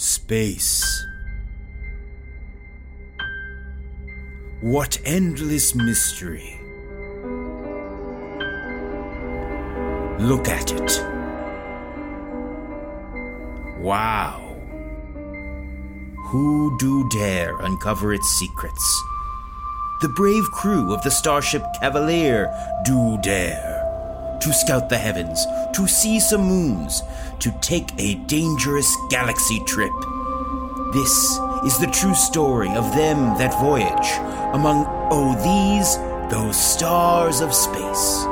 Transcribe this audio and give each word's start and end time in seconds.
Space. 0.00 1.04
What 4.60 4.96
endless 5.04 5.74
mystery. 5.74 6.60
Look 10.20 10.46
at 10.46 10.70
it. 10.70 11.04
Wow. 13.80 14.54
Who 16.26 16.78
do 16.78 17.08
dare 17.08 17.58
uncover 17.58 18.14
its 18.14 18.28
secrets? 18.38 19.02
The 20.00 20.10
brave 20.10 20.44
crew 20.52 20.94
of 20.94 21.02
the 21.02 21.10
starship 21.10 21.64
Cavalier 21.80 22.46
do 22.84 23.18
dare 23.20 23.77
to 24.40 24.52
scout 24.52 24.88
the 24.88 24.98
heavens, 24.98 25.46
to 25.74 25.86
see 25.86 26.20
some 26.20 26.42
moons, 26.42 27.02
to 27.40 27.50
take 27.60 27.90
a 27.98 28.14
dangerous 28.26 28.90
galaxy 29.10 29.60
trip. 29.66 29.92
This 30.92 31.38
is 31.64 31.78
the 31.78 31.90
true 31.92 32.14
story 32.14 32.70
of 32.74 32.94
them 32.94 33.36
that 33.38 33.58
voyage 33.60 34.10
among, 34.54 34.86
oh, 35.10 35.34
these, 35.42 35.96
those 36.30 36.56
stars 36.56 37.40
of 37.40 37.52
space. 37.52 38.24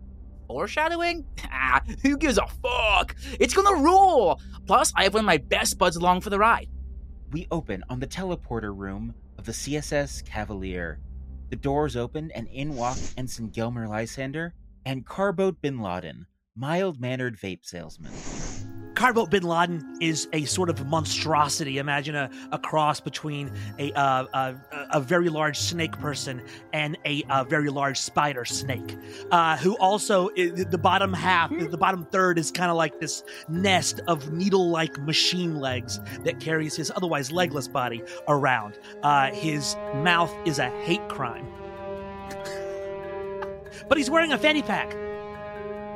foreshadowing? 0.46 1.24
Ah, 1.50 1.80
who 2.02 2.18
gives 2.18 2.36
a 2.36 2.46
fuck? 2.62 3.16
It's 3.40 3.54
gonna 3.54 3.82
rule! 3.82 4.38
Plus, 4.66 4.92
I 4.94 5.04
have 5.04 5.14
one 5.14 5.20
of 5.20 5.26
my 5.26 5.38
best 5.38 5.78
buds 5.78 5.96
along 5.96 6.20
for 6.20 6.28
the 6.28 6.38
ride. 6.38 6.68
We 7.34 7.48
open 7.50 7.82
on 7.88 7.98
the 7.98 8.06
teleporter 8.06 8.72
room 8.72 9.12
of 9.38 9.44
the 9.44 9.50
CSS 9.50 10.24
Cavalier. 10.24 11.00
The 11.50 11.56
doors 11.56 11.96
open, 11.96 12.30
and 12.30 12.46
in 12.46 12.76
walk 12.76 12.96
Ensign 13.16 13.50
Gelmer 13.50 13.88
Lysander 13.88 14.54
and 14.86 15.04
Carboat 15.04 15.60
Bin 15.60 15.80
Laden, 15.80 16.26
mild 16.54 17.00
mannered 17.00 17.36
vape 17.36 17.66
salesman. 17.66 18.12
Carboat 19.04 19.28
Bin 19.28 19.42
Laden 19.42 19.98
is 20.00 20.28
a 20.32 20.46
sort 20.46 20.70
of 20.70 20.86
monstrosity. 20.86 21.76
Imagine 21.76 22.14
a, 22.14 22.30
a 22.52 22.58
cross 22.58 23.00
between 23.00 23.52
a, 23.78 23.92
uh, 23.92 24.24
a 24.32 24.54
a 24.92 24.98
very 24.98 25.28
large 25.28 25.58
snake 25.58 25.92
person 25.98 26.40
and 26.72 26.96
a, 27.04 27.22
uh 27.24 27.44
very 27.44 27.68
large 27.68 27.98
spider 27.98 28.46
snake, 28.46 28.96
uh, 29.30 29.58
who 29.58 29.76
also 29.76 30.30
the 30.30 30.78
bottom 30.78 31.12
half, 31.12 31.50
the 31.50 31.76
bottom 31.76 32.06
third, 32.06 32.38
is 32.38 32.50
kind 32.50 32.70
of 32.70 32.78
like 32.78 32.98
this 32.98 33.22
nest 33.46 34.00
of 34.06 34.32
needle-like 34.32 34.98
machine 35.00 35.60
legs 35.60 36.00
that 36.24 36.40
carries 36.40 36.74
his 36.74 36.90
otherwise 36.96 37.30
legless 37.30 37.68
body 37.68 38.02
around. 38.28 38.78
Uh, 39.02 39.30
his 39.32 39.76
mouth 39.96 40.34
is 40.46 40.58
a 40.58 40.70
hate 40.80 41.06
crime, 41.10 41.46
but 43.86 43.98
he's 43.98 44.08
wearing 44.08 44.32
a 44.32 44.38
fanny 44.38 44.62
pack. 44.62 44.96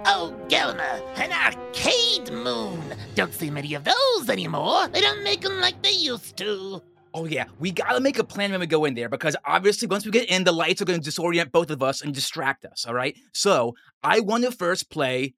Oh, 0.04 0.34
Gelma, 0.48 1.00
an 1.16 1.32
arcade 1.32 2.32
moon. 2.32 2.80
Don't 3.14 3.32
see 3.32 3.50
many 3.50 3.74
of 3.74 3.84
those 3.84 4.28
anymore. 4.30 4.88
They 4.88 5.00
don't 5.00 5.22
make 5.22 5.42
them 5.42 5.60
like 5.60 5.82
they 5.82 5.92
used 5.92 6.36
to. 6.38 6.82
Oh 7.14 7.24
yeah, 7.24 7.46
we 7.58 7.70
gotta 7.70 8.00
make 8.00 8.18
a 8.18 8.24
plan 8.24 8.50
when 8.50 8.60
we 8.60 8.66
go 8.66 8.84
in 8.84 8.94
there 8.94 9.08
because 9.08 9.34
obviously 9.44 9.88
once 9.88 10.04
we 10.04 10.10
get 10.10 10.30
in, 10.30 10.44
the 10.44 10.52
lights 10.52 10.80
are 10.80 10.84
gonna 10.84 10.98
disorient 10.98 11.50
both 11.52 11.70
of 11.70 11.82
us 11.82 12.02
and 12.02 12.14
distract 12.14 12.64
us. 12.64 12.86
All 12.86 12.94
right. 12.94 13.16
So 13.32 13.74
I 14.02 14.20
want 14.20 14.44
to 14.44 14.52
first 14.52 14.90
play 14.90 15.34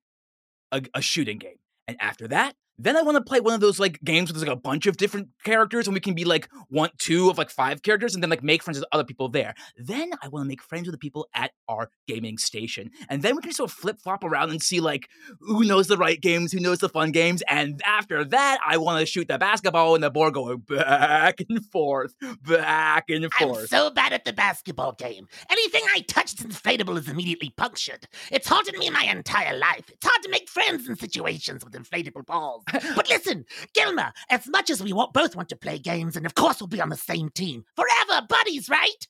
a, 0.72 0.82
a 0.94 1.00
shooting 1.00 1.38
game, 1.38 1.58
and 1.88 1.96
after 2.00 2.28
that, 2.28 2.54
then 2.84 2.96
I 2.96 3.02
want 3.02 3.16
to 3.16 3.22
play 3.22 3.40
one 3.40 3.54
of 3.54 3.60
those 3.60 3.78
like 3.78 4.00
games 4.02 4.30
where 4.30 4.34
there's 4.34 4.48
like 4.48 4.56
a 4.56 4.60
bunch 4.60 4.86
of 4.86 4.96
different 4.96 5.28
characters, 5.44 5.86
and 5.86 5.94
we 5.94 6.00
can 6.00 6.14
be 6.14 6.24
like 6.24 6.48
one, 6.68 6.90
two 6.98 7.30
of 7.30 7.38
like 7.38 7.50
five 7.50 7.82
characters, 7.82 8.14
and 8.14 8.22
then 8.22 8.30
like 8.30 8.42
make 8.42 8.62
friends 8.62 8.78
with 8.78 8.88
other 8.92 9.04
people 9.04 9.28
there. 9.28 9.54
Then 9.76 10.10
I 10.22 10.28
want 10.28 10.44
to 10.44 10.48
make 10.48 10.62
friends 10.62 10.86
with 10.86 10.94
the 10.94 10.98
people 10.98 11.28
at 11.34 11.52
our 11.68 11.90
gaming 12.06 12.38
station, 12.38 12.90
and 13.08 13.22
then 13.22 13.36
we 13.36 13.42
can 13.42 13.52
sort 13.52 13.70
of 13.70 13.76
flip 13.76 14.00
flop 14.00 14.24
around 14.24 14.50
and 14.50 14.62
see 14.62 14.80
like 14.80 15.08
who 15.40 15.64
knows 15.64 15.88
the 15.88 15.96
right 15.96 16.20
games, 16.20 16.52
who 16.52 16.60
knows 16.60 16.78
the 16.78 16.88
fun 16.88 17.12
games, 17.12 17.42
and 17.48 17.82
after 17.84 18.24
that, 18.24 18.58
I 18.66 18.76
want 18.76 19.00
to 19.00 19.06
shoot 19.06 19.28
the 19.28 19.38
basketball 19.38 19.94
and 19.94 20.02
the 20.04 20.10
board 20.10 20.34
going 20.34 20.58
back 20.58 21.40
and 21.48 21.64
forth, 21.66 22.14
back 22.42 23.04
and 23.08 23.32
forth. 23.32 23.60
I'm 23.60 23.66
so 23.66 23.90
bad 23.90 24.12
at 24.12 24.24
the 24.24 24.32
basketball 24.32 24.92
game. 24.92 25.28
Anything 25.50 25.82
I 25.94 26.00
touch 26.00 26.34
that's 26.34 26.56
inflatable 26.56 26.98
is 26.98 27.08
immediately 27.08 27.52
punctured. 27.56 28.06
It's 28.30 28.48
haunted 28.48 28.76
me 28.78 28.90
my 28.90 29.04
entire 29.04 29.56
life. 29.56 29.84
It's 29.88 30.06
hard 30.06 30.22
to 30.22 30.30
make 30.30 30.48
friends 30.48 30.88
in 30.88 30.96
situations 30.96 31.64
with 31.64 31.74
inflatable 31.74 32.26
balls. 32.26 32.64
but 32.94 33.08
listen, 33.08 33.44
Gilmer, 33.74 34.12
as 34.28 34.46
much 34.48 34.70
as 34.70 34.82
we 34.82 34.92
want, 34.92 35.12
both 35.12 35.36
want 35.36 35.48
to 35.50 35.56
play 35.56 35.78
games, 35.78 36.16
and 36.16 36.26
of 36.26 36.34
course 36.34 36.60
we'll 36.60 36.68
be 36.68 36.80
on 36.80 36.88
the 36.88 36.96
same 36.96 37.30
team. 37.30 37.64
Forever 37.76 38.26
buddies, 38.28 38.68
right? 38.68 39.06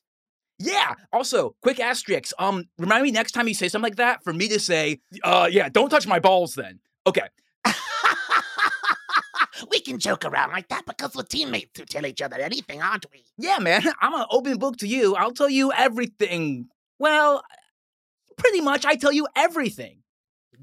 Yeah. 0.59 0.93
Also, 1.11 1.55
quick 1.61 1.79
asterisk. 1.79 2.33
Um, 2.37 2.65
remind 2.77 3.03
me 3.03 3.11
next 3.11 3.31
time 3.31 3.47
you 3.47 3.53
say 3.53 3.67
something 3.67 3.89
like 3.89 3.97
that 3.97 4.23
for 4.23 4.31
me 4.31 4.47
to 4.49 4.59
say, 4.59 4.99
uh, 5.23 5.49
yeah, 5.51 5.69
don't 5.69 5.89
touch 5.89 6.05
my 6.05 6.19
balls. 6.19 6.53
Then. 6.53 6.79
Okay. 7.07 7.27
we 9.71 9.79
can 9.81 9.99
joke 9.99 10.23
around 10.25 10.51
like 10.51 10.67
that 10.69 10.85
because 10.85 11.15
we're 11.15 11.23
teammates 11.23 11.79
who 11.79 11.85
tell 11.85 12.05
each 12.05 12.21
other 12.21 12.37
anything, 12.37 12.81
aren't 12.81 13.05
we? 13.11 13.25
Yeah, 13.37 13.57
man. 13.59 13.83
I'm 14.01 14.13
an 14.13 14.25
open 14.29 14.57
book 14.57 14.77
to 14.77 14.87
you. 14.87 15.15
I'll 15.15 15.31
tell 15.31 15.49
you 15.49 15.71
everything. 15.71 16.67
Well, 16.99 17.43
pretty 18.37 18.61
much. 18.61 18.85
I 18.85 18.95
tell 18.95 19.11
you 19.11 19.27
everything. 19.35 20.00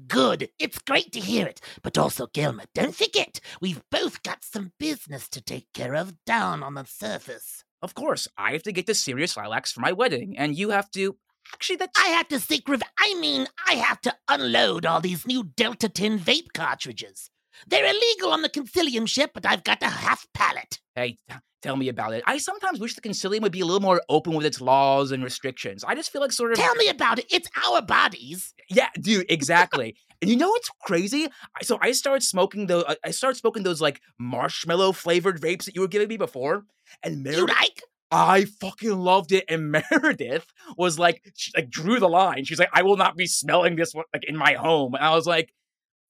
Good. 0.07 0.49
It's 0.59 0.79
great 0.79 1.11
to 1.13 1.19
hear 1.19 1.47
it. 1.47 1.61
But 1.81 1.97
also, 1.97 2.27
Gilmer, 2.27 2.65
don't 2.73 2.95
forget, 2.95 3.39
we've 3.59 3.81
both 3.91 4.23
got 4.23 4.43
some 4.43 4.73
business 4.79 5.27
to 5.29 5.41
take 5.41 5.67
care 5.73 5.95
of 5.95 6.23
down 6.25 6.63
on 6.63 6.75
the 6.75 6.85
surface. 6.85 7.63
Of 7.81 7.95
course, 7.95 8.27
I 8.37 8.51
have 8.51 8.63
to 8.63 8.71
get 8.71 8.85
to 8.87 8.95
Sirius 8.95 9.37
Lilacs 9.37 9.71
for 9.71 9.81
my 9.81 9.91
wedding, 9.91 10.37
and 10.37 10.55
you 10.55 10.69
have 10.69 10.91
to. 10.91 11.17
Actually, 11.53 11.77
that's. 11.77 11.99
I 11.99 12.09
have 12.09 12.27
to 12.29 12.39
seek 12.39 12.67
rev- 12.67 12.83
I 12.97 13.15
mean, 13.15 13.47
I 13.67 13.73
have 13.73 14.01
to 14.01 14.15
unload 14.27 14.85
all 14.85 15.01
these 15.01 15.25
new 15.25 15.43
Delta 15.43 15.89
10 15.89 16.19
vape 16.19 16.53
cartridges. 16.53 17.29
They're 17.67 17.85
illegal 17.85 18.31
on 18.31 18.41
the 18.41 18.49
Concilium 18.49 19.07
ship, 19.07 19.31
but 19.33 19.45
I've 19.45 19.63
got 19.63 19.81
a 19.83 19.87
half 19.89 20.25
pallet. 20.33 20.79
Hey, 20.95 21.17
t- 21.29 21.35
tell 21.61 21.75
me 21.75 21.89
about 21.89 22.13
it. 22.13 22.23
I 22.25 22.37
sometimes 22.37 22.79
wish 22.79 22.95
the 22.95 23.01
Concilium 23.01 23.41
would 23.41 23.51
be 23.51 23.61
a 23.61 23.65
little 23.65 23.81
more 23.81 24.01
open 24.09 24.33
with 24.33 24.45
its 24.45 24.61
laws 24.61 25.11
and 25.11 25.23
restrictions. 25.23 25.83
I 25.83 25.95
just 25.95 26.11
feel 26.11 26.21
like 26.21 26.31
sort 26.31 26.51
of. 26.51 26.57
Tell 26.57 26.75
me 26.75 26.87
about 26.89 27.19
it. 27.19 27.25
It's 27.31 27.49
our 27.65 27.81
bodies. 27.81 28.53
Yeah, 28.69 28.89
dude, 28.99 29.25
exactly. 29.29 29.95
and 30.21 30.29
you 30.29 30.37
know 30.37 30.49
what's 30.49 30.69
crazy? 30.83 31.27
So 31.61 31.77
I 31.81 31.91
started 31.91 32.23
smoking 32.23 32.67
those. 32.67 32.83
I 33.03 33.11
started 33.11 33.35
smoking 33.37 33.63
those 33.63 33.81
like 33.81 34.01
marshmallow 34.19 34.91
flavored 34.93 35.41
vapes 35.41 35.65
that 35.65 35.75
you 35.75 35.81
were 35.81 35.87
giving 35.87 36.07
me 36.07 36.17
before, 36.17 36.63
and 37.03 37.17
You 37.17 37.23
Meredith, 37.23 37.55
like? 37.55 37.81
I 38.11 38.45
fucking 38.45 38.97
loved 38.97 39.31
it. 39.31 39.45
And 39.49 39.71
Meredith 39.91 40.47
was 40.77 40.97
like, 40.97 41.21
she 41.35 41.51
like 41.55 41.69
drew 41.69 41.99
the 41.99 42.09
line. 42.09 42.43
She's 42.45 42.57
like, 42.59 42.69
I 42.73 42.81
will 42.83 42.97
not 42.97 43.15
be 43.15 43.27
smelling 43.27 43.75
this 43.75 43.93
one 43.93 44.05
like 44.13 44.23
in 44.27 44.35
my 44.35 44.53
home. 44.53 44.95
And 44.95 45.03
I 45.03 45.13
was 45.15 45.27
like, 45.27 45.53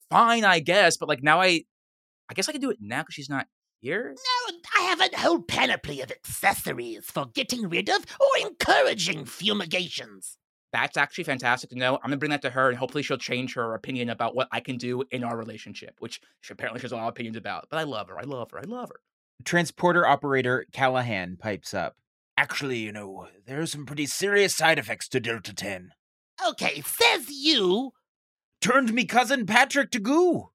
fine, 0.10 0.44
I 0.44 0.60
guess. 0.60 0.98
But 0.98 1.10
like 1.10 1.24
now 1.24 1.42
I, 1.42 1.64
I 2.30 2.34
guess 2.34 2.50
I 2.50 2.52
can 2.52 2.62
do 2.62 2.72
it 2.72 2.78
now 2.80 3.02
because 3.02 3.16
she's 3.16 3.30
not 3.30 3.48
here. 3.82 4.16
No, 4.50 4.58
I 4.78 4.84
have 4.84 5.02
a 5.02 5.18
whole 5.18 5.42
panoply 5.42 6.02
of 6.02 6.12
accessories 6.12 7.06
for 7.06 7.28
getting 7.34 7.70
rid 7.70 7.90
of 7.90 8.06
or 8.20 8.48
encouraging 8.48 9.26
fumigations. 9.26 10.38
That's 10.72 10.98
actually 10.98 11.24
fantastic 11.24 11.72
to 11.72 11.78
know. 11.78 11.96
I'm 11.96 12.10
gonna 12.10 12.18
bring 12.18 12.32
that 12.32 12.44
to 12.44 12.52
her, 12.52 12.70
and 12.70 12.78
hopefully 12.78 13.02
she'll 13.02 13.18
change 13.18 13.56
her 13.56 13.74
opinion 13.74 14.10
about 14.10 14.36
what 14.36 14.48
I 14.52 14.60
can 14.60 14.78
do 14.78 15.04
in 15.12 15.24
our 15.24 15.36
relationship, 15.36 15.96
which 16.00 16.22
she 16.42 16.54
apparently 16.54 16.80
she 16.80 16.84
has 16.84 16.92
a 16.92 16.96
lot 16.96 17.04
of 17.04 17.10
opinions 17.10 17.38
about. 17.38 17.68
But 17.72 17.80
I 17.80 17.84
love 17.84 18.08
her. 18.10 18.20
I 18.20 18.24
love 18.24 18.52
her. 18.52 18.60
I 18.60 18.64
love 18.68 18.90
her. 18.90 19.00
Transporter 19.44 20.06
operator 20.06 20.66
Callahan 20.72 21.38
pipes 21.38 21.74
up. 21.74 21.96
Actually, 22.38 22.80
you 22.80 22.92
know, 22.92 23.28
there 23.48 23.62
are 23.62 23.66
some 23.66 23.86
pretty 23.86 24.06
serious 24.06 24.56
side 24.56 24.78
effects 24.78 25.08
to 25.10 25.20
Delta 25.20 25.54
10. 25.54 25.92
Okay, 26.50 26.82
says 26.82 27.30
you. 27.30 27.92
Turned 28.62 28.94
me 28.94 29.06
cousin 29.06 29.46
Patrick 29.46 29.92
to 29.92 30.00
goo. 30.00 30.34
Well, 30.34 30.52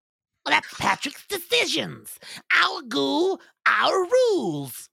that's 0.47 0.75
Patrick's 0.75 1.27
decisions. 1.27 2.19
Our 2.63 2.83
goo, 2.83 3.39
our 3.67 4.05
rules. 4.05 4.91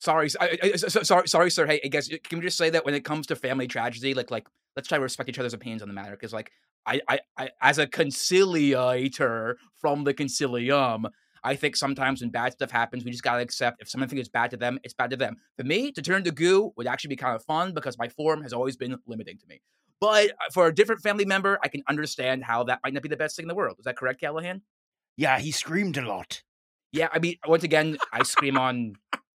Sorry, 0.00 0.26
s- 0.26 0.36
I, 0.40 0.58
I- 0.62 0.70
s- 0.74 0.96
s- 0.96 1.06
sorry, 1.08 1.28
sorry, 1.28 1.50
sir. 1.50 1.66
Hey, 1.66 1.80
I 1.84 1.88
guess 1.88 2.08
can 2.08 2.38
we 2.38 2.44
just 2.44 2.58
say 2.58 2.70
that 2.70 2.84
when 2.84 2.94
it 2.94 3.04
comes 3.04 3.26
to 3.28 3.36
family 3.36 3.68
tragedy, 3.68 4.14
like, 4.14 4.30
like 4.30 4.46
let's 4.76 4.88
try 4.88 4.98
to 4.98 5.02
respect 5.02 5.28
each 5.28 5.38
other's 5.38 5.54
opinions 5.54 5.82
on 5.82 5.88
the 5.88 5.94
matter, 5.94 6.12
because 6.12 6.32
like 6.32 6.50
I, 6.86 7.00
I, 7.08 7.20
I, 7.36 7.50
as 7.62 7.78
a 7.78 7.86
conciliator 7.86 9.56
from 9.76 10.04
the 10.04 10.14
concilium, 10.14 11.04
I 11.44 11.54
think 11.54 11.76
sometimes 11.76 12.20
when 12.20 12.30
bad 12.30 12.52
stuff 12.52 12.70
happens, 12.70 13.04
we 13.04 13.10
just 13.12 13.22
gotta 13.22 13.42
accept 13.42 13.80
if 13.80 13.88
someone 13.88 14.08
thinks 14.08 14.20
it's 14.20 14.28
bad 14.28 14.50
to 14.50 14.56
them, 14.56 14.78
it's 14.82 14.94
bad 14.94 15.10
to 15.10 15.16
them. 15.16 15.36
For 15.56 15.64
me, 15.64 15.92
to 15.92 16.02
turn 16.02 16.24
to 16.24 16.32
goo 16.32 16.72
would 16.76 16.86
actually 16.88 17.08
be 17.08 17.16
kind 17.16 17.36
of 17.36 17.44
fun 17.44 17.74
because 17.74 17.96
my 17.98 18.08
form 18.08 18.42
has 18.42 18.52
always 18.52 18.76
been 18.76 18.96
limiting 19.06 19.38
to 19.38 19.46
me. 19.46 19.60
But 20.00 20.30
uh, 20.30 20.50
for 20.52 20.66
a 20.66 20.74
different 20.74 21.02
family 21.02 21.24
member, 21.24 21.58
I 21.62 21.68
can 21.68 21.82
understand 21.88 22.44
how 22.44 22.64
that 22.64 22.80
might 22.84 22.94
not 22.94 23.02
be 23.02 23.08
the 23.08 23.16
best 23.16 23.36
thing 23.36 23.44
in 23.44 23.48
the 23.48 23.54
world. 23.54 23.76
Is 23.78 23.84
that 23.84 23.96
correct, 23.96 24.20
Callahan? 24.20 24.62
Yeah, 25.16 25.38
he 25.38 25.50
screamed 25.50 25.96
a 25.96 26.06
lot. 26.06 26.42
Yeah, 26.92 27.08
I 27.12 27.18
mean, 27.18 27.36
once 27.46 27.64
again, 27.64 27.98
I 28.12 28.22
scream 28.22 28.56
on 28.56 28.94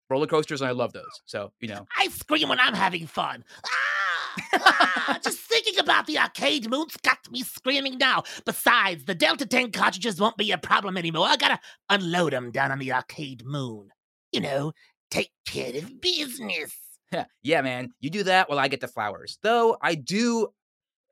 roller 0.10 0.28
coasters 0.28 0.62
and 0.62 0.70
I 0.70 0.72
love 0.72 0.94
those. 0.94 1.22
So 1.26 1.52
you 1.60 1.68
know. 1.68 1.86
I 2.00 2.08
scream 2.08 2.50
when 2.50 2.60
I'm 2.60 2.74
having 2.74 3.08
fun. 3.08 3.44
Ah! 3.66 4.44
ah! 4.56 5.20
Just 5.24 5.40
thinking 5.40 5.80
about 5.80 6.08
the 6.08 6.18
arcade 6.18 6.70
moon's 6.70 6.98
got 6.98 7.20
me 7.32 7.42
screaming 7.42 7.98
now. 7.98 8.24
Besides, 8.46 9.06
the 9.06 9.16
Delta 9.16 9.46
10 9.46 9.72
cartridges 9.72 10.20
won't 10.20 10.38
be 10.38 10.52
a 10.52 10.58
problem 10.58 10.98
anymore. 10.98 11.28
I 11.28 11.38
gotta 11.38 11.60
unload 11.90 12.34
them 12.34 12.52
down 12.52 12.72
on 12.72 12.80
the 12.80 12.94
arcade 12.94 13.44
moon. 13.46 13.90
You 14.32 14.42
know, 14.42 14.74
take 15.12 15.32
care 15.46 15.76
of 15.76 16.02
business. 16.02 16.74
yeah, 17.44 17.62
man, 17.62 17.94
you 18.00 18.10
do 18.10 18.24
that 18.24 18.50
while 18.50 18.60
I 18.60 18.68
get 18.68 18.82
the 18.82 18.88
flowers. 18.88 19.38
Though 19.42 19.78
I 19.82 19.96
do, 19.96 20.48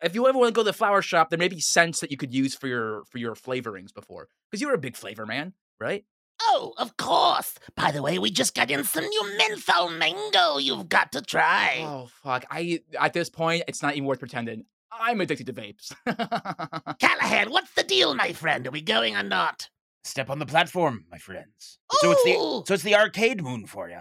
if 0.01 0.15
you 0.15 0.27
ever 0.27 0.37
want 0.37 0.49
to 0.49 0.53
go 0.53 0.61
to 0.61 0.69
the 0.69 0.73
flower 0.73 1.01
shop, 1.01 1.29
there 1.29 1.39
may 1.39 1.47
be 1.47 1.59
scents 1.59 1.99
that 1.99 2.11
you 2.11 2.17
could 2.17 2.33
use 2.33 2.55
for 2.55 2.67
your 2.67 3.03
for 3.05 3.17
your 3.17 3.35
flavorings 3.35 3.93
before, 3.93 4.27
because 4.49 4.61
you're 4.61 4.73
a 4.73 4.79
big 4.79 4.95
flavor 4.95 5.25
man, 5.25 5.53
right? 5.79 6.05
Oh, 6.43 6.73
of 6.77 6.97
course. 6.97 7.53
By 7.75 7.91
the 7.91 8.01
way, 8.01 8.17
we 8.17 8.31
just 8.31 8.55
got 8.55 8.71
in 8.71 8.83
some 8.83 9.05
new 9.05 9.37
menthol 9.37 9.89
mango 9.89 10.57
you've 10.57 10.89
got 10.89 11.11
to 11.11 11.21
try. 11.21 11.77
Oh 11.79 12.09
fuck, 12.23 12.45
I 12.49 12.79
at 12.99 13.13
this 13.13 13.29
point 13.29 13.63
it's 13.67 13.83
not 13.83 13.95
even 13.95 14.05
worth 14.05 14.19
pretending. 14.19 14.65
I'm 14.91 15.21
addicted 15.21 15.47
to 15.47 15.53
vapes. 15.53 15.93
Callahan, 16.99 17.49
what's 17.51 17.73
the 17.73 17.83
deal, 17.83 18.13
my 18.13 18.33
friend? 18.33 18.67
Are 18.67 18.71
we 18.71 18.81
going 18.81 19.15
or 19.15 19.23
not? 19.23 19.69
Step 20.03 20.29
on 20.29 20.39
the 20.39 20.45
platform, 20.45 21.05
my 21.09 21.17
friends. 21.17 21.79
So 21.99 22.11
it's 22.11 22.23
the 22.23 22.63
so 22.67 22.73
it's 22.73 22.83
the 22.83 22.95
arcade 22.95 23.43
moon 23.43 23.67
for 23.67 23.89
you. 23.89 23.99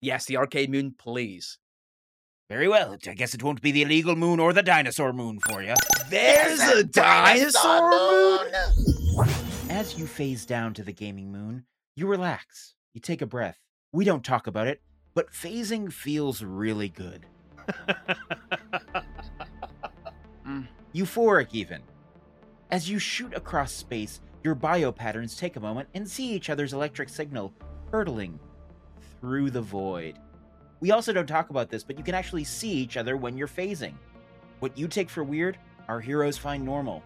Yes, 0.00 0.26
the 0.26 0.36
arcade 0.36 0.70
moon, 0.70 0.94
please. 0.96 1.58
Very 2.48 2.68
well. 2.68 2.96
I 3.06 3.14
guess 3.14 3.34
it 3.34 3.42
won't 3.42 3.60
be 3.60 3.72
the 3.72 3.82
illegal 3.82 4.14
moon 4.14 4.38
or 4.38 4.52
the 4.52 4.62
dinosaur 4.62 5.12
moon 5.12 5.40
for 5.40 5.62
you. 5.62 5.74
There's 6.08 6.60
a 6.60 6.84
dinosaur 6.84 7.90
moon. 7.90 8.52
As 9.68 9.98
you 9.98 10.06
phase 10.06 10.46
down 10.46 10.72
to 10.74 10.84
the 10.84 10.92
gaming 10.92 11.32
moon, 11.32 11.64
you 11.96 12.06
relax. 12.06 12.74
You 12.94 13.00
take 13.00 13.20
a 13.20 13.26
breath. 13.26 13.58
We 13.92 14.04
don't 14.04 14.24
talk 14.24 14.46
about 14.46 14.68
it, 14.68 14.80
but 15.14 15.32
phasing 15.32 15.92
feels 15.92 16.42
really 16.42 16.88
good. 16.88 17.26
Mm. 20.46 20.68
Euphoric, 20.94 21.48
even. 21.52 21.82
As 22.70 22.88
you 22.88 23.00
shoot 23.00 23.34
across 23.34 23.72
space, 23.72 24.20
your 24.44 24.54
bio 24.54 24.92
patterns 24.92 25.36
take 25.36 25.56
a 25.56 25.60
moment 25.60 25.88
and 25.94 26.08
see 26.08 26.30
each 26.32 26.50
other's 26.50 26.72
electric 26.72 27.08
signal 27.08 27.52
hurtling 27.90 28.38
through 29.26 29.50
the 29.50 29.60
void. 29.60 30.16
We 30.78 30.92
also 30.92 31.12
don't 31.12 31.26
talk 31.26 31.50
about 31.50 31.68
this, 31.68 31.82
but 31.82 31.98
you 31.98 32.04
can 32.04 32.14
actually 32.14 32.44
see 32.44 32.70
each 32.70 32.96
other 32.96 33.16
when 33.16 33.36
you're 33.36 33.48
phasing. 33.48 33.94
What 34.60 34.78
you 34.78 34.86
take 34.86 35.10
for 35.10 35.24
weird, 35.24 35.58
our 35.88 35.98
heroes 35.98 36.38
find 36.38 36.64
normal. 36.64 37.02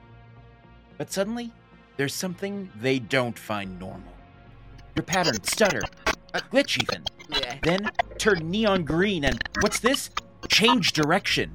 But 0.99 1.11
suddenly, 1.11 1.51
there's 1.97 2.13
something 2.13 2.71
they 2.77 2.99
don't 2.99 3.39
find 3.39 3.79
normal. 3.79 4.13
Your 4.95 5.05
pattern 5.05 5.43
stutter, 5.45 5.81
a 6.35 6.41
glitch 6.41 6.83
even, 6.83 7.05
Yeah. 7.31 7.57
then 7.63 7.91
turn 8.19 8.51
neon 8.51 8.85
green 8.85 9.25
and 9.25 9.43
what's 9.63 9.81
this? 9.81 10.11
Change 10.49 10.93
direction. 10.93 11.55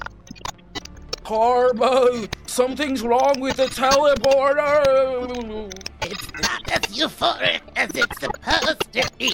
Carbo, 1.25 2.27
something's 2.45 3.01
wrong 3.01 3.39
with 3.39 3.57
the 3.57 3.66
teleporter. 3.66 5.74
It's 6.04 6.31
not 6.39 6.72
as 6.72 6.81
euphoric 6.95 7.62
as 7.75 7.89
it's 7.95 8.19
supposed 8.19 8.94
to 8.94 9.10
be. 9.18 9.31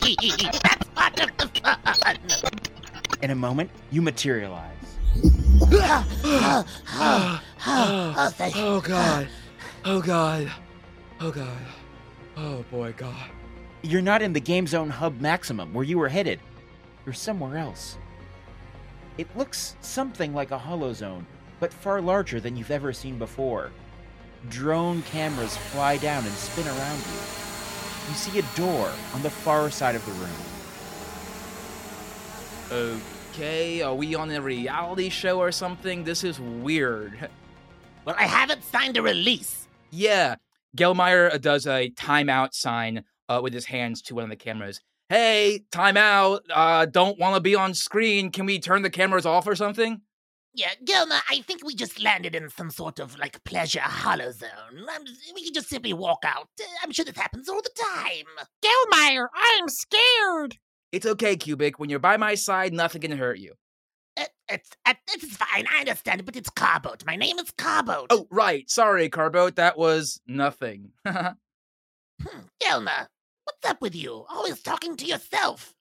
That's 0.64 0.88
part 0.96 1.20
of 1.20 1.30
the 1.38 1.48
fun. 1.54 1.76
In 3.22 3.32
a 3.32 3.36
moment, 3.36 3.70
you 3.92 4.02
materialize. 4.02 4.72
oh, 5.74 6.06
oh, 6.24 6.66
oh, 7.68 7.68
oh, 7.68 8.34
Oh 8.56 8.80
god. 8.80 9.28
Oh 9.84 10.02
god. 10.02 10.50
Oh 11.20 11.32
god. 11.32 11.58
Oh 12.38 12.64
boy, 12.72 12.94
god. 12.96 13.30
You're 13.82 14.02
not 14.02 14.22
in 14.22 14.32
the 14.32 14.40
game 14.40 14.66
zone 14.66 14.90
hub 14.90 15.20
maximum 15.20 15.74
where 15.74 15.84
you 15.84 15.98
were 15.98 16.08
headed. 16.08 16.40
You're 17.06 17.12
somewhere 17.12 17.58
else. 17.58 17.98
It 19.18 19.28
looks 19.36 19.76
something 19.82 20.34
like 20.34 20.52
a 20.52 20.58
holo 20.58 20.94
zone, 20.94 21.28
but 21.62 21.72
far 21.72 22.02
larger 22.02 22.42
than 22.42 22.58
you've 22.58 22.72
ever 22.72 22.92
seen 22.92 23.18
before. 23.18 23.72
Drone 24.50 25.04
cameras 25.04 25.56
fly 25.56 25.96
down 25.96 26.26
and 26.26 26.34
spin 26.34 26.68
around 26.68 26.98
you. 26.98 27.20
You 28.10 28.16
see 28.16 28.40
a 28.40 28.58
door 28.58 28.92
on 29.14 29.22
the 29.22 29.30
far 29.30 29.70
side 29.70 29.96
of 29.96 30.04
the 30.06 30.12
room. 30.14 30.30
Okay, 33.30 33.82
are 33.82 33.94
we 33.94 34.16
on 34.16 34.32
a 34.32 34.42
reality 34.42 35.10
show 35.10 35.40
or 35.40 35.52
something? 35.52 36.04
This 36.04 36.26
is 36.26 36.38
weird. 36.42 37.30
Well, 38.04 38.16
I 38.18 38.26
haven't 38.26 38.64
signed 38.64 38.98
a 38.98 39.02
release. 39.04 39.68
Yeah, 39.92 40.38
Gelmeyer 40.76 41.32
uh, 41.32 41.38
does 41.38 41.68
a 41.68 41.92
timeout 41.92 42.56
sign 42.56 43.04
uh, 43.30 43.42
with 43.44 43.54
his 43.54 43.66
hands 43.66 44.02
to 44.02 44.16
one 44.16 44.24
of 44.24 44.32
the 44.32 44.36
cameras. 44.36 44.82
Hey, 45.08 45.66
timeout! 45.72 46.40
Uh, 46.50 46.88
don't 46.88 47.20
want 47.20 47.36
to 47.36 47.42
be 47.42 47.54
on 47.54 47.76
screen. 47.76 48.32
Can 48.32 48.48
we 48.48 48.58
turn 48.58 48.82
the 48.82 48.90
cameras 48.90 49.28
off 49.28 49.46
or 49.46 49.56
something? 49.56 50.02
Yeah, 50.54 50.72
Gilma, 50.84 51.22
I 51.30 51.42
think 51.42 51.64
we 51.64 51.76
just 51.76 52.02
landed 52.02 52.36
in 52.36 52.50
some 52.50 52.72
sort 52.72 53.00
of 53.00 53.18
like 53.18 53.42
pleasure 53.46 53.80
holo 53.82 54.32
zone. 54.32 54.50
I'm, 54.90 55.04
we 55.34 55.46
can 55.46 55.54
just 55.54 55.70
simply 55.70 55.94
walk 55.94 56.20
out. 56.26 56.50
Uh, 56.60 56.66
I'm 56.84 56.92
sure 56.92 57.06
this 57.06 57.16
happens 57.16 57.48
all 57.48 57.62
the 57.62 57.70
time. 57.96 58.26
Gelmeyer, 58.64 59.28
I'm 59.34 59.70
scared. 59.70 60.58
It's 60.92 61.06
okay, 61.06 61.38
Cubic. 61.38 61.80
When 61.80 61.90
you're 61.90 62.00
by 62.00 62.18
my 62.18 62.36
side, 62.36 62.74
nothing 62.74 63.02
can 63.02 63.12
hurt 63.18 63.40
you. 63.40 63.54
Uh, 64.18 64.26
it's 64.50 64.70
uh, 64.86 64.94
it's 65.14 65.38
fine. 65.38 65.66
I 65.74 65.80
understand, 65.80 66.26
but 66.26 66.36
it's 66.36 66.50
Carboat. 66.50 67.06
My 67.06 67.16
name 67.16 67.40
is 67.40 67.50
Carboat. 67.58 68.08
Oh, 68.10 68.28
right. 68.30 68.70
Sorry, 68.70 69.08
Carboat. 69.08 69.56
That 69.56 69.78
was 69.78 70.20
nothing. 70.28 70.92
Hmm, 72.24 72.42
Gelma, 72.62 73.08
what's 73.46 73.68
up 73.68 73.82
with 73.82 73.96
you? 73.96 74.26
Always 74.30 74.62
talking 74.62 74.96
to 74.98 75.06
yourself. 75.06 75.74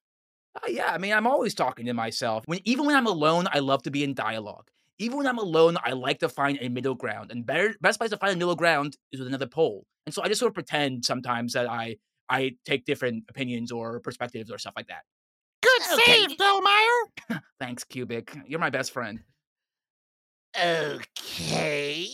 Uh, 0.56 0.66
yeah, 0.68 0.92
I 0.92 0.98
mean, 0.98 1.12
I'm 1.12 1.26
always 1.26 1.54
talking 1.54 1.86
to 1.86 1.92
myself. 1.94 2.42
When 2.46 2.60
even 2.64 2.86
when 2.86 2.96
I'm 2.96 3.06
alone, 3.06 3.46
I 3.52 3.60
love 3.60 3.82
to 3.84 3.90
be 3.90 4.02
in 4.02 4.14
dialogue. 4.14 4.68
Even 4.98 5.18
when 5.18 5.26
I'm 5.26 5.38
alone, 5.38 5.76
I 5.82 5.92
like 5.92 6.18
to 6.18 6.28
find 6.28 6.58
a 6.60 6.68
middle 6.68 6.94
ground, 6.94 7.30
and 7.30 7.46
better, 7.46 7.74
best 7.80 7.98
place 7.98 8.10
to 8.10 8.16
find 8.16 8.32
a 8.34 8.36
middle 8.36 8.56
ground 8.56 8.96
is 9.12 9.20
with 9.20 9.28
another 9.28 9.46
pole. 9.46 9.86
And 10.06 10.14
so 10.14 10.22
I 10.22 10.28
just 10.28 10.40
sort 10.40 10.50
of 10.50 10.54
pretend 10.54 11.04
sometimes 11.04 11.52
that 11.54 11.68
I 11.70 11.96
I 12.28 12.52
take 12.64 12.84
different 12.84 13.24
opinions 13.28 13.72
or 13.72 14.00
perspectives 14.00 14.50
or 14.50 14.58
stuff 14.58 14.74
like 14.76 14.88
that. 14.88 15.02
Good 15.62 15.82
save, 15.82 16.38
Gelmeyer. 16.38 17.40
Thanks, 17.60 17.84
Cubic. 17.84 18.36
You're 18.46 18.60
my 18.60 18.70
best 18.70 18.92
friend. 18.92 19.20
Okay. 20.56 22.08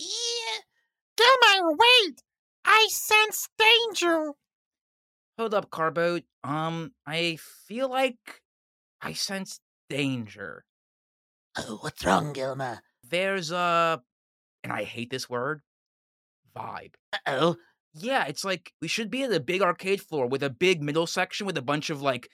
Gelmeyer, 1.19 1.77
wait. 1.79 2.23
I 2.65 2.87
sense 2.91 3.49
danger. 3.59 4.33
Hold 5.39 5.55
up, 5.55 5.71
Carboat. 5.71 6.23
Um, 6.45 6.93
I 7.07 7.39
feel 7.67 7.91
like 7.91 8.43
I 9.03 9.13
sense 9.13 9.61
danger. 9.91 10.65
Oh, 11.59 11.79
what's 11.83 12.05
wrong, 12.05 12.33
Gilma? 12.33 12.81
There's 13.09 13.51
a, 13.51 14.01
and 14.65 14.73
I 14.73 14.85
hate 14.85 15.11
this 15.11 15.29
word, 15.29 15.61
vibe. 16.57 16.95
Uh-oh. 17.13 17.57
Yeah, 17.95 18.25
it's 18.27 18.45
like 18.45 18.73
we 18.83 18.89
should 18.89 19.11
be 19.11 19.23
at 19.23 19.33
a 19.33 19.41
big 19.41 19.63
arcade 19.63 20.03
floor 20.03 20.27
with 20.27 20.43
a 20.43 20.51
big 20.51 20.83
middle 20.83 21.07
section 21.07 21.47
with 21.47 21.57
a 21.57 21.63
bunch 21.63 21.89
of 21.89 22.03
like 22.03 22.29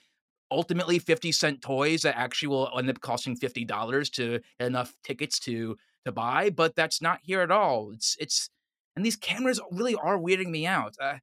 ultimately 0.51 0.99
50 0.99 1.31
cent 1.31 1.61
toys 1.61 2.01
that 2.01 2.17
actually 2.17 2.49
will 2.49 2.69
end 2.77 2.89
up 2.89 3.01
costing 3.01 3.37
$50 3.37 4.11
to 4.13 4.31
get 4.31 4.43
enough 4.59 4.93
tickets 5.03 5.39
to 5.39 5.77
to 6.05 6.11
buy, 6.11 6.49
but 6.49 6.75
that's 6.75 7.01
not 7.01 7.19
here 7.23 7.39
at 7.39 7.51
all. 7.51 7.91
It's 7.93 8.17
it's 8.19 8.49
and 8.95 9.05
these 9.05 9.15
cameras 9.15 9.61
really 9.71 9.95
are 9.95 10.17
weirding 10.17 10.49
me 10.49 10.67
out. 10.67 10.95
Uh, 10.99 11.15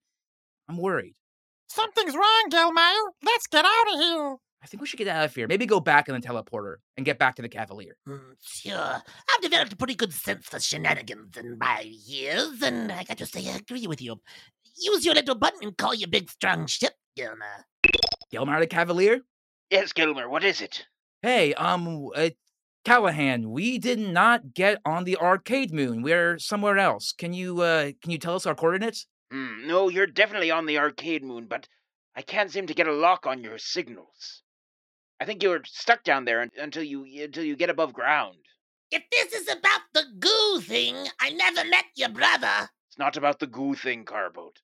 I'm 0.68 0.78
worried. 0.78 1.14
Something's 1.70 2.16
wrong, 2.16 2.50
Gelmeyer. 2.50 3.12
Let's 3.24 3.46
get 3.46 3.64
out 3.64 3.94
of 3.94 4.00
here. 4.00 4.36
I 4.60 4.66
think 4.66 4.80
we 4.80 4.88
should 4.88 4.98
get 4.98 5.06
out 5.06 5.24
of 5.24 5.32
here. 5.32 5.46
Maybe 5.46 5.66
go 5.66 5.78
back 5.78 6.08
in 6.08 6.14
the 6.16 6.20
teleporter 6.20 6.76
and 6.96 7.06
get 7.06 7.16
back 7.16 7.36
to 7.36 7.42
the 7.42 7.48
Cavalier. 7.48 7.96
Mm, 8.08 8.34
sure. 8.42 8.74
I've 9.30 9.40
developed 9.40 9.72
a 9.72 9.76
pretty 9.76 9.94
good 9.94 10.12
sense 10.12 10.48
for 10.48 10.58
shenanigans 10.58 11.36
in 11.36 11.58
my 11.58 11.82
years, 11.82 12.60
and 12.60 12.90
I 12.90 13.04
got 13.04 13.18
to 13.18 13.26
say 13.26 13.48
I 13.48 13.58
agree 13.58 13.86
with 13.86 14.02
you. 14.02 14.20
Use 14.82 15.06
your 15.06 15.14
little 15.14 15.36
button 15.36 15.60
and 15.62 15.76
call 15.76 15.94
your 15.94 16.08
big 16.08 16.28
strong 16.28 16.66
ship, 16.66 16.94
Gilmer. 17.16 17.66
Gilmar 18.32 18.58
the 18.58 18.66
Cavalier? 18.66 19.20
Yes, 19.70 19.92
Gilmer, 19.92 20.28
what 20.28 20.42
is 20.42 20.60
it? 20.60 20.86
Hey, 21.22 21.54
um, 21.54 22.08
uh, 22.16 22.30
Callahan, 22.84 23.48
we 23.48 23.78
did 23.78 24.00
not 24.00 24.54
get 24.54 24.80
on 24.84 25.04
the 25.04 25.16
arcade 25.18 25.72
moon. 25.72 26.02
We're 26.02 26.36
somewhere 26.40 26.78
else. 26.78 27.12
Can 27.16 27.32
you, 27.32 27.60
uh, 27.60 27.92
can 28.02 28.10
you 28.10 28.18
tell 28.18 28.34
us 28.34 28.44
our 28.44 28.56
coordinates? 28.56 29.06
Hmm, 29.30 29.66
no, 29.66 29.88
you're 29.88 30.06
definitely 30.06 30.50
on 30.50 30.66
the 30.66 30.78
arcade 30.78 31.22
moon, 31.22 31.46
but 31.46 31.68
I 32.16 32.22
can't 32.22 32.50
seem 32.50 32.66
to 32.66 32.74
get 32.74 32.88
a 32.88 32.92
lock 32.92 33.26
on 33.26 33.44
your 33.44 33.58
signals. 33.58 34.42
I 35.20 35.24
think 35.24 35.42
you're 35.42 35.62
stuck 35.64 36.02
down 36.02 36.24
there 36.24 36.48
until 36.58 36.82
you 36.82 37.04
until 37.22 37.44
you 37.44 37.54
get 37.54 37.70
above 37.70 37.92
ground. 37.92 38.38
If 38.90 39.02
this 39.10 39.32
is 39.32 39.48
about 39.48 39.82
the 39.94 40.04
goo 40.18 40.60
thing, 40.62 40.96
I 41.20 41.30
never 41.30 41.68
met 41.68 41.84
your 41.94 42.08
brother. 42.08 42.70
It's 42.88 42.98
not 42.98 43.16
about 43.16 43.38
the 43.38 43.46
goo 43.46 43.74
thing, 43.74 44.04
Carboat. 44.04 44.58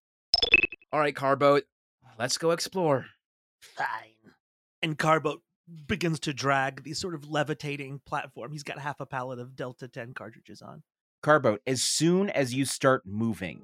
All 0.92 0.98
right, 0.98 1.14
Carboat, 1.14 1.64
let's 2.18 2.38
go 2.38 2.50
explore. 2.50 3.06
Fine. 3.60 4.32
And 4.82 4.98
Carboat 4.98 5.42
begins 5.86 6.20
to 6.20 6.32
drag 6.32 6.82
the 6.82 6.94
sort 6.94 7.14
of 7.14 7.28
levitating 7.28 8.00
platform. 8.04 8.52
He's 8.52 8.62
got 8.62 8.78
half 8.78 9.00
a 9.00 9.06
pallet 9.06 9.38
of 9.38 9.56
Delta 9.56 9.88
10 9.88 10.14
cartridges 10.14 10.62
on. 10.62 10.82
Carboat, 11.22 11.60
as 11.66 11.82
soon 11.82 12.30
as 12.30 12.54
you 12.54 12.64
start 12.64 13.02
moving, 13.04 13.62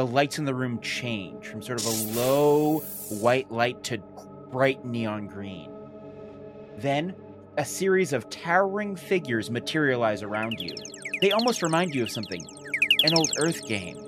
the 0.00 0.06
lights 0.06 0.38
in 0.38 0.46
the 0.46 0.54
room 0.54 0.80
change 0.80 1.46
from 1.46 1.60
sort 1.60 1.78
of 1.78 1.84
a 1.84 2.18
low 2.18 2.78
white 3.10 3.52
light 3.52 3.84
to 3.84 3.98
bright 4.50 4.82
neon 4.82 5.26
green. 5.26 5.70
Then, 6.78 7.14
a 7.58 7.66
series 7.66 8.14
of 8.14 8.30
towering 8.30 8.96
figures 8.96 9.50
materialize 9.50 10.22
around 10.22 10.58
you. 10.58 10.74
They 11.20 11.32
almost 11.32 11.60
remind 11.60 11.94
you 11.94 12.02
of 12.02 12.10
something 12.10 12.42
an 13.04 13.12
old 13.14 13.30
Earth 13.36 13.68
game. 13.68 13.98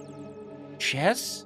Chess? 0.79 1.45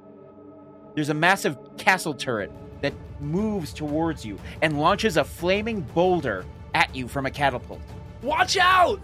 There's 0.95 1.09
a 1.09 1.15
massive 1.15 1.59
castle 1.77 2.15
turret 2.15 2.53
that 2.83 2.95
moves 3.19 3.73
towards 3.73 4.25
you 4.25 4.39
and 4.63 4.79
launches 4.79 5.17
a 5.17 5.25
flaming 5.25 5.81
boulder 5.81 6.45
at 6.73 6.95
you 6.95 7.09
from 7.09 7.27
a 7.27 7.33
catapult. 7.33 7.81
Watch 8.23 8.57
out! 8.57 9.01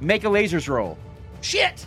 Make 0.00 0.24
a 0.24 0.28
lasers 0.28 0.68
roll. 0.68 0.98
Shit! 1.42 1.86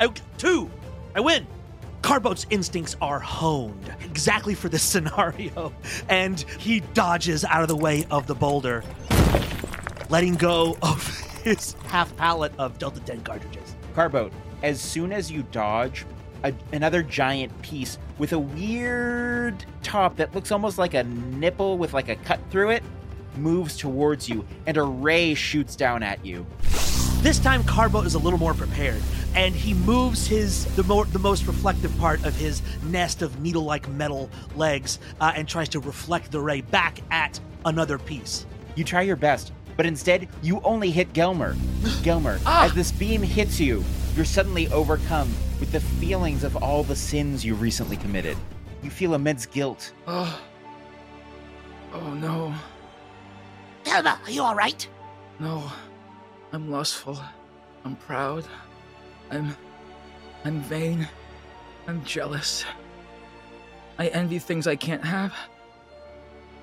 I, 0.00 0.08
two! 0.38 0.70
I 1.14 1.20
win! 1.20 1.46
Carboat's 2.00 2.46
instincts 2.48 2.96
are 3.02 3.20
honed 3.20 3.94
exactly 4.02 4.54
for 4.54 4.70
this 4.70 4.82
scenario, 4.92 5.74
and 6.08 6.40
he 6.40 6.80
dodges 6.80 7.44
out 7.44 7.60
of 7.60 7.68
the 7.68 7.76
way 7.76 8.06
of 8.10 8.26
the 8.26 8.34
boulder, 8.34 8.82
letting 10.08 10.36
go 10.36 10.78
of 10.80 11.06
his 11.44 11.74
half 11.86 12.16
pallet 12.16 12.52
of 12.58 12.78
Delta 12.78 13.00
10 13.00 13.20
cartridges. 13.20 13.76
Carboat, 13.94 14.32
as 14.62 14.80
soon 14.80 15.12
as 15.12 15.30
you 15.30 15.42
dodge, 15.52 16.06
a, 16.44 16.54
another 16.72 17.02
giant 17.02 17.60
piece 17.60 17.98
with 18.16 18.32
a 18.32 18.38
weird 18.38 19.62
top 19.82 20.16
that 20.16 20.34
looks 20.34 20.50
almost 20.50 20.78
like 20.78 20.94
a 20.94 21.04
nipple 21.04 21.76
with 21.76 21.92
like 21.92 22.08
a 22.08 22.16
cut 22.16 22.40
through 22.50 22.70
it 22.70 22.82
moves 23.36 23.76
towards 23.76 24.28
you, 24.28 24.46
and 24.66 24.76
a 24.76 24.82
ray 24.82 25.34
shoots 25.34 25.76
down 25.76 26.02
at 26.02 26.24
you. 26.24 26.46
This 27.22 27.38
time, 27.38 27.62
Carboat 27.64 28.06
is 28.06 28.14
a 28.14 28.18
little 28.18 28.38
more 28.38 28.54
prepared, 28.54 29.02
and 29.34 29.54
he 29.54 29.74
moves 29.74 30.26
his 30.26 30.64
the, 30.76 30.82
more, 30.84 31.04
the 31.06 31.18
most 31.18 31.46
reflective 31.46 31.96
part 31.98 32.24
of 32.24 32.34
his 32.36 32.62
nest 32.84 33.22
of 33.22 33.40
needle-like 33.40 33.88
metal 33.88 34.30
legs 34.56 34.98
uh, 35.20 35.32
and 35.34 35.48
tries 35.48 35.68
to 35.70 35.80
reflect 35.80 36.30
the 36.32 36.40
ray 36.40 36.60
back 36.60 37.00
at 37.10 37.38
another 37.64 37.98
piece. 37.98 38.46
You 38.74 38.84
try 38.84 39.02
your 39.02 39.16
best, 39.16 39.52
but 39.76 39.86
instead, 39.86 40.28
you 40.42 40.60
only 40.62 40.90
hit 40.90 41.12
Gelmer. 41.12 41.54
Gelmer, 42.02 42.40
Ah! 42.46 42.64
as 42.64 42.74
this 42.74 42.92
beam 42.92 43.22
hits 43.22 43.60
you, 43.60 43.84
you're 44.16 44.24
suddenly 44.24 44.68
overcome 44.72 45.32
with 45.58 45.72
the 45.72 45.80
feelings 45.80 46.44
of 46.44 46.56
all 46.56 46.82
the 46.82 46.96
sins 46.96 47.44
you 47.44 47.54
recently 47.54 47.96
committed. 47.96 48.36
You 48.82 48.90
feel 48.90 49.14
immense 49.14 49.46
guilt. 49.46 49.92
Oh. 50.06 50.40
Oh 51.92 52.14
no. 52.14 52.54
Gilmer, 53.84 54.18
are 54.24 54.30
you 54.30 54.42
all 54.42 54.54
right? 54.54 54.86
No. 55.38 55.70
I'm 56.52 56.70
lustful. 56.70 57.18
I'm 57.84 57.96
proud. 57.96 58.44
I'm. 59.30 59.56
I'm 60.44 60.60
vain. 60.62 61.08
I'm 61.86 62.04
jealous. 62.04 62.64
I 63.98 64.08
envy 64.08 64.38
things 64.38 64.66
I 64.66 64.76
can't 64.76 65.04
have. 65.04 65.34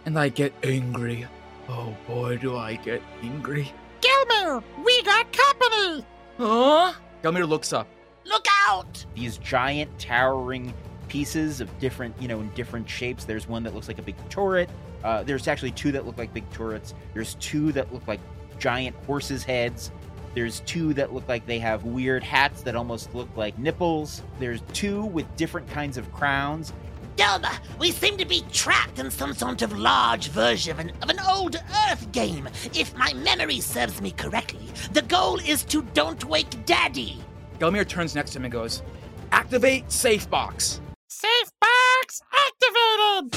And 0.05 0.17
I 0.17 0.29
get 0.29 0.53
angry. 0.63 1.27
Oh 1.69 1.95
boy, 2.07 2.37
do 2.37 2.55
I 2.55 2.75
get 2.75 3.01
angry. 3.21 3.71
Gilmer, 4.01 4.63
we 4.83 5.03
got 5.03 5.31
company. 5.31 6.05
Huh? 6.37 6.93
Gelmir 7.21 7.47
looks 7.47 7.73
up. 7.73 7.87
Look 8.25 8.45
out! 8.67 9.05
these 9.15 9.37
giant 9.37 9.97
towering 9.99 10.73
pieces 11.07 11.61
of 11.61 11.79
different 11.79 12.13
you 12.21 12.27
know 12.27 12.41
in 12.41 12.49
different 12.49 12.89
shapes 12.89 13.23
there's 13.23 13.47
one 13.47 13.63
that 13.63 13.73
looks 13.73 13.87
like 13.87 13.97
a 13.97 14.01
big 14.01 14.15
turret 14.29 14.69
uh, 15.03 15.23
there's 15.23 15.47
actually 15.47 15.71
two 15.71 15.91
that 15.91 16.05
look 16.05 16.17
like 16.17 16.33
big 16.33 16.49
turrets 16.51 16.93
there's 17.13 17.35
two 17.35 17.71
that 17.71 17.91
look 17.93 18.05
like 18.07 18.19
giant 18.59 18.95
horses 19.05 19.43
heads 19.43 19.91
there's 20.37 20.59
two 20.67 20.93
that 20.93 21.11
look 21.11 21.27
like 21.27 21.47
they 21.47 21.57
have 21.57 21.83
weird 21.83 22.23
hats 22.23 22.61
that 22.61 22.75
almost 22.75 23.11
look 23.15 23.27
like 23.35 23.57
nipples 23.57 24.21
there's 24.37 24.61
two 24.71 25.03
with 25.05 25.25
different 25.35 25.67
kinds 25.67 25.97
of 25.97 26.13
crowns 26.13 26.73
Gilmer, 27.15 27.49
we 27.79 27.91
seem 27.91 28.15
to 28.17 28.25
be 28.25 28.43
trapped 28.51 28.99
in 28.99 29.09
some 29.09 29.33
sort 29.33 29.63
of 29.63 29.75
large 29.75 30.27
version 30.27 30.73
of 30.73 30.77
an, 30.77 30.91
of 31.01 31.09
an 31.09 31.19
old 31.27 31.55
Earth 31.89 32.11
game. 32.11 32.47
If 32.75 32.95
my 32.95 33.11
memory 33.13 33.59
serves 33.59 33.99
me 33.99 34.11
correctly, 34.11 34.67
the 34.91 35.01
goal 35.01 35.39
is 35.39 35.63
to 35.63 35.81
don't 35.95 36.23
wake 36.25 36.63
Daddy. 36.67 37.17
Gelmir 37.57 37.87
turns 37.87 38.13
next 38.13 38.33
to 38.33 38.37
him 38.37 38.45
and 38.45 38.51
goes, 38.51 38.83
Activate 39.31 39.91
safe 39.91 40.29
box. 40.29 40.79
Safe 41.07 41.51
box 41.59 42.21
activated. 42.45 43.35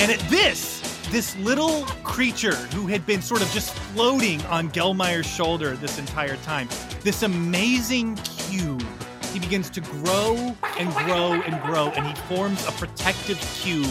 And 0.00 0.10
at 0.10 0.28
this, 0.28 0.79
this 1.10 1.36
little 1.38 1.82
creature 2.04 2.54
who 2.54 2.86
had 2.86 3.04
been 3.04 3.20
sort 3.20 3.42
of 3.42 3.50
just 3.50 3.74
floating 3.74 4.40
on 4.46 4.70
Gelmeyer's 4.70 5.26
shoulder 5.26 5.74
this 5.76 5.98
entire 5.98 6.36
time, 6.38 6.68
this 7.02 7.24
amazing 7.24 8.14
cube, 8.16 8.84
he 9.32 9.40
begins 9.40 9.70
to 9.70 9.80
grow 9.80 10.56
and 10.78 10.94
grow 10.94 11.32
and 11.32 11.60
grow, 11.62 11.88
and 11.88 12.06
he 12.06 12.14
forms 12.22 12.64
a 12.66 12.72
protective 12.72 13.38
cube 13.60 13.90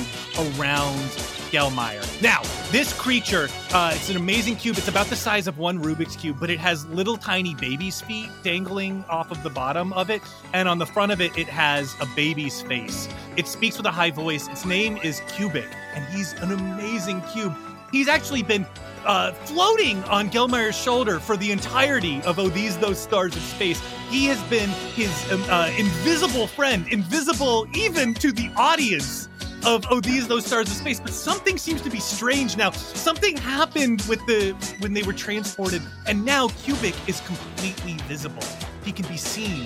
around 0.57 1.11
Gelmeyer. 1.51 2.21
Now, 2.21 2.41
this 2.71 2.93
creature, 2.93 3.49
uh, 3.73 3.93
it's 3.95 4.09
an 4.09 4.17
amazing 4.17 4.55
cube. 4.55 4.77
It's 4.77 4.87
about 4.87 5.07
the 5.07 5.15
size 5.15 5.47
of 5.47 5.57
one 5.57 5.81
Rubik's 5.81 6.15
Cube, 6.15 6.37
but 6.39 6.49
it 6.49 6.59
has 6.59 6.85
little 6.87 7.17
tiny 7.17 7.55
baby's 7.55 8.01
feet 8.01 8.29
dangling 8.43 9.03
off 9.09 9.31
of 9.31 9.41
the 9.43 9.49
bottom 9.49 9.91
of 9.93 10.09
it. 10.09 10.21
And 10.53 10.67
on 10.67 10.77
the 10.77 10.85
front 10.85 11.11
of 11.11 11.21
it, 11.21 11.37
it 11.37 11.47
has 11.47 11.95
a 12.01 12.05
baby's 12.15 12.61
face. 12.61 13.07
It 13.37 13.47
speaks 13.47 13.77
with 13.77 13.85
a 13.85 13.91
high 13.91 14.11
voice. 14.11 14.47
Its 14.47 14.65
name 14.65 14.97
is 14.97 15.21
Cubic, 15.29 15.69
and 15.95 16.05
he's 16.13 16.33
an 16.33 16.51
amazing 16.51 17.21
cube. 17.33 17.55
He's 17.91 18.07
actually 18.07 18.43
been 18.43 18.65
uh, 19.05 19.31
floating 19.31 20.03
on 20.03 20.29
Gelmeyer's 20.29 20.75
shoulder 20.75 21.19
for 21.19 21.37
the 21.37 21.51
entirety 21.51 22.21
of 22.23 22.37
Oh 22.37 22.49
These 22.49 22.77
Those 22.77 22.99
Stars 22.99 23.35
of 23.35 23.41
Space. 23.41 23.81
He 24.09 24.25
has 24.25 24.41
been 24.43 24.69
his 24.93 25.31
um, 25.31 25.43
uh, 25.49 25.71
invisible 25.77 26.47
friend, 26.47 26.87
invisible 26.89 27.67
even 27.73 28.13
to 28.15 28.31
the 28.31 28.51
audience 28.55 29.28
of 29.65 29.85
Oh 29.89 29.99
These 29.99 30.27
Those 30.27 30.45
Stars 30.45 30.67
of 30.67 30.75
Space. 30.75 30.99
But 30.99 31.11
something 31.11 31.57
seems 31.57 31.81
to 31.81 31.89
be 31.89 31.99
strange 31.99 32.57
now. 32.57 32.71
Something 32.71 33.37
happened 33.37 34.01
with 34.09 34.25
the 34.25 34.55
when 34.79 34.93
they 34.93 35.03
were 35.03 35.13
transported, 35.13 35.81
and 36.07 36.23
now 36.23 36.49
Cubic 36.49 36.95
is 37.07 37.21
completely 37.21 37.93
visible. 38.07 38.43
He 38.83 38.91
can 38.91 39.07
be 39.07 39.17
seen 39.17 39.65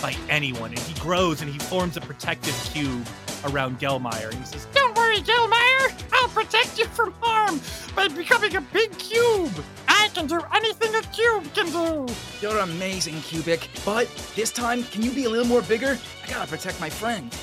by 0.00 0.14
anyone, 0.28 0.70
and 0.70 0.78
he 0.80 0.98
grows 1.00 1.42
and 1.42 1.50
he 1.50 1.58
forms 1.58 1.96
a 1.96 2.00
protective 2.00 2.54
cube 2.72 3.06
around 3.44 3.78
Gelmeyer. 3.78 4.30
And 4.30 4.38
he 4.38 4.44
says, 4.44 4.66
Don't 4.74 4.96
worry, 4.96 5.18
Gilmeyer. 5.18 5.92
I'll 6.12 6.28
protect 6.28 6.78
you 6.78 6.86
from 6.86 7.14
harm 7.20 7.60
by 7.94 8.08
becoming 8.08 8.56
a 8.56 8.60
big 8.60 8.96
cube. 8.98 9.52
I 9.88 10.08
can 10.14 10.26
do 10.26 10.40
anything 10.54 10.94
a 10.94 11.02
cube 11.02 11.52
can 11.54 11.70
do. 11.70 12.12
You're 12.40 12.58
amazing, 12.58 13.20
Cubic. 13.22 13.68
But 13.84 14.08
this 14.34 14.50
time, 14.50 14.82
can 14.84 15.02
you 15.02 15.12
be 15.12 15.24
a 15.24 15.30
little 15.30 15.46
more 15.46 15.62
bigger? 15.62 15.98
I 16.24 16.30
gotta 16.30 16.48
protect 16.48 16.80
my 16.80 16.90
friend. 16.90 17.34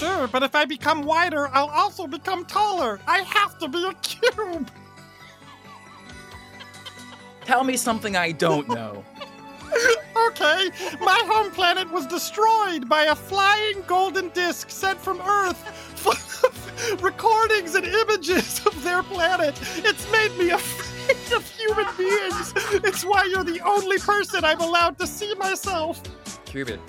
Sure, 0.00 0.26
but 0.28 0.42
if 0.42 0.54
I 0.54 0.64
become 0.64 1.02
wider, 1.02 1.48
I'll 1.48 1.68
also 1.68 2.06
become 2.06 2.46
taller. 2.46 2.98
I 3.06 3.18
have 3.18 3.58
to 3.58 3.68
be 3.68 3.84
a 3.84 3.92
cube. 3.94 4.66
Tell 7.44 7.64
me 7.64 7.76
something 7.76 8.16
I 8.16 8.32
don't 8.32 8.66
know. 8.78 9.04
Okay, 10.28 10.70
my 11.00 11.22
home 11.26 11.50
planet 11.52 11.90
was 11.90 12.06
destroyed 12.06 12.88
by 12.88 13.04
a 13.04 13.14
flying 13.14 13.82
golden 13.86 14.30
disc 14.30 14.70
sent 14.70 14.98
from 14.98 15.20
Earth 15.20 15.58
full 15.96 16.12
of 16.48 17.02
recordings 17.02 17.74
and 17.74 17.84
images 17.84 18.64
of 18.66 18.82
their 18.82 19.02
planet. 19.02 19.54
It's 19.76 20.10
made 20.10 20.34
me 20.38 20.48
afraid 20.48 21.36
of 21.36 21.46
human 21.50 21.86
beings. 21.98 22.54
It's 22.84 23.04
why 23.04 23.24
you're 23.24 23.44
the 23.44 23.60
only 23.66 23.98
person 23.98 24.46
I'm 24.46 24.60
allowed 24.60 24.96
to 24.98 25.06
see 25.06 25.34
myself. 25.34 26.02
Cubic, 26.46 26.80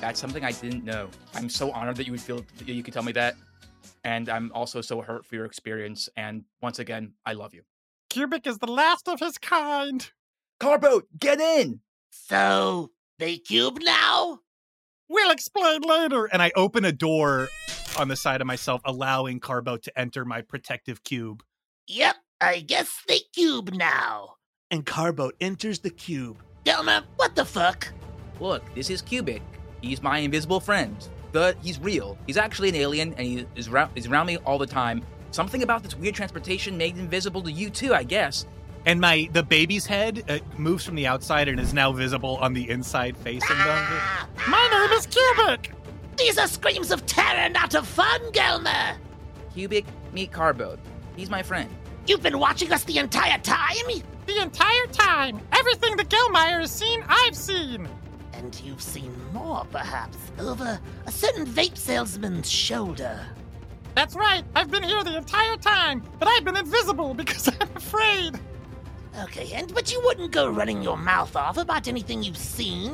that's 0.00 0.20
something 0.20 0.44
I 0.44 0.52
didn't 0.52 0.84
know. 0.84 1.08
I'm 1.34 1.48
so 1.48 1.70
honored 1.72 1.96
that 1.96 2.06
you 2.06 2.12
would 2.12 2.20
feel 2.20 2.44
that 2.58 2.68
you 2.68 2.82
could 2.82 2.94
tell 2.94 3.02
me 3.02 3.12
that. 3.12 3.34
And 4.04 4.28
I'm 4.28 4.52
also 4.54 4.80
so 4.80 5.00
hurt 5.00 5.26
for 5.26 5.34
your 5.34 5.44
experience. 5.44 6.08
And 6.16 6.44
once 6.62 6.78
again, 6.78 7.12
I 7.26 7.32
love 7.32 7.54
you. 7.54 7.62
Cubic 8.10 8.46
is 8.46 8.58
the 8.58 8.70
last 8.70 9.08
of 9.08 9.20
his 9.20 9.38
kind. 9.38 10.10
Carbo, 10.60 11.02
get 11.18 11.40
in! 11.40 11.80
So, 12.10 12.90
they 13.18 13.38
cube 13.38 13.78
now? 13.82 14.40
We'll 15.08 15.30
explain 15.30 15.82
later. 15.82 16.26
And 16.26 16.42
I 16.42 16.52
open 16.56 16.84
a 16.84 16.92
door 16.92 17.48
on 17.98 18.08
the 18.08 18.16
side 18.16 18.40
of 18.40 18.46
myself, 18.46 18.80
allowing 18.84 19.40
Carbo 19.40 19.76
to 19.76 19.98
enter 19.98 20.24
my 20.24 20.42
protective 20.42 21.02
cube. 21.04 21.42
Yep, 21.86 22.16
I 22.40 22.60
guess 22.60 23.02
they 23.08 23.20
cube 23.34 23.72
now. 23.72 24.34
And 24.70 24.84
Carbo 24.84 25.30
enters 25.40 25.78
the 25.80 25.90
cube. 25.90 26.42
Delma, 26.64 27.04
what 27.16 27.34
the 27.34 27.44
fuck? 27.44 27.92
Look, 28.40 28.62
this 28.74 28.90
is 28.90 29.02
Cubic. 29.02 29.42
He's 29.80 30.02
my 30.02 30.18
invisible 30.18 30.60
friend. 30.60 30.96
But 31.32 31.56
he's 31.62 31.78
real. 31.78 32.16
He's 32.26 32.36
actually 32.38 32.70
an 32.70 32.74
alien, 32.76 33.10
and 33.14 33.26
he 33.26 33.46
is 33.54 33.68
around, 33.68 33.90
is 33.94 34.06
around 34.06 34.26
me 34.26 34.38
all 34.38 34.58
the 34.58 34.66
time. 34.66 35.02
Something 35.30 35.62
about 35.62 35.82
this 35.82 35.94
weird 35.94 36.14
transportation 36.14 36.78
made 36.78 36.94
him 36.94 37.00
invisible 37.00 37.42
to 37.42 37.52
you 37.52 37.68
too, 37.70 37.92
I 37.94 38.02
guess. 38.02 38.46
And 38.86 38.98
my 39.00 39.28
the 39.32 39.42
baby's 39.42 39.84
head 39.84 40.24
uh, 40.30 40.38
moves 40.56 40.84
from 40.84 40.94
the 40.94 41.06
outside 41.06 41.48
and 41.48 41.60
is 41.60 41.74
now 41.74 41.92
visible 41.92 42.36
on 42.38 42.54
the 42.54 42.70
inside 42.70 43.16
facing 43.18 43.58
them. 43.58 43.66
Ah, 43.66 44.26
My 44.48 44.68
name 44.88 44.98
is 44.98 45.06
Cubic. 45.06 45.72
these 46.16 46.38
are 46.38 46.46
screams 46.48 46.90
of 46.90 47.04
terror, 47.04 47.50
not 47.50 47.74
of 47.74 47.86
fun, 47.86 48.20
Gelmer. 48.32 48.96
Cubic, 49.52 49.84
meet 50.14 50.32
Carboat. 50.32 50.78
He's 51.16 51.28
my 51.28 51.42
friend. 51.42 51.68
You've 52.06 52.22
been 52.22 52.38
watching 52.38 52.72
us 52.72 52.84
the 52.84 52.96
entire 52.98 53.38
time? 53.38 54.02
The 54.26 54.40
entire 54.40 54.86
time, 54.92 55.40
everything 55.52 55.96
that 55.98 56.08
Gilmeyer 56.08 56.60
has 56.60 56.70
seen, 56.70 57.04
I've 57.06 57.36
seen. 57.36 57.86
And 58.32 58.58
you've 58.64 58.80
seen 58.80 59.12
more, 59.32 59.64
perhaps, 59.70 60.18
over 60.38 60.80
a 61.06 61.12
certain 61.12 61.46
vape 61.46 61.76
salesman's 61.76 62.50
shoulder. 62.50 63.20
That's 63.94 64.14
right, 64.14 64.44
I've 64.54 64.70
been 64.70 64.82
here 64.82 65.02
the 65.02 65.16
entire 65.16 65.56
time, 65.56 66.02
but 66.18 66.28
I've 66.28 66.44
been 66.44 66.56
invisible 66.56 67.14
because 67.14 67.48
I'm 67.60 67.76
afraid. 67.76 68.38
Okay, 69.24 69.52
and 69.54 69.72
but 69.74 69.90
you 69.90 70.00
wouldn't 70.04 70.30
go 70.30 70.48
running 70.48 70.82
your 70.82 70.96
mouth 70.96 71.34
off 71.34 71.56
about 71.56 71.88
anything 71.88 72.22
you've 72.22 72.36
seen 72.36 72.92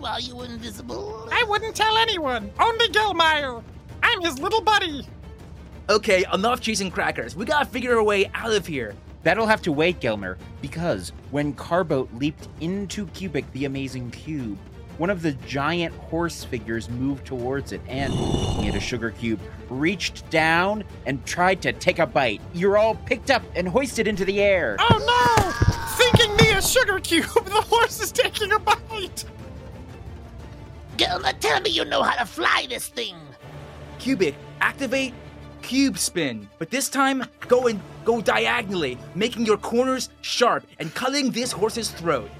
while 0.00 0.20
you 0.20 0.36
were 0.36 0.44
invisible. 0.44 1.28
I 1.32 1.44
wouldn't 1.44 1.74
tell 1.74 1.96
anyone, 1.96 2.50
only 2.60 2.88
Gilmeyer. 2.88 3.62
I'm 4.02 4.20
his 4.20 4.38
little 4.38 4.60
buddy. 4.60 5.06
Okay, 5.88 6.24
enough 6.32 6.60
cheese 6.60 6.80
and 6.80 6.92
crackers. 6.92 7.34
We 7.34 7.44
gotta 7.44 7.66
figure 7.66 7.94
a 7.94 8.04
way 8.04 8.30
out 8.34 8.52
of 8.52 8.66
here. 8.66 8.94
That'll 9.22 9.46
have 9.46 9.62
to 9.62 9.72
wait, 9.72 10.00
Gelmer, 10.00 10.36
because 10.60 11.12
when 11.30 11.54
Carboat 11.54 12.12
leaped 12.14 12.48
into 12.60 13.06
Cubic 13.08 13.50
the 13.52 13.64
Amazing 13.66 14.10
Cube, 14.10 14.58
one 15.02 15.10
of 15.10 15.20
the 15.20 15.32
giant 15.48 15.92
horse 15.96 16.44
figures 16.44 16.88
moved 16.88 17.26
towards 17.26 17.72
it 17.72 17.80
and, 17.88 18.12
he 18.12 18.66
had 18.66 18.76
a 18.76 18.80
sugar 18.80 19.10
cube, 19.10 19.40
reached 19.68 20.30
down 20.30 20.84
and 21.06 21.26
tried 21.26 21.60
to 21.60 21.72
take 21.72 21.98
a 21.98 22.06
bite. 22.06 22.40
You're 22.54 22.78
all 22.78 22.94
picked 22.94 23.28
up 23.28 23.42
and 23.56 23.66
hoisted 23.66 24.06
into 24.06 24.24
the 24.24 24.40
air. 24.40 24.76
Oh 24.78 24.98
no! 25.00 25.50
Thinking 25.96 26.36
me 26.36 26.52
a 26.56 26.62
sugar 26.62 27.00
cube, 27.00 27.24
the 27.46 27.64
horse 27.68 28.00
is 28.00 28.12
taking 28.12 28.52
a 28.52 28.60
bite. 28.60 29.24
Gelmer, 30.98 31.36
tell 31.40 31.60
me 31.62 31.70
you 31.70 31.84
know 31.84 32.04
how 32.04 32.16
to 32.16 32.24
fly 32.24 32.66
this 32.68 32.86
thing. 32.86 33.16
Cubic, 33.98 34.36
activate 34.60 35.14
cube 35.62 35.98
spin. 35.98 36.48
But 36.60 36.70
this 36.70 36.88
time, 36.88 37.24
go 37.48 37.66
and 37.66 37.80
go 38.04 38.20
diagonally, 38.20 38.98
making 39.16 39.46
your 39.46 39.56
corners 39.56 40.10
sharp 40.20 40.64
and 40.78 40.94
cutting 40.94 41.32
this 41.32 41.50
horse's 41.50 41.90
throat. 41.90 42.30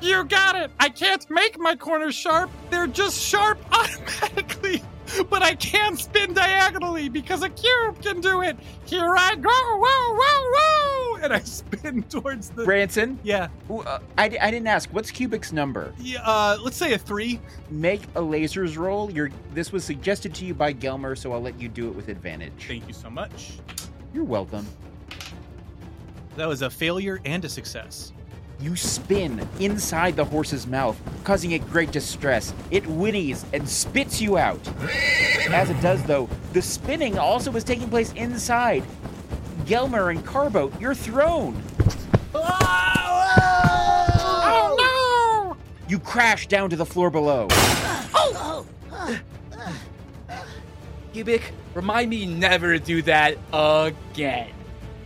You 0.00 0.24
got 0.24 0.56
it. 0.56 0.70
I 0.78 0.88
can't 0.90 1.28
make 1.30 1.58
my 1.58 1.76
corners 1.76 2.14
sharp. 2.14 2.50
They're 2.70 2.86
just 2.86 3.18
sharp 3.20 3.58
automatically. 3.72 4.82
But 5.30 5.42
I 5.42 5.54
can 5.54 5.96
spin 5.96 6.32
diagonally 6.34 7.08
because 7.08 7.42
a 7.42 7.48
cube 7.48 8.02
can 8.02 8.20
do 8.20 8.42
it. 8.42 8.56
Here 8.86 9.14
I 9.16 9.34
go. 9.36 9.48
Whoa, 9.50 10.14
whoa, 10.18 10.50
whoa. 11.18 11.22
And 11.22 11.32
I 11.32 11.38
spin 11.40 12.02
towards 12.08 12.50
the. 12.50 12.64
Branson, 12.64 13.18
Yeah. 13.22 13.48
ooh, 13.70 13.80
uh, 13.80 14.00
I, 14.18 14.24
I 14.24 14.50
didn't 14.50 14.66
ask, 14.66 14.88
what's 14.90 15.10
Cubic's 15.10 15.52
number? 15.52 15.94
yeah 15.98 16.20
uh, 16.24 16.58
let's 16.62 16.76
say 16.76 16.94
a 16.94 16.98
three. 16.98 17.38
Make 17.70 18.02
a 18.14 18.20
lasers 18.20 18.76
roll. 18.76 19.10
Your 19.10 19.30
This 19.52 19.72
was 19.72 19.84
suggested 19.84 20.34
to 20.36 20.44
you 20.44 20.54
by 20.54 20.72
Gelmer, 20.74 21.16
so 21.16 21.32
I'll 21.32 21.40
let 21.42 21.60
you 21.60 21.68
do 21.68 21.88
it 21.88 21.94
with 21.94 22.08
advantage. 22.08 22.52
Thank 22.66 22.88
you 22.88 22.94
so 22.94 23.08
much. 23.10 23.52
You're 24.12 24.24
welcome. 24.24 24.66
That 26.36 26.48
was 26.48 26.62
a 26.62 26.70
failure 26.70 27.20
and 27.24 27.44
a 27.44 27.48
success. 27.48 28.12
You 28.64 28.76
spin 28.76 29.46
inside 29.60 30.16
the 30.16 30.24
horse's 30.24 30.66
mouth, 30.66 30.98
causing 31.22 31.50
it 31.50 31.68
great 31.68 31.92
distress. 31.92 32.54
It 32.70 32.84
whinnies 32.84 33.44
and 33.52 33.68
spits 33.68 34.22
you 34.22 34.38
out. 34.38 34.58
As 35.50 35.68
it 35.68 35.78
does, 35.82 36.02
though, 36.04 36.30
the 36.54 36.62
spinning 36.62 37.18
also 37.18 37.54
is 37.56 37.62
taking 37.62 37.90
place 37.90 38.10
inside. 38.14 38.82
Gelmer 39.66 40.10
and 40.10 40.24
Carbo, 40.24 40.72
you're 40.80 40.94
thrown. 40.94 41.62
Oh 42.34 43.16
no! 44.78 45.56
You 45.86 45.98
crash 45.98 46.46
down 46.46 46.70
to 46.70 46.76
the 46.76 46.86
floor 46.86 47.10
below. 47.10 47.48
Oh, 48.14 48.64
Cubic, 51.12 51.52
remind 51.74 52.08
me 52.08 52.24
never 52.24 52.78
to 52.78 52.82
do 52.82 53.02
that 53.02 53.36
again. 53.52 54.52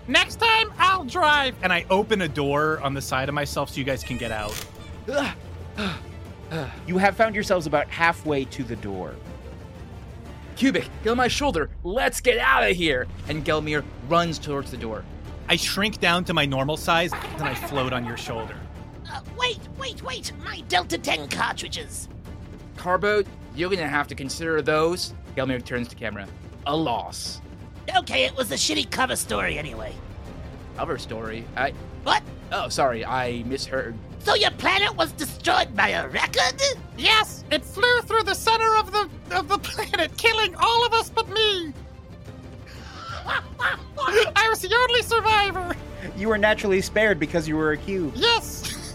Next 0.08 0.36
time 0.36 0.72
I'll 0.78 1.04
drive. 1.04 1.54
And 1.62 1.72
I 1.72 1.84
open 1.90 2.22
a 2.22 2.28
door 2.28 2.80
on 2.80 2.94
the 2.94 3.02
side 3.02 3.28
of 3.28 3.34
myself 3.34 3.70
so 3.70 3.76
you 3.76 3.84
guys 3.84 4.02
can 4.02 4.16
get 4.16 4.32
out. 4.32 4.66
You 6.86 6.96
have 6.98 7.14
found 7.16 7.34
yourselves 7.34 7.66
about 7.66 7.88
halfway 7.88 8.44
to 8.46 8.64
the 8.64 8.76
door. 8.76 9.14
Cubic, 10.56 10.88
get 11.04 11.10
on 11.10 11.16
my 11.18 11.28
shoulder. 11.28 11.70
Let's 11.84 12.20
get 12.20 12.38
out 12.38 12.68
of 12.68 12.74
here. 12.74 13.06
And 13.28 13.44
Gelmir 13.44 13.84
runs 14.08 14.38
towards 14.38 14.70
the 14.70 14.76
door. 14.78 15.04
I 15.48 15.56
shrink 15.56 16.00
down 16.00 16.24
to 16.24 16.34
my 16.34 16.46
normal 16.46 16.76
size 16.76 17.12
and 17.12 17.42
I 17.42 17.54
float 17.54 17.92
on 17.92 18.04
your 18.04 18.16
shoulder. 18.16 18.56
uh, 19.10 19.20
wait, 19.38 19.60
wait, 19.78 20.02
wait! 20.02 20.32
My 20.42 20.60
Delta 20.68 20.98
10 20.98 21.28
cartridges. 21.28 22.08
Carboat, 22.76 23.26
you're 23.54 23.70
gonna 23.70 23.86
have 23.88 24.08
to 24.08 24.14
consider 24.14 24.60
those. 24.62 25.14
Gelmir 25.36 25.64
turns 25.64 25.88
to 25.88 25.96
camera. 25.96 26.26
A 26.66 26.76
loss. 26.76 27.40
Okay, 27.96 28.24
it 28.24 28.36
was 28.36 28.50
a 28.52 28.54
shitty 28.54 28.90
cover 28.90 29.16
story 29.16 29.58
anyway. 29.58 29.94
Cover 30.76 30.98
story. 30.98 31.44
I. 31.56 31.72
What? 32.02 32.22
Oh, 32.52 32.68
sorry, 32.68 33.04
I 33.04 33.42
misheard. 33.44 33.96
So 34.20 34.34
your 34.34 34.50
planet 34.52 34.94
was 34.96 35.12
destroyed 35.12 35.74
by 35.74 35.90
a 35.90 36.08
record? 36.08 36.60
Yes, 36.96 37.44
it 37.50 37.64
flew 37.64 38.00
through 38.02 38.24
the 38.24 38.34
center 38.34 38.76
of 38.76 38.92
the 38.92 39.08
of 39.36 39.48
the 39.48 39.58
planet, 39.58 40.16
killing 40.16 40.54
all 40.56 40.86
of 40.86 40.92
us 40.92 41.08
but 41.10 41.28
me. 41.30 41.72
I 43.56 44.48
was 44.48 44.60
the 44.60 44.74
only 44.74 45.02
survivor. 45.02 45.76
You 46.16 46.28
were 46.28 46.38
naturally 46.38 46.80
spared 46.80 47.18
because 47.18 47.46
you 47.46 47.56
were 47.56 47.72
a 47.72 47.76
cube. 47.76 48.12
Yes. 48.16 48.94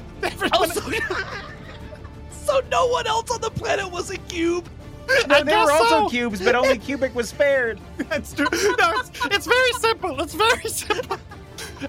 Oh, 0.53 0.65
so, 0.65 0.81
So 2.31 2.61
no 2.69 2.87
one 2.87 3.07
else 3.07 3.29
on 3.29 3.41
the 3.41 3.49
planet 3.49 3.91
was 3.91 4.09
a 4.09 4.17
cube. 4.17 4.67
No, 5.27 5.43
they 5.43 5.51
guess 5.51 5.65
were 5.65 5.71
also 5.71 5.87
so. 6.03 6.09
cubes, 6.09 6.41
but 6.41 6.55
only 6.55 6.77
Cubic 6.77 7.15
was 7.15 7.29
spared. 7.29 7.79
That's 7.97 8.33
true. 8.33 8.47
No, 8.51 8.91
it's, 8.99 9.11
it's 9.25 9.47
very 9.47 9.73
simple. 9.73 10.19
It's 10.21 10.33
very 10.33 10.69
simple. 10.69 11.17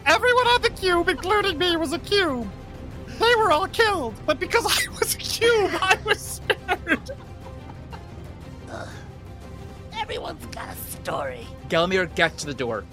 Everyone 0.06 0.46
on 0.46 0.62
the 0.62 0.70
cube, 0.70 1.08
including 1.08 1.58
me, 1.58 1.76
was 1.76 1.92
a 1.92 1.98
cube. 1.98 2.48
They 3.06 3.34
were 3.36 3.52
all 3.52 3.68
killed, 3.68 4.14
but 4.26 4.40
because 4.40 4.64
I 4.66 4.90
was 4.98 5.14
a 5.14 5.18
cube, 5.18 5.70
I 5.80 5.98
was 6.04 6.20
spared. 6.20 7.10
everyone's 9.94 10.46
got 10.46 10.74
a 10.74 10.76
story. 10.76 11.46
Gelmir 11.68 12.12
gets 12.14 12.42
to 12.42 12.46
the 12.46 12.54
door. 12.54 12.84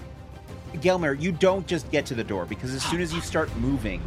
Gelmer, 0.75 1.19
you 1.19 1.31
don't 1.31 1.67
just 1.67 1.89
get 1.91 2.05
to 2.07 2.15
the 2.15 2.23
door 2.23 2.45
because 2.45 2.73
as 2.73 2.83
soon 2.83 3.01
as 3.01 3.13
you 3.13 3.21
start 3.21 3.53
moving, 3.57 4.01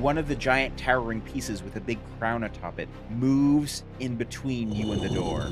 one 0.00 0.18
of 0.18 0.28
the 0.28 0.34
giant 0.36 0.76
towering 0.76 1.20
pieces 1.22 1.62
with 1.62 1.76
a 1.76 1.80
big 1.80 1.98
crown 2.18 2.44
atop 2.44 2.78
it 2.78 2.88
moves 3.10 3.84
in 4.00 4.16
between 4.16 4.72
you 4.72 4.92
and 4.92 5.00
the 5.00 5.08
door. 5.08 5.50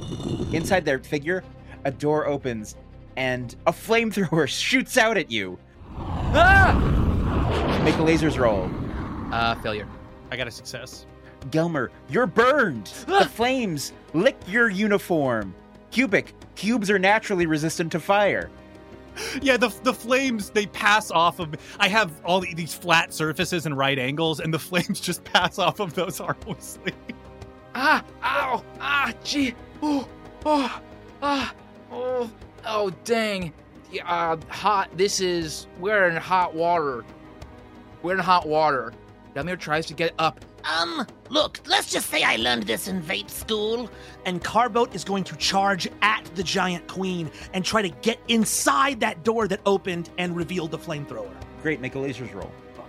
Inside 0.52 0.84
their 0.84 0.98
figure, 0.98 1.42
a 1.84 1.90
door 1.90 2.26
opens 2.26 2.76
and 3.16 3.54
a 3.66 3.72
flamethrower 3.72 4.48
shoots 4.48 4.96
out 4.96 5.16
at 5.16 5.30
you. 5.30 5.58
Ah! 5.96 7.80
Make 7.84 7.94
a 7.96 7.98
lasers 7.98 8.38
roll. 8.38 8.70
Uh, 9.32 9.54
failure. 9.56 9.88
I 10.30 10.36
got 10.36 10.46
a 10.46 10.50
success. 10.50 11.06
Gelmer, 11.50 11.88
you're 12.08 12.26
burned. 12.26 12.86
the 13.06 13.24
flames 13.24 13.92
lick 14.14 14.36
your 14.46 14.68
uniform. 14.68 15.54
Cubic, 15.90 16.32
cubes 16.54 16.90
are 16.90 16.98
naturally 16.98 17.46
resistant 17.46 17.90
to 17.92 18.00
fire. 18.00 18.48
Yeah, 19.42 19.56
the 19.56 19.68
the 19.82 19.94
flames 19.94 20.50
they 20.50 20.66
pass 20.66 21.10
off 21.10 21.38
of. 21.40 21.54
I 21.78 21.88
have 21.88 22.12
all 22.24 22.40
these 22.40 22.74
flat 22.74 23.12
surfaces 23.12 23.66
and 23.66 23.76
right 23.76 23.98
angles, 23.98 24.40
and 24.40 24.52
the 24.52 24.58
flames 24.70 25.00
just 25.00 25.24
pass 25.24 25.58
off 25.58 25.80
of 25.80 25.94
those 25.94 26.18
harmlessly. 26.18 26.92
Ah! 27.74 28.04
Ow! 28.22 28.64
Ah! 28.80 29.12
Gee! 29.24 29.54
Oh! 29.82 30.08
Oh! 30.44 30.80
Ah! 31.22 31.54
Oh! 31.90 32.30
Oh! 32.66 32.90
Dang! 33.04 33.52
Uh, 34.04 34.36
hot. 34.48 34.90
This 34.96 35.20
is. 35.20 35.66
We're 35.78 36.08
in 36.08 36.16
hot 36.16 36.54
water. 36.54 37.04
We're 38.02 38.14
in 38.14 38.18
hot 38.18 38.46
water. 38.46 38.92
Gelmir 39.34 39.58
tries 39.58 39.86
to 39.86 39.94
get 39.94 40.14
up. 40.18 40.44
Um, 40.64 41.06
look, 41.28 41.60
let's 41.66 41.90
just 41.90 42.08
say 42.08 42.22
I 42.22 42.36
learned 42.36 42.64
this 42.64 42.88
in 42.88 43.02
vape 43.02 43.30
school. 43.30 43.90
And 44.24 44.42
Carboat 44.42 44.94
is 44.94 45.04
going 45.04 45.24
to 45.24 45.36
charge 45.36 45.88
at 46.02 46.24
the 46.34 46.42
giant 46.42 46.86
queen 46.88 47.30
and 47.52 47.64
try 47.64 47.82
to 47.82 47.88
get 47.88 48.20
inside 48.28 49.00
that 49.00 49.24
door 49.24 49.48
that 49.48 49.60
opened 49.66 50.10
and 50.18 50.36
revealed 50.36 50.70
the 50.70 50.78
flamethrower. 50.78 51.32
Great, 51.62 51.80
make 51.80 51.94
a 51.94 51.98
lasers 51.98 52.32
roll. 52.34 52.52
Fuck. 52.74 52.88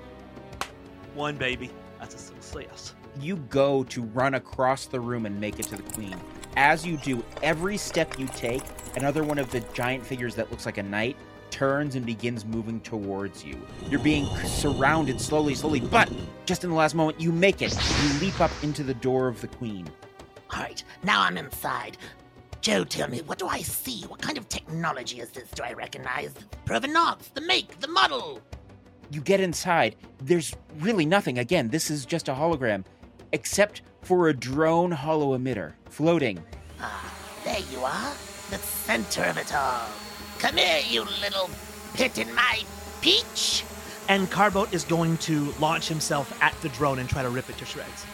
One 1.16 1.38
baby. 1.38 1.72
That's 2.00 2.16
a 2.16 2.18
success. 2.18 2.96
You 3.20 3.38
go 3.50 3.84
to 3.86 4.02
run 4.02 4.34
across 4.36 4.88
the 4.88 5.00
room 5.00 5.26
and 5.26 5.40
make 5.40 5.60
it 5.60 5.68
to 5.68 5.78
the 5.78 5.84
queen. 5.94 6.16
As 6.56 6.86
you 6.86 6.98
do, 6.98 7.24
every 7.42 7.78
step 7.78 8.20
you 8.20 8.28
take, 8.28 8.64
another 8.96 9.24
one 9.24 9.38
of 9.38 9.50
the 9.52 9.60
giant 9.74 10.06
figures 10.06 10.36
that 10.36 10.52
looks 10.52 10.66
like 10.66 10.78
a 10.78 10.84
knight 10.84 11.16
turns 11.54 11.94
and 11.94 12.04
begins 12.04 12.46
moving 12.46 12.82
towards 12.82 13.46
you. 13.46 13.56
You're 13.88 14.00
being 14.00 14.26
surrounded 14.38 15.22
slowly, 15.22 15.54
slowly, 15.54 15.82
but 15.82 16.12
just 16.46 16.64
in 16.64 16.72
the 16.72 16.76
last 16.76 16.96
moment, 16.96 17.22
you 17.22 17.32
make 17.32 17.62
it. 17.62 17.78
You 18.02 18.20
leap 18.20 18.42
up 18.42 18.50
into 18.64 18.82
the 18.82 18.96
door 18.96 19.28
of 19.28 19.40
the 19.40 19.48
queen. 19.48 19.88
All 20.52 20.64
right, 20.64 20.84
now 21.04 21.22
I'm 21.22 21.38
inside. 21.38 21.98
Joe, 22.62 22.84
tell 22.84 23.08
me, 23.08 23.20
what 23.22 23.38
do 23.38 23.46
I 23.48 23.62
see? 23.62 24.02
What 24.08 24.20
kind 24.20 24.36
of 24.36 24.50
technology 24.50 25.20
is 25.20 25.30
this? 25.30 25.48
Do 25.52 25.62
I 25.62 25.74
recognize 25.74 26.34
the 26.34 26.46
provenance, 26.66 27.28
the 27.36 27.42
make, 27.42 27.80
the 27.80 27.88
model? 27.88 28.42
You 29.12 29.22
get 29.22 29.40
inside. 29.40 29.96
There's 30.24 30.56
really 30.80 31.06
nothing. 31.06 31.38
Again, 31.38 31.70
this 31.70 31.92
is 31.92 32.04
just 32.04 32.30
a 32.30 32.34
hologram, 32.34 32.84
except 33.32 33.84
for 34.02 34.30
a 34.30 34.34
drone 34.34 34.90
holo 34.90 35.38
emitter 35.38 35.74
floating. 35.90 36.44
Ah, 36.80 37.14
there 37.46 37.62
you 37.72 37.80
are, 37.84 38.14
the 38.50 38.58
center 38.58 39.24
of 39.26 39.38
it 39.38 39.54
all. 39.54 39.88
Come 40.44 40.58
here, 40.58 40.82
you 40.86 41.06
little 41.22 41.50
pit 41.94 42.18
in 42.18 42.36
my 42.36 42.64
peach. 43.00 43.64
And 44.10 44.30
Carboat 44.30 44.74
is 44.74 44.84
going 44.84 45.16
to 45.20 45.54
launch 45.58 45.88
himself 45.88 46.38
at 46.44 46.54
the 46.60 46.68
drone 46.68 47.00
and 47.00 47.08
try 47.08 47.24
to 47.24 47.30
rip 47.30 47.50
it 47.50 47.58
to 47.60 47.66
shreds. 47.66 48.06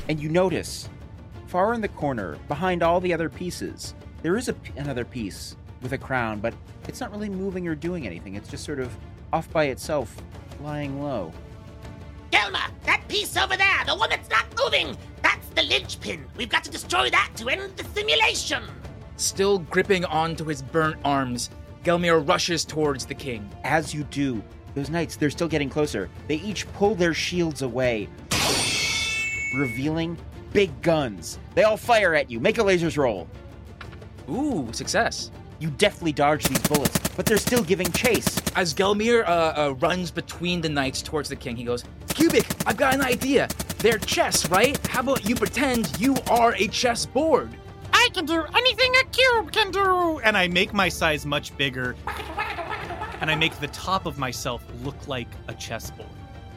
and 0.10 0.20
you 0.20 0.30
notice, 0.30 0.90
far 1.48 1.74
in 1.74 1.82
the 1.82 1.88
corner, 1.88 2.38
behind 2.48 2.84
all 2.84 3.00
the 3.00 3.14
other 3.14 3.30
pieces, 3.30 3.96
there 4.24 4.38
is 4.38 4.50
a 4.50 4.56
another 4.76 5.06
piece 5.06 5.56
with 5.82 5.94
a 5.94 5.98
crown, 5.98 6.40
but 6.40 6.54
it's 6.88 7.00
not 7.00 7.12
really 7.12 7.30
moving 7.30 7.68
or 7.68 7.76
doing 7.76 8.06
anything. 8.06 8.36
It's 8.36 8.50
just 8.50 8.66
sort 8.66 8.80
of 8.80 8.96
off 9.32 9.50
by 9.52 9.66
itself, 9.66 10.16
lying 10.62 11.02
low. 11.02 11.32
Gelma, 12.32 12.70
that 12.86 13.04
piece 13.08 13.38
over 13.38 13.56
there, 13.56 13.84
the 13.86 13.96
one 13.96 14.10
that's 14.10 14.30
not 14.30 14.46
moving, 14.58 14.98
that's 15.22 15.48
the 15.50 15.64
linchpin. 15.64 16.26
We've 16.38 16.50
got 16.50 16.64
to 16.64 16.72
destroy 16.72 17.10
that 17.10 17.32
to 17.38 17.50
end 17.50 17.76
the 17.78 17.84
simulation. 17.86 18.64
Still 19.18 19.60
gripping 19.60 20.06
onto 20.06 20.46
his 20.46 20.62
burnt 20.62 20.98
arms, 21.06 21.50
Gelmir 21.84 22.28
rushes 22.28 22.66
towards 22.66 23.06
the 23.06 23.14
king. 23.14 23.50
As 23.64 23.94
you 23.94 24.04
do, 24.06 24.44
those 24.74 24.90
knights, 24.90 25.16
they're 25.16 25.30
still 25.30 25.48
getting 25.48 25.70
closer. 25.70 26.10
They 26.28 26.36
each 26.36 26.68
pull 26.74 26.96
their 26.96 27.14
shields 27.14 27.62
away, 27.62 28.10
revealing 29.56 30.18
big 30.52 30.82
guns. 30.82 31.40
They 31.54 31.64
all 31.64 31.78
fire 31.78 32.16
at 32.16 32.30
you. 32.30 32.40
Make 32.40 32.58
a 32.58 32.62
lasers 32.62 32.98
roll. 32.98 33.28
Ooh, 34.30 34.68
success. 34.74 35.32
You 35.60 35.70
deftly 35.72 36.12
dodge 36.12 36.44
these 36.46 36.60
bullets, 36.68 37.00
but 37.16 37.26
they're 37.26 37.38
still 37.38 37.64
giving 37.64 37.90
chase. 37.94 38.42
As 38.56 38.74
Gelmir 38.74 39.26
uh, 39.26 39.30
uh, 39.30 39.76
runs 39.76 40.12
between 40.12 40.60
the 40.60 40.68
knights 40.68 41.02
towards 41.02 41.30
the 41.30 41.36
king, 41.36 41.56
he 41.56 41.64
goes, 41.64 41.86
Cubic, 42.10 42.46
I've 42.66 42.78
got 42.78 42.94
an 42.94 43.02
idea. 43.02 43.48
They're 43.78 43.98
chess, 43.98 44.50
right? 44.50 44.78
How 44.88 45.00
about 45.00 45.28
you 45.28 45.36
pretend 45.36 45.98
you 46.00 46.16
are 46.30 46.54
a 46.56 46.68
chess 46.68 47.06
board? 47.06 47.50
I 47.94 48.10
can 48.14 48.26
do 48.26 48.44
anything 48.54 48.94
a 49.02 49.06
cube 49.06 49.52
can 49.54 49.72
do. 49.72 50.20
And 50.20 50.38
I 50.38 50.48
make 50.50 50.74
my 50.74 50.90
size 50.90 51.26
much 51.26 51.56
bigger, 51.58 51.96
and 53.22 53.32
I 53.32 53.36
make 53.36 53.58
the 53.60 53.68
top 53.68 54.06
of 54.06 54.18
myself 54.18 54.62
look 54.84 55.08
like 55.08 55.30
a 55.48 55.54
chessboard. 55.54 56.10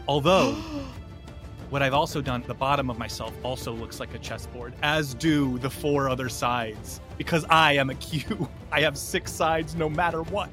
Although, 0.09 0.53
what 1.71 1.83
I've 1.83 1.95
also 1.95 2.21
done, 2.21 2.43
the 2.47 2.55
bottom 2.55 2.91
of 2.91 2.99
myself 2.99 3.33
also 3.45 3.73
looks 3.73 4.01
like 4.01 4.15
a 4.15 4.19
chessboard, 4.19 4.75
as 4.83 5.15
do 5.15 5.59
the 5.59 5.71
four 5.71 6.09
other 6.09 6.29
sides. 6.29 7.01
Because 7.19 7.45
I 7.51 7.75
am 7.75 7.91
a 7.91 7.95
cube. 7.97 8.49
I 8.73 8.81
have 8.81 8.97
six 8.97 9.31
sides 9.33 9.75
no 9.75 9.89
matter 9.89 10.23
what. 10.23 10.51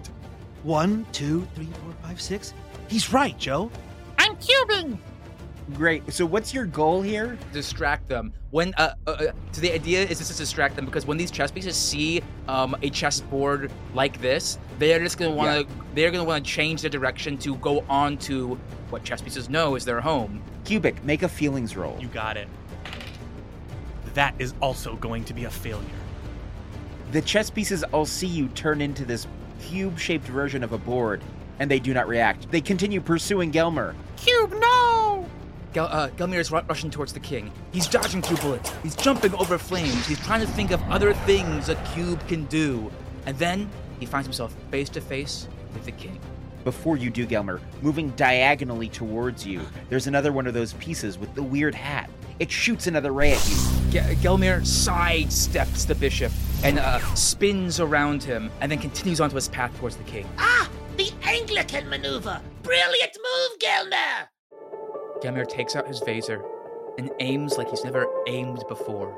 one, 0.63 1.06
two, 1.12 1.47
three, 1.56 1.65
four, 1.67 1.93
five, 2.01 2.19
six. 2.19 2.54
He's 2.89 3.13
right, 3.13 3.38
Joe. 3.38 3.71
I'm 4.17 4.36
cubing. 4.38 4.97
Great. 5.73 6.12
So, 6.13 6.25
what's 6.25 6.54
your 6.54 6.65
goal 6.65 7.01
here? 7.01 7.38
Distract 7.51 8.08
them. 8.08 8.34
When 8.51 8.73
uh, 8.78 8.93
uh, 9.08 9.12
uh, 9.12 9.32
so 9.51 9.62
the 9.62 9.71
idea 9.73 10.04
is 10.04 10.19
just 10.19 10.32
to 10.32 10.38
distract 10.38 10.75
them 10.75 10.86
because 10.86 11.08
when 11.08 11.17
these 11.17 11.32
chess 11.32 11.51
pieces 11.51 11.75
see 11.75 12.21
um, 12.47 12.75
a 12.84 12.89
chessboard 12.89 13.71
like 13.95 14.21
this, 14.21 14.60
they're 14.78 14.99
just 14.99 15.17
gonna 15.17 15.32
want 15.34 15.67
to 15.67 15.75
they're 15.95 16.12
gonna 16.12 16.23
want 16.23 16.45
to 16.45 16.51
change 16.51 16.82
their 16.82 16.91
direction 16.91 17.38
to 17.39 17.56
go 17.58 17.84
on 17.89 18.17
to 18.19 18.60
what 18.91 19.04
chess 19.04 19.21
pieces 19.21 19.49
know 19.49 19.75
is 19.75 19.86
their 19.86 20.01
home. 20.01 20.41
Cubic, 20.65 21.04
make 21.04 21.23
a 21.23 21.30
feelings 21.30 21.75
roll. 21.75 21.97
You 21.99 22.08
got 22.10 22.38
it. 22.38 22.47
That 24.13 24.36
is 24.39 24.54
also 24.62 24.95
going 24.97 25.25
to 25.25 25.34
be 25.34 25.45
a 25.45 25.49
failure. 25.49 25.89
The 27.15 27.21
chess 27.21 27.49
pieces 27.49 27.82
all 27.93 28.06
see 28.06 28.28
you 28.28 28.49
turn 28.49 28.82
into 28.82 29.06
this 29.06 29.25
cube 29.62 29.97
shaped 29.97 30.25
version 30.25 30.65
of 30.65 30.73
a 30.73 30.78
board, 30.78 31.21
and 31.60 31.71
they 31.71 31.80
do 31.80 31.93
not 31.93 32.10
react. 32.10 32.51
They 32.51 32.60
continue 32.60 32.99
pursuing 32.99 33.54
Gelmer. 33.54 33.95
Cube, 34.17 34.54
no. 34.60 35.25
Gel- 35.73 35.88
uh, 35.89 36.10
Gelmir 36.10 36.39
is 36.39 36.51
ru- 36.51 36.60
rushing 36.67 36.91
towards 36.91 37.13
the 37.13 37.21
king. 37.21 37.54
He's 37.71 37.88
dodging 37.88 38.21
through 38.21 38.36
bullets. 38.39 38.69
He's 38.84 38.97
jumping 38.97 39.34
over 39.36 39.58
flames. 39.58 40.06
He's 40.06 40.19
trying 40.25 40.41
to 40.41 40.47
think 40.47 40.71
of 40.71 40.84
other 40.91 41.13
things 41.13 41.69
a 41.69 41.75
cube 41.93 42.19
can 42.28 42.43
do. 42.47 42.91
And 43.25 43.39
then 43.39 43.69
he 44.01 44.06
finds 44.06 44.28
himself 44.28 44.54
face 44.69 44.89
to 44.89 44.99
face 44.99 45.47
with 45.73 45.86
the 45.86 45.93
king. 45.93 46.19
Before 46.65 46.97
you 46.97 47.10
do, 47.10 47.25
Gelmer, 47.25 47.62
moving 47.82 48.10
diagonally 48.17 48.89
towards 48.89 49.47
you, 49.47 49.62
there's 49.88 50.08
another 50.08 50.34
one 50.34 50.47
of 50.47 50.54
those 50.54 50.73
pieces 50.73 51.17
with 51.17 51.34
the 51.34 51.43
weird 51.43 51.75
hat. 51.75 52.10
It 52.39 52.52
shoots 52.52 52.88
another 52.88 53.12
ray 53.12 53.32
at 53.34 53.50
you. 53.50 53.56
Ge- 53.91 54.17
Gelmir 54.21 54.62
sidesteps 54.62 55.88
the 55.88 55.95
bishop 55.95 56.32
and 56.63 56.80
uh, 56.80 57.00
spins 57.15 57.80
around 57.80 58.24
him 58.24 58.52
and 58.62 58.71
then 58.71 58.80
continues 58.80 59.21
onto 59.21 59.36
his 59.36 59.48
path 59.48 59.76
towards 59.80 59.95
the 59.95 60.04
king. 60.04 60.28
Ah, 60.38 60.69
the 60.98 61.12
Anglican 61.24 61.88
maneuver. 61.89 62.41
Brilliant 62.63 63.17
move, 63.17 63.60
Gelmer. 63.60 64.28
Gelmir 65.21 65.48
takes 65.48 65.76
out 65.76 65.88
his 65.88 66.02
phaser 66.02 66.43
and 66.98 67.10
aims 67.19 67.58
like 67.58 67.69
he's 67.69 67.84
never 67.84 68.06
aimed 68.28 68.63
before. 68.67 69.13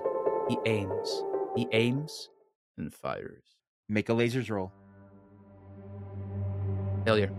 He 0.50 0.58
aims, 0.66 1.24
he 1.56 1.68
aims, 1.72 2.30
and 2.78 2.94
fires. 2.94 3.44
Make 3.90 4.10
a 4.10 4.14
lasers 4.14 4.50
roll. 4.50 4.72
Failure. 7.06 7.32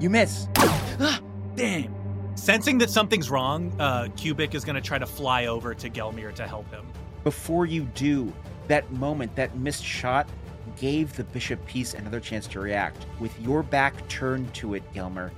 You 0.00 0.08
miss. 0.10 0.48
Ah, 1.00 1.20
damn. 1.56 1.92
Sensing 2.34 2.78
that 2.78 2.90
something's 2.90 3.30
wrong, 3.30 3.72
uh, 3.78 4.08
Cubic 4.16 4.54
is 4.54 4.64
going 4.64 4.74
to 4.74 4.80
try 4.80 4.98
to 4.98 5.06
fly 5.06 5.46
over 5.46 5.74
to 5.74 5.90
Gelmir 5.90 6.34
to 6.34 6.46
help 6.46 6.70
him. 6.70 6.86
Before 7.24 7.66
you 7.66 7.84
do, 7.94 8.32
that 8.68 8.90
moment, 8.92 9.36
that 9.36 9.56
missed 9.56 9.84
shot, 9.84 10.28
gave 10.76 11.14
the 11.14 11.24
Bishop 11.24 11.64
piece 11.66 11.94
another 11.94 12.20
chance 12.20 12.46
to 12.48 12.60
react. 12.60 13.06
With 13.20 13.38
your 13.40 13.62
back 13.62 14.08
turned 14.08 14.52
to 14.54 14.74
it, 14.74 14.82
Gelmer, 14.94 15.30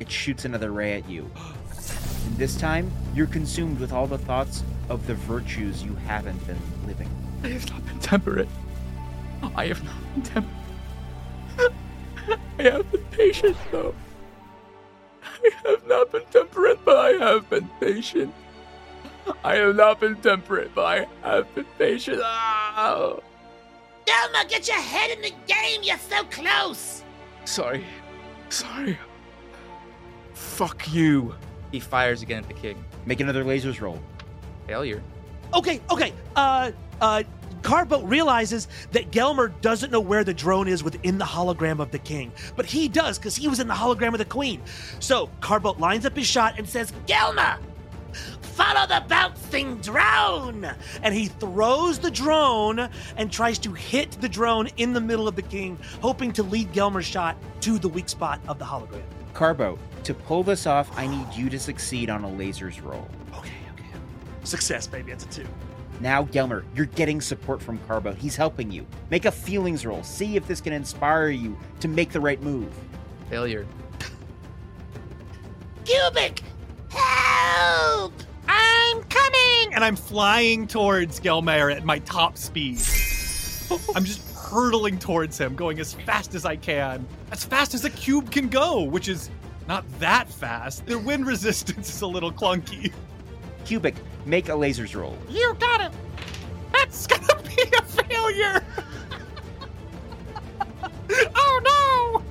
it 0.00 0.10
shoots 0.10 0.44
another 0.44 0.72
ray 0.72 0.94
at 0.94 1.08
you. 1.08 1.30
And 2.24 2.36
this 2.36 2.56
time, 2.56 2.88
you're 3.16 3.26
consumed 3.26 3.80
with 3.80 3.92
all 3.92 4.06
the 4.06 4.16
thoughts 4.16 4.62
of 4.88 5.08
the 5.08 5.14
virtues 5.14 5.82
you 5.82 5.96
haven't 6.06 6.46
been 6.46 6.60
living. 6.86 7.08
I 7.42 7.48
have 7.48 7.68
not 7.68 7.84
been 7.84 7.98
temperate. 7.98 8.48
I 9.56 9.66
have 9.66 9.82
not 9.82 10.14
been 10.14 10.22
temperate. 10.22 10.56
I 12.58 12.62
have 12.62 12.92
been 12.92 13.04
patient, 13.06 13.56
though. 13.72 13.92
I 15.44 15.50
have 15.70 15.86
not 15.86 16.12
been 16.12 16.24
temperate, 16.30 16.84
but 16.84 16.96
I 16.96 17.10
have 17.12 17.48
been 17.50 17.68
patient. 17.80 18.34
I 19.44 19.56
have 19.56 19.76
not 19.76 20.00
been 20.00 20.16
temperate, 20.16 20.74
but 20.74 20.84
I 20.84 21.28
have 21.28 21.54
been 21.54 21.66
patient. 21.78 22.20
Ah! 22.22 23.16
Delma, 24.06 24.48
get 24.48 24.66
your 24.66 24.78
head 24.78 25.10
in 25.10 25.22
the 25.22 25.32
game. 25.46 25.82
You're 25.82 25.98
so 25.98 26.24
close. 26.24 27.02
Sorry. 27.44 27.84
Sorry. 28.48 28.98
Fuck 30.34 30.92
you. 30.92 31.34
He 31.70 31.80
fires 31.80 32.22
again 32.22 32.42
at 32.42 32.48
the 32.48 32.54
king. 32.54 32.84
Make 33.06 33.20
another 33.20 33.44
lasers 33.44 33.80
roll. 33.80 33.98
Failure. 34.66 35.02
Okay, 35.54 35.80
okay. 35.90 36.12
Uh, 36.36 36.72
uh, 37.00 37.22
Carboat 37.62 38.04
realizes 38.04 38.68
that 38.92 39.10
Gelmer 39.10 39.52
doesn't 39.60 39.90
know 39.90 40.00
where 40.00 40.24
the 40.24 40.34
drone 40.34 40.68
is 40.68 40.82
within 40.82 41.18
the 41.18 41.24
hologram 41.24 41.80
of 41.80 41.90
the 41.90 41.98
king, 41.98 42.32
but 42.56 42.66
he 42.66 42.88
does 42.88 43.18
because 43.18 43.36
he 43.36 43.48
was 43.48 43.60
in 43.60 43.68
the 43.68 43.74
hologram 43.74 44.12
of 44.12 44.18
the 44.18 44.24
queen. 44.24 44.60
So 45.00 45.30
Carboat 45.40 45.78
lines 45.78 46.04
up 46.04 46.16
his 46.16 46.26
shot 46.26 46.58
and 46.58 46.68
says, 46.68 46.92
Gelmer! 47.06 47.58
follow 48.52 48.86
the 48.86 49.02
bouncing 49.08 49.78
drone. 49.78 50.70
and 51.02 51.14
he 51.14 51.26
throws 51.26 51.98
the 51.98 52.10
drone 52.10 52.88
and 53.16 53.32
tries 53.32 53.58
to 53.58 53.72
hit 53.72 54.10
the 54.20 54.28
drone 54.28 54.68
in 54.76 54.92
the 54.92 55.00
middle 55.00 55.26
of 55.26 55.36
the 55.36 55.42
king, 55.42 55.78
hoping 56.00 56.32
to 56.32 56.42
lead 56.42 56.72
Gelmer's 56.72 57.06
shot 57.06 57.36
to 57.62 57.78
the 57.78 57.88
weak 57.88 58.08
spot 58.08 58.40
of 58.48 58.58
the 58.58 58.64
hologram. 58.64 59.02
Carbo, 59.32 59.78
to 60.04 60.14
pull 60.14 60.42
this 60.42 60.66
off, 60.66 60.90
I 60.98 61.06
need 61.06 61.26
you 61.34 61.48
to 61.48 61.58
succeed 61.58 62.10
on 62.10 62.24
a 62.24 62.28
lasers 62.28 62.82
roll. 62.82 63.08
Okay, 63.38 63.54
okay. 63.72 63.86
Success, 64.44 64.86
baby. 64.86 65.12
It's 65.12 65.24
a 65.24 65.28
two. 65.28 65.46
Now, 66.02 66.24
Gelmer, 66.24 66.64
you're 66.74 66.86
getting 66.86 67.20
support 67.20 67.62
from 67.62 67.78
Carbo. 67.86 68.12
He's 68.12 68.34
helping 68.34 68.72
you. 68.72 68.84
Make 69.08 69.24
a 69.24 69.30
feelings 69.30 69.86
roll. 69.86 70.02
See 70.02 70.34
if 70.34 70.48
this 70.48 70.60
can 70.60 70.72
inspire 70.72 71.28
you 71.28 71.56
to 71.78 71.86
make 71.86 72.10
the 72.10 72.20
right 72.20 72.42
move. 72.42 72.68
Failure. 73.30 73.64
Cubic, 75.84 76.42
help! 76.88 78.14
I'm 78.48 79.02
coming. 79.04 79.74
And 79.74 79.84
I'm 79.84 79.94
flying 79.94 80.66
towards 80.66 81.20
Gelmer 81.20 81.72
at 81.72 81.84
my 81.84 82.00
top 82.00 82.36
speed. 82.36 82.80
I'm 83.94 84.04
just 84.04 84.28
hurtling 84.36 84.98
towards 84.98 85.38
him, 85.38 85.54
going 85.54 85.78
as 85.78 85.94
fast 85.94 86.34
as 86.34 86.44
I 86.44 86.56
can. 86.56 87.06
As 87.30 87.44
fast 87.44 87.74
as 87.74 87.84
a 87.84 87.90
cube 87.90 88.32
can 88.32 88.48
go, 88.48 88.82
which 88.82 89.08
is 89.08 89.30
not 89.68 89.84
that 90.00 90.28
fast. 90.28 90.84
Their 90.84 90.98
wind 90.98 91.26
resistance 91.28 91.94
is 91.94 92.02
a 92.02 92.08
little 92.08 92.32
clunky. 92.32 92.92
Cubic, 93.64 93.94
make 94.24 94.48
a 94.48 94.52
lasers 94.52 94.94
roll. 94.98 95.16
You 95.28 95.56
got 95.58 95.80
it. 95.80 95.92
That's 96.72 97.06
gonna 97.06 97.42
be 97.42 97.62
a 97.78 97.82
failure. 97.82 98.64
Oh 101.34 101.60
no! 102.16 102.22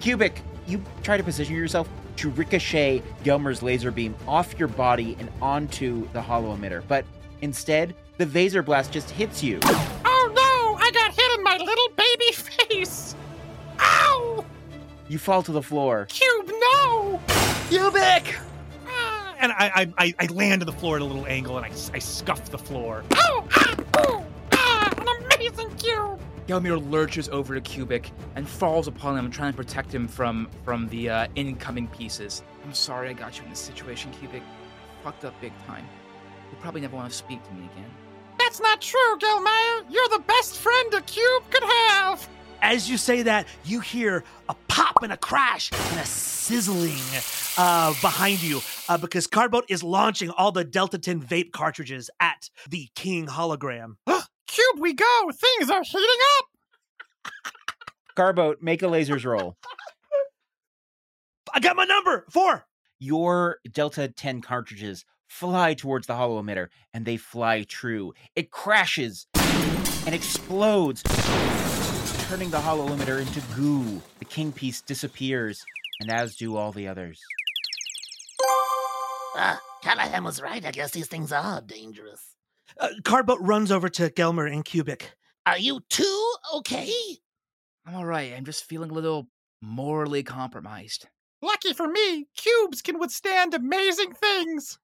Cubic, 0.00 0.42
you 0.66 0.82
try 1.02 1.16
to 1.16 1.22
position 1.22 1.54
yourself 1.54 1.88
to 2.16 2.28
ricochet 2.30 3.02
Gelmer's 3.24 3.62
laser 3.62 3.90
beam 3.90 4.14
off 4.26 4.58
your 4.58 4.68
body 4.68 5.16
and 5.18 5.30
onto 5.40 6.06
the 6.12 6.20
holo 6.20 6.54
emitter, 6.54 6.82
but 6.86 7.04
instead, 7.40 7.94
the 8.18 8.26
phaser 8.26 8.62
Blast 8.64 8.92
just 8.92 9.08
hits 9.10 9.42
you. 9.42 9.58
Oh 9.64 10.32
no! 10.34 10.84
I 10.84 10.90
got 10.90 11.14
hit 11.14 11.38
in 11.38 11.42
my 11.44 11.56
little 11.56 11.88
baby 11.96 12.32
face. 12.32 13.14
Ow! 13.80 14.44
You 15.08 15.18
fall 15.18 15.42
to 15.44 15.52
the 15.52 15.62
floor. 15.62 16.06
Cube, 16.10 16.50
no! 16.74 17.20
Cubic! 17.70 18.36
Ah, 19.38 19.42
And 19.42 19.52
I, 19.52 19.70
I, 19.74 19.92
I, 20.06 20.14
I 20.18 20.26
land 20.26 20.62
on 20.62 20.66
the 20.66 20.72
floor 20.72 20.96
at 20.96 21.02
a 21.02 21.04
little 21.04 21.26
angle 21.26 21.56
and 21.58 21.66
I, 21.66 21.70
I 21.94 21.98
scuff 21.98 22.50
the 22.50 22.58
floor. 22.58 23.04
oh, 23.14 23.46
ah, 23.52 23.76
oh, 23.98 24.26
ah, 24.52 24.90
an 24.96 25.32
amazing 25.32 25.74
cube. 25.76 26.20
Gelmir 26.46 26.90
lurches 26.90 27.28
over 27.28 27.54
to 27.54 27.60
Cubic 27.60 28.10
and 28.34 28.48
falls 28.48 28.88
upon 28.88 29.18
him, 29.18 29.30
trying 29.30 29.52
to 29.52 29.56
protect 29.56 29.94
him 29.94 30.08
from 30.08 30.48
from 30.64 30.88
the 30.88 31.10
uh, 31.10 31.26
incoming 31.34 31.88
pieces. 31.88 32.42
I'm 32.64 32.72
sorry 32.72 33.10
I 33.10 33.12
got 33.12 33.36
you 33.36 33.44
in 33.44 33.50
this 33.50 33.58
situation, 33.58 34.10
Cubic. 34.12 34.42
Fucked 35.04 35.24
up 35.26 35.38
big 35.40 35.52
time. 35.66 35.86
You 36.50 36.56
probably 36.60 36.80
never 36.80 36.96
want 36.96 37.10
to 37.10 37.16
speak 37.16 37.46
to 37.46 37.52
me 37.52 37.68
again. 37.74 37.90
That's 38.38 38.60
not 38.60 38.80
true, 38.80 39.18
Gelmeyer. 39.18 39.84
You're 39.90 40.08
the 40.08 40.22
best 40.26 40.56
friend 40.56 40.94
a 40.94 41.02
cube 41.02 41.42
could 41.50 41.62
have. 41.64 42.26
As 42.60 42.90
you 42.90 42.96
say 42.96 43.22
that, 43.22 43.46
you 43.64 43.80
hear 43.80 44.24
a 44.48 44.56
pop 44.68 45.02
and 45.02 45.12
a 45.12 45.16
crash 45.16 45.70
and 45.72 46.00
a 46.00 46.04
sizzling 46.04 46.98
uh, 47.56 47.94
behind 48.00 48.42
you 48.42 48.60
uh, 48.88 48.98
because 48.98 49.26
Carboat 49.26 49.64
is 49.68 49.82
launching 49.82 50.30
all 50.30 50.52
the 50.52 50.64
Delta 50.64 50.98
10 50.98 51.20
vape 51.22 51.52
cartridges 51.52 52.10
at 52.20 52.50
the 52.68 52.88
King 52.94 53.26
hologram. 53.26 53.94
Cube, 54.48 54.80
we 54.80 54.94
go. 54.94 55.30
Things 55.32 55.70
are 55.70 55.82
heating 55.82 56.08
up. 56.38 56.46
Carboat, 58.16 58.58
make 58.60 58.82
a 58.82 58.86
lasers 58.86 59.24
roll. 59.24 59.56
I 61.54 61.60
got 61.60 61.76
my 61.76 61.84
number 61.84 62.24
four. 62.30 62.66
Your 62.98 63.58
Delta 63.70 64.08
10 64.08 64.40
cartridges 64.40 65.04
fly 65.28 65.74
towards 65.74 66.06
the 66.06 66.16
holo 66.16 66.42
emitter, 66.42 66.68
and 66.92 67.04
they 67.04 67.16
fly 67.16 67.62
true. 67.62 68.12
It 68.34 68.50
crashes 68.50 69.26
and 69.36 70.14
explodes, 70.14 71.02
turning 72.28 72.50
the 72.50 72.60
holo 72.60 72.86
emitter 72.88 73.20
into 73.20 73.40
goo. 73.56 74.02
The 74.18 74.26
king 74.26 74.52
piece 74.52 74.82
disappears, 74.82 75.64
and 75.98 76.10
as 76.10 76.36
do 76.36 76.58
all 76.58 76.72
the 76.72 76.86
others. 76.86 77.18
Ah, 79.34 79.58
Callahan 79.82 80.24
was 80.24 80.42
right. 80.42 80.62
I 80.62 80.70
guess 80.70 80.90
these 80.90 81.06
things 81.06 81.32
are 81.32 81.62
dangerous. 81.62 82.20
Uh, 82.78 82.90
Carboat 83.02 83.38
runs 83.40 83.72
over 83.72 83.88
to 83.88 84.10
Gelmer 84.10 84.52
and 84.52 84.62
Cubic. 84.62 85.14
Are 85.46 85.58
you 85.58 85.80
two 85.88 86.34
okay? 86.56 86.92
I'm 87.86 87.94
alright. 87.94 88.34
I'm 88.36 88.44
just 88.44 88.64
feeling 88.64 88.90
a 88.90 88.94
little 88.94 89.28
morally 89.62 90.22
compromised. 90.22 91.06
Lucky 91.40 91.72
for 91.72 91.88
me, 91.88 92.26
cubes 92.36 92.82
can 92.82 92.98
withstand 92.98 93.54
amazing 93.54 94.12
things. 94.12 94.78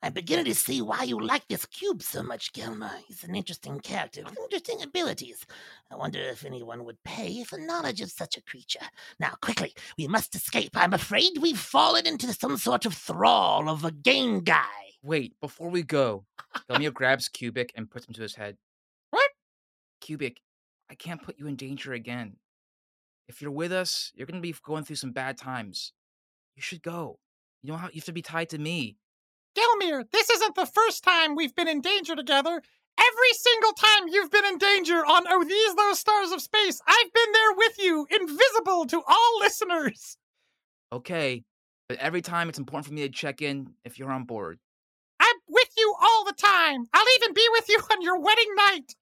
I'm 0.00 0.12
beginning 0.12 0.44
to 0.44 0.54
see 0.54 0.80
why 0.80 1.02
you 1.02 1.18
like 1.20 1.48
this 1.48 1.66
cube 1.66 2.02
so 2.02 2.22
much, 2.22 2.52
Gilmer. 2.52 2.92
He's 3.08 3.24
an 3.24 3.34
interesting 3.34 3.80
character 3.80 4.22
with 4.22 4.38
interesting 4.38 4.80
abilities. 4.82 5.44
I 5.90 5.96
wonder 5.96 6.20
if 6.20 6.44
anyone 6.44 6.84
would 6.84 7.02
pay 7.02 7.42
for 7.42 7.58
knowledge 7.58 8.00
of 8.00 8.10
such 8.10 8.36
a 8.36 8.42
creature. 8.42 8.86
Now, 9.18 9.32
quickly, 9.42 9.74
we 9.98 10.06
must 10.06 10.36
escape. 10.36 10.70
I'm 10.76 10.94
afraid 10.94 11.38
we've 11.40 11.58
fallen 11.58 12.06
into 12.06 12.32
some 12.32 12.56
sort 12.58 12.86
of 12.86 12.94
thrall 12.94 13.68
of 13.68 13.84
a 13.84 13.90
game 13.90 14.40
guy. 14.40 14.66
Wait, 15.02 15.34
before 15.40 15.68
we 15.68 15.82
go, 15.82 16.24
Gelmir 16.70 16.92
grabs 16.92 17.28
Cubic 17.28 17.72
and 17.74 17.90
puts 17.90 18.06
him 18.06 18.14
to 18.14 18.22
his 18.22 18.36
head. 18.36 18.56
What? 19.10 19.30
Cubic, 20.00 20.40
I 20.88 20.94
can't 20.94 21.22
put 21.22 21.38
you 21.40 21.48
in 21.48 21.56
danger 21.56 21.92
again. 21.92 22.36
If 23.26 23.42
you're 23.42 23.50
with 23.50 23.72
us, 23.72 24.12
you're 24.14 24.26
going 24.26 24.40
to 24.40 24.46
be 24.46 24.54
going 24.62 24.84
through 24.84 24.96
some 24.96 25.12
bad 25.12 25.36
times. 25.36 25.92
You 26.54 26.62
should 26.62 26.82
go. 26.82 27.18
You 27.62 27.72
don't 27.72 27.80
have, 27.80 27.90
you 27.92 28.00
have 28.00 28.06
to 28.06 28.12
be 28.12 28.22
tied 28.22 28.50
to 28.50 28.58
me. 28.58 28.96
Gelmir, 29.56 30.04
this 30.12 30.30
isn't 30.30 30.54
the 30.54 30.66
first 30.66 31.04
time 31.04 31.34
we've 31.34 31.54
been 31.54 31.68
in 31.68 31.80
danger 31.80 32.14
together. 32.14 32.62
Every 32.98 33.32
single 33.32 33.72
time 33.72 34.08
you've 34.08 34.30
been 34.30 34.44
in 34.44 34.58
danger 34.58 34.96
on 34.96 35.24
Oh 35.28 35.44
These 35.44 35.74
Those 35.76 35.98
Stars 36.00 36.32
of 36.32 36.42
Space, 36.42 36.80
I've 36.86 37.12
been 37.12 37.32
there 37.32 37.52
with 37.56 37.78
you, 37.78 38.06
invisible 38.10 38.86
to 38.86 39.02
all 39.06 39.38
listeners. 39.40 40.16
Okay, 40.92 41.44
but 41.88 41.98
every 41.98 42.22
time 42.22 42.48
it's 42.48 42.58
important 42.58 42.86
for 42.86 42.92
me 42.92 43.02
to 43.02 43.08
check 43.08 43.40
in 43.40 43.74
if 43.84 43.98
you're 43.98 44.10
on 44.10 44.24
board. 44.24 44.58
I'm 45.20 45.36
with 45.48 45.68
you 45.76 45.94
all 46.00 46.24
the 46.24 46.32
time. 46.32 46.86
I'll 46.92 47.06
even 47.16 47.34
be 47.34 47.46
with 47.52 47.68
you 47.68 47.78
on 47.92 48.02
your 48.02 48.20
wedding 48.20 48.54
night. 48.56 48.94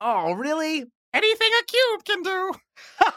Oh, 0.00 0.32
really? 0.32 0.84
Anything 1.14 1.50
a 1.60 1.64
cube 1.64 2.04
can 2.04 2.22
do. 2.22 2.52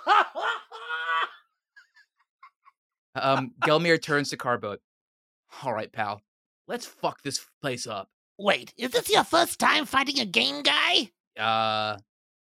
Um, 3.16 3.52
Gelmir 3.62 4.02
turns 4.02 4.30
to 4.30 4.38
Carboat. 4.38 4.80
All 5.64 5.74
right, 5.74 5.92
pal. 5.92 6.22
Let's 6.70 6.86
fuck 6.86 7.24
this 7.24 7.44
place 7.64 7.88
up. 7.88 8.10
Wait, 8.38 8.76
is 8.78 8.92
this 8.92 9.10
your 9.10 9.24
first 9.24 9.58
time 9.58 9.86
fighting 9.86 10.20
a 10.20 10.26
game 10.26 10.62
guy? 10.62 11.10
Uh, 11.36 11.98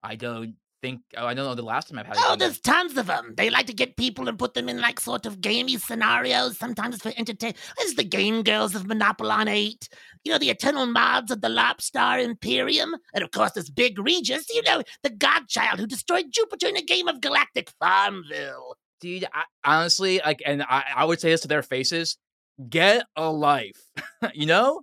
I 0.03 0.17
don't 0.17 0.57
think. 0.83 1.03
Oh, 1.17 1.25
I 1.25 1.35
don't 1.35 1.47
know 1.47 1.55
the 1.55 1.63
last 1.63 1.89
time 1.89 2.01
I've 2.01 2.07
had. 2.07 2.17
Oh, 2.19 2.35
there's 2.35 2.59
tons 2.59 2.97
of 2.97 3.07
them. 3.07 3.35
They 3.37 3.49
like 3.49 3.67
to 3.69 3.73
get 3.73 3.97
people 3.97 4.29
and 4.29 4.37
put 4.37 4.55
them 4.55 4.69
in 4.69 4.81
like 4.81 4.99
sort 4.99 5.25
of 5.25 5.41
gamey 5.41 5.77
scenarios, 5.79 6.59
sometimes 6.59 7.01
for 7.01 7.13
entertainment. 7.17 7.59
There's 7.79 7.95
the 7.95 8.03
game 8.03 8.43
girls 8.43 8.75
of 8.75 8.89
Monopoly 8.89 9.53
8. 9.53 9.89
You 10.25 10.33
know, 10.33 10.39
the 10.39 10.51
eternal 10.51 10.87
mods 10.87 11.31
of 11.31 11.41
the 11.41 11.49
Lobstar 11.49 12.21
Imperium. 12.21 12.97
And 13.15 13.23
of 13.23 13.31
course, 13.31 13.53
there's 13.53 13.71
Big 13.71 14.01
Regis, 14.01 14.47
you 14.53 14.63
know, 14.63 14.83
the 15.05 15.11
godchild 15.11 15.79
who 15.79 15.87
destroyed 15.87 16.33
Jupiter 16.33 16.67
in 16.67 16.77
a 16.77 16.83
game 16.83 17.07
of 17.07 17.21
Galactic 17.21 17.71
Farmville. 17.79 18.75
dude 19.01 19.27
I, 19.33 19.45
honestly 19.65 20.21
like 20.25 20.43
and 20.45 20.61
I, 20.65 20.83
I 20.97 21.05
would 21.05 21.21
say 21.21 21.31
this 21.31 21.43
to 21.43 21.49
their 21.49 21.63
faces 21.63 22.19
get 22.69 23.05
a 23.17 23.31
life. 23.31 23.81
you 24.35 24.47
know? 24.47 24.83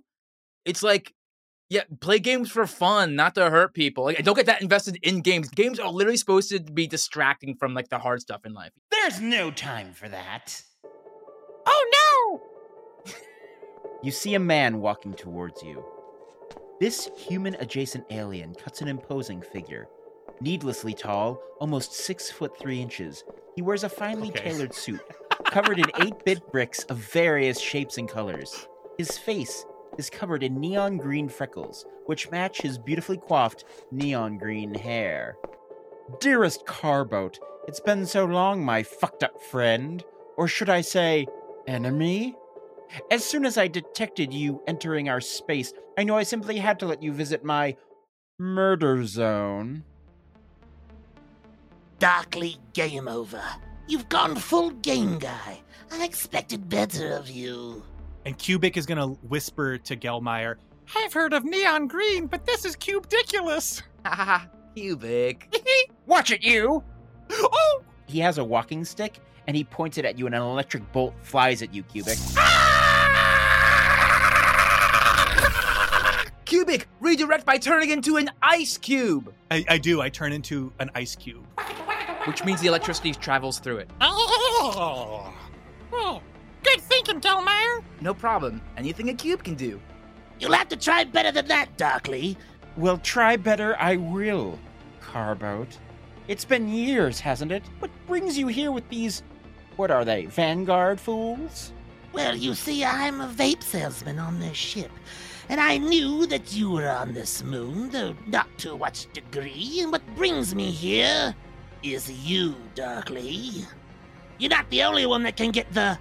It's 0.64 0.82
like, 0.82 1.12
yeah, 1.68 1.82
play 2.00 2.18
games 2.18 2.50
for 2.50 2.66
fun, 2.66 3.16
not 3.16 3.34
to 3.34 3.50
hurt 3.50 3.74
people. 3.74 4.04
Like, 4.04 4.22
don't 4.24 4.36
get 4.36 4.46
that 4.46 4.62
invested 4.62 4.98
in 5.02 5.20
games. 5.20 5.48
Games 5.48 5.78
are 5.78 5.90
literally 5.90 6.16
supposed 6.16 6.50
to 6.50 6.60
be 6.60 6.86
distracting 6.86 7.56
from 7.56 7.74
like 7.74 7.88
the 7.88 7.98
hard 7.98 8.20
stuff 8.20 8.44
in 8.44 8.54
life. 8.54 8.72
There's 8.90 9.20
no 9.20 9.50
time 9.50 9.92
for 9.92 10.08
that. 10.08 10.62
Oh 11.66 12.40
no! 13.06 13.12
You 14.02 14.12
see 14.12 14.34
a 14.34 14.38
man 14.40 14.80
walking 14.80 15.14
towards 15.14 15.62
you. 15.62 15.82
This 16.80 17.08
human 17.16 17.56
adjacent 17.56 18.04
alien 18.10 18.54
cuts 18.54 18.80
an 18.82 18.88
imposing 18.88 19.40
figure. 19.42 19.88
Needlessly 20.40 20.92
tall, 20.94 21.40
almost 21.60 21.94
six 21.94 22.30
foot 22.30 22.56
three 22.58 22.80
inches, 22.80 23.24
he 23.56 23.62
wears 23.62 23.84
a 23.84 23.88
finely 23.88 24.28
Okay. 24.28 24.50
tailored 24.50 24.74
suit, 24.74 25.00
covered 25.50 25.78
in 25.78 25.86
8 26.00 26.24
bit 26.24 26.52
bricks 26.52 26.82
of 26.84 26.96
various 26.96 27.60
shapes 27.60 27.98
and 27.98 28.08
colors. 28.08 28.68
His 28.98 29.16
face 29.18 29.64
is 29.98 30.10
covered 30.10 30.42
in 30.42 30.60
neon 30.60 30.98
green 30.98 31.28
freckles, 31.28 31.86
which 32.06 32.30
match 32.30 32.60
his 32.60 32.78
beautifully 32.78 33.18
coiffed 33.18 33.64
neon 33.90 34.38
green 34.38 34.74
hair. 34.74 35.36
Dearest 36.20 36.66
Carboat, 36.66 37.38
it's 37.66 37.80
been 37.80 38.06
so 38.06 38.24
long, 38.24 38.64
my 38.64 38.82
fucked 38.82 39.22
up 39.22 39.40
friend. 39.40 40.04
Or 40.36 40.46
should 40.48 40.68
I 40.68 40.82
say, 40.82 41.26
enemy? 41.66 42.34
As 43.10 43.24
soon 43.24 43.44
as 43.44 43.58
I 43.58 43.66
detected 43.66 44.32
you 44.32 44.62
entering 44.66 45.08
our 45.08 45.20
space, 45.20 45.72
I 45.98 46.04
knew 46.04 46.14
I 46.14 46.22
simply 46.22 46.58
had 46.58 46.78
to 46.80 46.86
let 46.86 47.02
you 47.02 47.12
visit 47.12 47.42
my 47.44 47.76
murder 48.38 49.04
zone. 49.04 49.82
Darkly 51.98 52.58
game 52.74 53.08
over. 53.08 53.42
You've 53.88 54.08
gone 54.08 54.34
full 54.34 54.70
game 54.70 55.18
guy. 55.18 55.60
I 55.92 56.04
expected 56.04 56.68
better 56.68 57.12
of 57.12 57.30
you. 57.30 57.82
And 58.24 58.36
Cubic 58.36 58.76
is 58.76 58.86
gonna 58.86 59.06
whisper 59.06 59.78
to 59.78 59.96
Gelmeyer! 59.96 60.56
I've 60.96 61.12
heard 61.12 61.32
of 61.32 61.44
neon 61.44 61.86
green, 61.86 62.26
but 62.26 62.44
this 62.44 62.64
is 62.64 62.74
cubidiculous. 62.76 63.82
Haha, 64.04 64.46
cubic. 64.74 65.56
Watch 66.06 66.30
it, 66.32 66.42
you! 66.42 66.82
oh! 67.30 67.82
He 68.06 68.18
has 68.20 68.38
a 68.38 68.44
walking 68.44 68.84
stick, 68.84 69.18
and 69.46 69.56
he 69.56 69.64
points 69.64 69.98
it 69.98 70.04
at 70.04 70.18
you, 70.18 70.26
and 70.26 70.34
an 70.34 70.42
electric 70.42 70.90
bolt 70.92 71.14
flies 71.22 71.62
at 71.62 71.72
you, 71.74 71.82
Cubic. 71.84 72.18
Ah! 72.36 72.86
Cubic, 76.44 76.86
redirect 77.00 77.44
by 77.44 77.58
turning 77.58 77.90
into 77.90 78.16
an 78.16 78.30
ice 78.40 78.78
cube, 78.78 79.34
I, 79.50 79.64
I 79.68 79.78
do, 79.78 80.00
I 80.00 80.08
turn 80.08 80.32
into 80.32 80.72
an 80.78 80.90
ice 80.94 81.16
cube. 81.16 81.44
Which 82.26 82.44
means 82.44 82.60
the 82.60 82.66
electricity 82.66 83.12
travels 83.12 83.58
through 83.58 83.78
it. 83.78 83.90
Oh! 84.00 85.32
oh. 85.92 86.22
Good 86.62 86.80
thinking, 86.80 87.20
Delmeyer. 87.20 87.82
No 88.00 88.12
problem. 88.12 88.60
Anything 88.76 89.08
a 89.08 89.14
cube 89.14 89.44
can 89.44 89.54
do. 89.54 89.80
You'll 90.40 90.52
have 90.52 90.68
to 90.68 90.76
try 90.76 91.04
better 91.04 91.30
than 91.30 91.46
that, 91.48 91.76
Darkly. 91.76 92.36
Well, 92.76 92.98
try 92.98 93.36
better, 93.36 93.76
I 93.78 93.96
will, 93.96 94.58
Carboat. 95.00 95.78
It's 96.28 96.44
been 96.44 96.68
years, 96.68 97.20
hasn't 97.20 97.52
it? 97.52 97.62
What 97.78 97.90
brings 98.06 98.36
you 98.36 98.48
here 98.48 98.72
with 98.72 98.88
these. 98.88 99.22
What 99.76 99.90
are 99.90 100.04
they, 100.04 100.26
Vanguard 100.26 101.00
fools? 101.00 101.72
Well, 102.12 102.34
you 102.34 102.54
see, 102.54 102.84
I'm 102.84 103.20
a 103.20 103.28
vape 103.28 103.62
salesman 103.62 104.18
on 104.18 104.40
this 104.40 104.56
ship, 104.56 104.90
and 105.48 105.60
I 105.60 105.78
knew 105.78 106.26
that 106.26 106.54
you 106.54 106.70
were 106.70 106.88
on 106.88 107.14
this 107.14 107.42
moon, 107.42 107.90
though 107.90 108.16
not 108.26 108.48
to 108.58 108.74
what 108.74 109.06
degree. 109.12 109.80
And 109.80 109.92
what 109.92 110.02
brings 110.16 110.54
me 110.54 110.70
here 110.70 111.34
is 111.94 112.10
you, 112.10 112.54
Darkly. 112.74 113.64
You're 114.38 114.50
not 114.50 114.68
the 114.70 114.82
only 114.82 115.06
one 115.06 115.22
that 115.22 115.36
can 115.36 115.50
get 115.50 115.72
the 115.72 115.98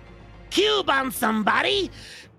cube 0.50 0.89
on 0.89 1.12
somebody. 1.12 1.91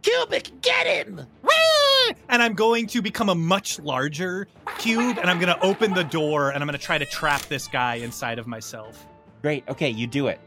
Cubic, 0.03 0.61
get 0.61 0.87
him! 0.87 1.27
Whee! 1.43 2.15
And 2.29 2.43
I'm 2.43 2.55
going 2.55 2.87
to 2.89 3.03
become 3.03 3.29
a 3.29 3.35
much 3.35 3.81
larger 3.81 4.47
cube, 4.79 5.19
and 5.19 5.29
I'm 5.29 5.41
gonna 5.41 5.59
open 5.63 5.95
the 5.95 6.05
door, 6.05 6.51
and 6.51 6.63
I'm 6.63 6.67
gonna 6.67 6.79
try 6.79 6.99
to 6.99 7.07
trap 7.07 7.43
this 7.43 7.67
guy 7.67 7.97
inside 7.97 8.39
of 8.39 8.47
myself. 8.47 9.07
Great, 9.43 9.65
okay, 9.69 9.91
you 9.91 10.07
do 10.07 10.29
it. 10.29 10.41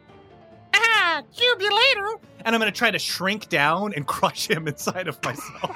Ah, 0.74 1.22
cube 1.36 1.62
you 1.62 1.70
later. 1.76 2.20
And 2.46 2.56
I'm 2.56 2.60
gonna 2.60 2.72
try 2.72 2.92
to 2.92 3.00
shrink 3.00 3.50
down 3.50 3.94
and 3.94 4.08
crush 4.08 4.50
him 4.50 4.68
inside 4.68 5.08
of 5.08 5.22
myself. 5.24 5.76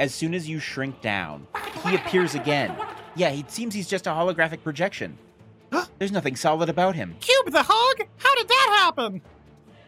As 0.00 0.14
soon 0.14 0.34
as 0.34 0.48
you 0.48 0.60
shrink 0.60 1.00
down, 1.00 1.46
he 1.86 1.96
appears 1.96 2.34
again. 2.34 2.74
Yeah, 3.16 3.30
it 3.30 3.50
seems 3.50 3.74
he's 3.74 3.88
just 3.88 4.06
a 4.06 4.10
holographic 4.10 4.62
projection. 4.62 5.18
There's 5.98 6.12
nothing 6.12 6.36
solid 6.36 6.68
about 6.68 6.94
him. 6.94 7.16
Cube 7.20 7.50
the 7.50 7.64
hog? 7.64 8.06
How 8.18 8.34
did 8.36 8.48
that 8.48 8.76
happen? 8.80 9.20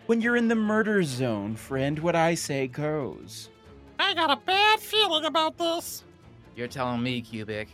When 0.07 0.21
you're 0.21 0.37
in 0.37 0.49
the 0.49 0.57
murder 0.57 1.05
zone, 1.05 1.55
friend, 1.55 1.99
what 2.01 2.17
I 2.17 2.35
say 2.35 2.67
goes. 2.67 3.51
I 4.01 4.15
got 4.15 4.31
a 4.31 4.41
bad 4.45 4.81
feeling 4.81 5.25
about 5.25 5.57
this. 5.59 6.03
You're 6.57 6.67
telling 6.67 7.03
me, 7.03 7.21
Cubic. 7.21 7.69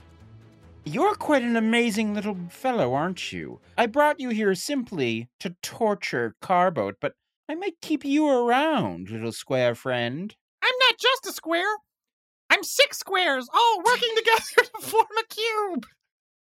You're 0.85 1.15
quite 1.15 1.43
an 1.43 1.57
amazing 1.57 2.15
little 2.15 2.37
fellow, 2.51 2.93
aren't 2.93 3.33
you? 3.33 3.61
I 3.79 3.87
brought 3.87 4.21
you 4.21 4.29
here 4.29 4.55
simply 4.55 5.29
to 5.41 5.57
torture 5.63 6.37
Carboat, 6.43 6.97
but 7.01 7.15
I 7.49 7.55
might 7.55 7.81
keep 7.81 8.05
you 8.05 8.29
around, 8.29 9.09
little 9.09 9.33
square 9.33 9.75
friend. 9.75 10.35
I'm 10.63 10.75
not 10.89 10.99
just 10.99 11.27
a 11.27 11.33
square. 11.33 11.65
I'm 12.57 12.65
six 12.65 12.97
squares, 13.01 13.51
all 13.53 13.83
working 13.85 14.09
together 14.17 14.71
to 14.81 14.87
form 14.87 15.05
a 15.21 15.35
cube. 15.35 15.85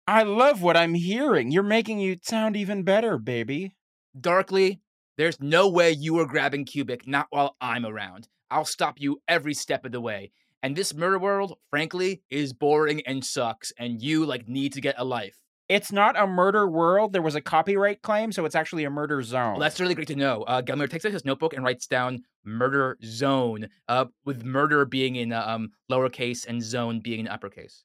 I 0.07 0.23
love 0.23 0.63
what 0.63 0.77
I'm 0.77 0.95
hearing. 0.95 1.51
You're 1.51 1.65
making 1.65 1.99
you 1.99 2.17
sound 2.23 2.57
even 2.57 2.85
better, 2.85 3.19
baby. 3.19 3.75
Darkly, 4.19 4.81
there's 5.19 5.41
no 5.41 5.69
way 5.69 5.91
you 5.91 6.21
are 6.21 6.27
grabbing 6.27 6.65
Cubic, 6.65 7.09
not 7.09 7.27
while 7.31 7.57
I'm 7.61 7.85
around. 7.85 8.29
I'll 8.53 8.65
stop 8.65 9.01
you 9.01 9.21
every 9.27 9.53
step 9.53 9.85
of 9.85 9.91
the 9.91 10.01
way. 10.01 10.31
And 10.63 10.77
this 10.77 10.95
murder 10.95 11.19
world, 11.19 11.59
frankly, 11.71 12.23
is 12.31 12.53
boring 12.53 13.03
and 13.05 13.25
sucks, 13.25 13.73
and 13.77 14.01
you 14.01 14.25
like 14.25 14.47
need 14.47 14.75
to 14.75 14.81
get 14.81 14.95
a 14.99 15.05
life. 15.05 15.37
It's 15.69 15.91
not 15.91 16.19
a 16.19 16.27
murder 16.27 16.69
world. 16.69 17.13
There 17.13 17.23
was 17.23 17.35
a 17.35 17.41
copyright 17.41 18.03
claim, 18.03 18.31
so 18.31 18.45
it's 18.45 18.55
actually 18.55 18.85
a 18.85 18.91
murder 18.91 19.23
zone. 19.23 19.53
Well, 19.53 19.61
that's 19.61 19.81
really 19.81 19.95
great 19.95 20.09
to 20.09 20.17
know. 20.17 20.43
Uh, 20.45 20.63
Gelmir 20.63 20.89
takes 20.89 21.05
out 21.05 21.13
his 21.13 21.25
notebook 21.25 21.55
and 21.55 21.65
writes 21.65 21.87
down 21.87 22.23
murder 22.45 22.97
zone, 23.05 23.69
uh, 23.89 24.05
with 24.25 24.45
murder 24.45 24.85
being 24.85 25.17
in 25.17 25.33
uh, 25.33 25.45
um, 25.47 25.73
lowercase 25.91 26.47
and 26.47 26.63
zone 26.63 27.01
being 27.01 27.21
in 27.21 27.29
uppercase. 27.29 27.85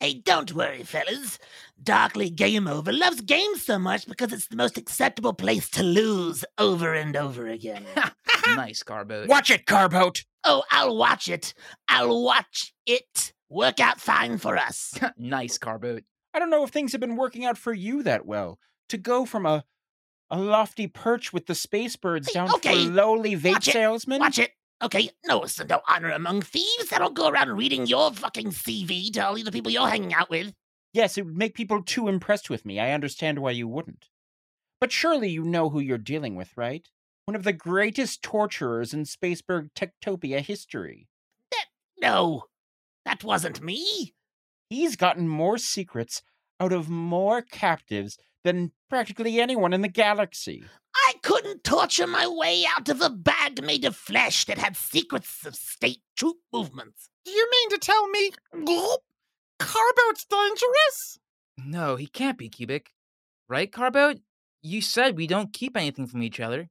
Hey, 0.00 0.14
don't 0.14 0.52
worry, 0.52 0.82
fellas. 0.82 1.38
Darkly 1.82 2.28
Game 2.28 2.68
Over 2.68 2.92
loves 2.92 3.22
games 3.22 3.62
so 3.64 3.78
much 3.78 4.06
because 4.06 4.30
it's 4.32 4.48
the 4.48 4.56
most 4.56 4.76
acceptable 4.76 5.32
place 5.32 5.70
to 5.70 5.82
lose 5.82 6.44
over 6.58 6.92
and 6.92 7.16
over 7.16 7.46
again. 7.46 7.84
nice, 8.48 8.82
Carbo. 8.82 9.26
Watch 9.26 9.50
it, 9.50 9.64
Carboat! 9.66 10.24
oh, 10.44 10.62
I'll 10.70 10.96
watch 10.96 11.28
it. 11.28 11.54
I'll 11.88 12.22
watch 12.22 12.74
it 12.86 13.32
work 13.48 13.80
out 13.80 14.00
fine 14.00 14.38
for 14.38 14.56
us. 14.56 14.98
nice, 15.16 15.58
Carbo. 15.58 15.98
I 16.36 16.38
don't 16.38 16.50
know 16.50 16.64
if 16.64 16.70
things 16.70 16.92
have 16.92 17.00
been 17.00 17.16
working 17.16 17.46
out 17.46 17.56
for 17.56 17.72
you 17.72 18.02
that 18.02 18.26
well. 18.26 18.58
To 18.90 18.98
go 18.98 19.24
from 19.24 19.46
a 19.46 19.64
a 20.28 20.38
lofty 20.38 20.86
perch 20.86 21.32
with 21.32 21.46
the 21.46 21.54
space 21.54 21.96
birds 21.96 22.28
Hey, 22.28 22.34
down 22.34 22.52
okay, 22.56 22.84
to 22.84 22.90
a 22.90 22.92
lowly 22.92 23.36
vape 23.36 23.54
watch 23.54 23.68
it, 23.68 23.72
salesman. 23.72 24.20
Watch 24.20 24.38
it. 24.38 24.50
Okay, 24.82 25.08
no, 25.24 25.46
so 25.46 25.64
no 25.64 25.80
honor 25.88 26.10
among 26.10 26.42
thieves. 26.42 26.90
Don't 26.90 27.14
go 27.14 27.28
around 27.28 27.56
reading 27.56 27.86
your 27.86 28.12
fucking 28.12 28.48
CV 28.48 29.10
to 29.14 29.26
all 29.26 29.34
the 29.42 29.50
people 29.50 29.72
you're 29.72 29.88
hanging 29.88 30.12
out 30.12 30.28
with. 30.28 30.52
Yes, 30.92 31.16
it 31.16 31.24
would 31.24 31.38
make 31.38 31.54
people 31.54 31.82
too 31.82 32.06
impressed 32.06 32.50
with 32.50 32.66
me. 32.66 32.78
I 32.78 32.92
understand 32.92 33.38
why 33.38 33.52
you 33.52 33.66
wouldn't. 33.66 34.10
But 34.78 34.92
surely 34.92 35.30
you 35.30 35.42
know 35.42 35.70
who 35.70 35.80
you're 35.80 35.96
dealing 35.96 36.36
with, 36.36 36.54
right? 36.54 36.86
One 37.24 37.34
of 37.34 37.44
the 37.44 37.54
greatest 37.54 38.22
torturers 38.22 38.92
in 38.92 39.04
Spaceberg 39.04 39.70
Techtopia 39.74 40.40
history. 40.40 41.08
No, 41.98 42.44
that 43.06 43.24
wasn't 43.24 43.62
me. 43.62 44.12
He's 44.68 44.96
gotten 44.96 45.28
more 45.28 45.58
secrets 45.58 46.22
out 46.60 46.72
of 46.72 46.88
more 46.88 47.42
captives 47.42 48.18
than 48.44 48.72
practically 48.88 49.40
anyone 49.40 49.72
in 49.72 49.82
the 49.82 49.88
galaxy. 49.88 50.64
I 50.94 51.14
couldn't 51.22 51.62
torture 51.62 52.06
my 52.06 52.26
way 52.26 52.64
out 52.76 52.88
of 52.88 53.00
a 53.00 53.10
bag 53.10 53.62
made 53.62 53.84
of 53.84 53.94
flesh 53.94 54.44
that 54.46 54.58
had 54.58 54.76
secrets 54.76 55.44
of 55.46 55.54
state 55.54 56.00
troop 56.16 56.36
movements. 56.52 57.10
Do 57.24 57.30
you 57.32 57.48
mean 57.50 57.70
to 57.70 57.78
tell 57.78 58.08
me 58.08 58.30
Gulp, 58.64 59.02
Carboat's 59.58 60.24
dangerous? 60.24 61.18
No, 61.58 61.96
he 61.96 62.06
can't 62.06 62.38
be 62.38 62.48
Cubic. 62.48 62.90
Right, 63.48 63.70
Carbo? 63.70 64.14
You 64.62 64.80
said 64.80 65.16
we 65.16 65.26
don't 65.26 65.52
keep 65.52 65.76
anything 65.76 66.06
from 66.06 66.22
each 66.22 66.40
other. 66.40 66.70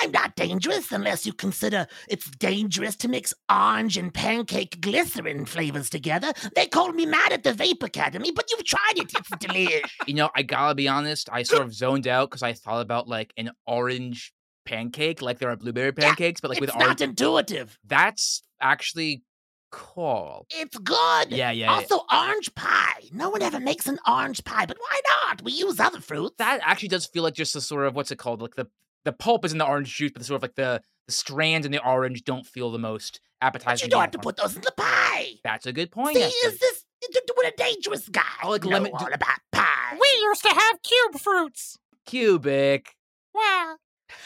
I'm 0.00 0.10
not 0.10 0.36
dangerous 0.36 0.92
unless 0.92 1.26
you 1.26 1.32
consider 1.32 1.86
it's 2.08 2.30
dangerous 2.30 2.96
to 2.96 3.08
mix 3.08 3.32
orange 3.50 3.96
and 3.96 4.12
pancake 4.12 4.80
glycerin 4.80 5.46
flavors 5.46 5.88
together. 5.90 6.32
They 6.54 6.66
called 6.66 6.94
me 6.94 7.06
mad 7.06 7.32
at 7.32 7.42
the 7.42 7.52
Vape 7.52 7.82
Academy, 7.82 8.30
but 8.32 8.46
you've 8.50 8.64
tried 8.64 8.96
it. 8.96 9.12
It's 9.14 9.30
delish. 9.30 9.82
You 10.06 10.14
know, 10.14 10.30
I 10.34 10.42
gotta 10.42 10.74
be 10.74 10.88
honest, 10.88 11.28
I 11.32 11.42
sort 11.42 11.62
of 11.62 11.74
zoned 11.74 12.06
out 12.06 12.30
because 12.30 12.42
I 12.42 12.52
thought 12.52 12.80
about 12.82 13.08
like 13.08 13.32
an 13.36 13.50
orange 13.66 14.32
pancake, 14.64 15.22
like 15.22 15.38
there 15.38 15.50
are 15.50 15.56
blueberry 15.56 15.92
Yeah, 15.96 16.08
pancakes, 16.08 16.40
but 16.40 16.48
like 16.50 16.58
it's 16.58 16.72
with 16.72 16.78
not 16.78 17.00
intuitive. 17.00 17.78
That's 17.86 18.42
actually 18.60 19.22
cool. 19.70 20.46
It's 20.50 20.76
good. 20.78 21.30
Yeah, 21.30 21.50
yeah. 21.50 21.52
yeah. 21.52 21.72
Also, 21.72 22.00
orange 22.12 22.54
pie. 22.54 23.02
No 23.12 23.30
one 23.30 23.42
ever 23.42 23.60
makes 23.60 23.86
an 23.88 23.98
orange 24.06 24.44
pie, 24.44 24.66
but 24.66 24.76
why 24.78 25.00
not? 25.24 25.42
We 25.42 25.52
use 25.52 25.80
other 25.80 26.00
fruits. 26.00 26.36
that 26.38 26.60
actually 26.62 26.88
does 26.88 27.06
feel 27.06 27.22
like 27.22 27.34
just 27.34 27.56
a 27.56 27.60
sort 27.60 27.86
of 27.86 27.94
what's 27.94 28.10
it 28.10 28.16
called? 28.18 28.42
Like 28.42 28.54
the 28.54 28.68
the 29.06 29.12
pulp 29.12 29.44
is 29.44 29.52
in 29.52 29.58
the 29.58 29.66
orange 29.66 29.94
juice, 29.96 30.10
but 30.12 30.20
the 30.20 30.26
sort 30.26 30.36
of 30.36 30.42
like 30.42 30.54
the 30.56 30.82
the 31.06 31.12
strands 31.12 31.64
in 31.64 31.72
the 31.72 31.82
orange 31.86 32.24
don't 32.24 32.44
feel 32.46 32.70
the 32.72 32.78
most 32.78 33.20
But 33.40 33.46
appetizing. 33.46 33.86
you 33.86 33.90
don't 33.90 34.00
have 34.02 34.10
to 34.10 34.18
put 34.18 34.36
those 34.36 34.56
in 34.56 34.60
the 34.62 34.72
pie. 34.76 35.34
That's 35.44 35.64
a 35.66 35.72
good 35.72 35.90
point. 35.92 36.16
See, 36.16 36.22
actually. 36.24 36.48
is 36.50 36.58
this 36.58 36.84
you're 37.12 37.22
a 37.46 37.56
dangerous 37.56 38.08
guy? 38.08 38.22
Oh, 38.42 38.50
like 38.50 38.64
know 38.64 38.70
lemon- 38.70 38.92
all 38.92 39.06
about 39.06 39.38
pie. 39.52 39.96
We 40.00 40.08
used 40.22 40.42
to 40.42 40.48
have 40.48 40.82
cube 40.82 41.20
fruits. 41.20 41.78
Cubic. 42.06 42.96
Well, 43.34 43.78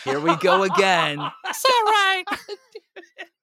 Here 0.04 0.20
we 0.20 0.36
go 0.36 0.62
again. 0.62 1.18
it's 1.46 1.64
all 1.64 1.84
right. 1.84 2.24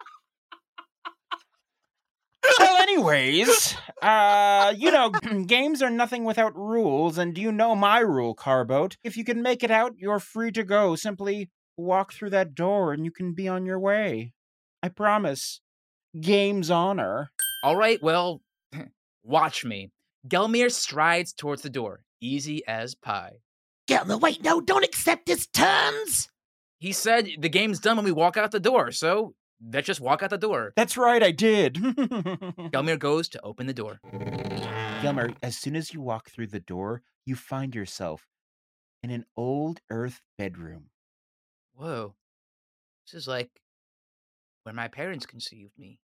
well, 2.59 2.81
anyways, 2.81 3.75
uh, 4.01 4.73
you 4.77 4.91
know, 4.91 5.09
games 5.45 5.81
are 5.81 5.89
nothing 5.89 6.23
without 6.23 6.55
rules, 6.55 7.17
and 7.17 7.37
you 7.37 7.51
know 7.51 7.75
my 7.75 7.99
rule, 7.99 8.33
Carboat. 8.33 8.97
If 9.03 9.17
you 9.17 9.23
can 9.23 9.41
make 9.41 9.63
it 9.63 9.71
out, 9.71 9.93
you're 9.97 10.19
free 10.19 10.51
to 10.51 10.63
go. 10.63 10.95
Simply 10.95 11.49
walk 11.77 12.11
through 12.11 12.31
that 12.31 12.55
door 12.55 12.91
and 12.91 13.05
you 13.05 13.11
can 13.11 13.33
be 13.33 13.47
on 13.47 13.65
your 13.65 13.79
way. 13.79 14.33
I 14.81 14.89
promise. 14.89 15.61
Game's 16.19 16.71
honor. 16.71 17.31
All 17.63 17.75
right, 17.75 18.01
well, 18.01 18.41
watch 19.23 19.63
me. 19.63 19.91
Gelmir 20.27 20.71
strides 20.71 21.33
towards 21.33 21.61
the 21.61 21.69
door, 21.69 22.01
easy 22.19 22.65
as 22.67 22.95
pie. 22.95 23.37
Gelner, 23.89 24.19
wait, 24.19 24.43
no, 24.43 24.59
don't 24.59 24.83
accept 24.83 25.27
his 25.27 25.47
terms. 25.47 26.29
He 26.79 26.91
said 26.91 27.29
the 27.39 27.49
game's 27.49 27.79
done 27.79 27.97
when 27.97 28.05
we 28.05 28.11
walk 28.11 28.37
out 28.37 28.51
the 28.51 28.59
door, 28.59 28.91
so 28.91 29.33
let's 29.71 29.87
just 29.87 29.99
walk 30.01 30.23
out 30.23 30.29
the 30.29 30.37
door. 30.37 30.73
That's 30.75 30.97
right, 30.97 31.21
I 31.21 31.31
did. 31.31 31.75
Gelmir 31.75 32.99
goes 32.99 33.29
to 33.29 33.41
open 33.41 33.67
the 33.67 33.73
door. 33.73 33.99
Gilmer, 35.01 35.31
as 35.43 35.57
soon 35.57 35.75
as 35.75 35.93
you 35.93 36.01
walk 36.01 36.29
through 36.29 36.47
the 36.47 36.59
door, 36.59 37.01
you 37.25 37.35
find 37.35 37.75
yourself 37.75 38.27
in 39.03 39.09
an 39.11 39.25
old 39.35 39.79
earth 39.89 40.21
bedroom. 40.37 40.85
Whoa. 41.75 42.15
This 43.05 43.13
is 43.21 43.27
like 43.27 43.49
when 44.63 44.75
my 44.75 44.87
parents 44.87 45.25
conceived 45.25 45.77
me. 45.77 45.99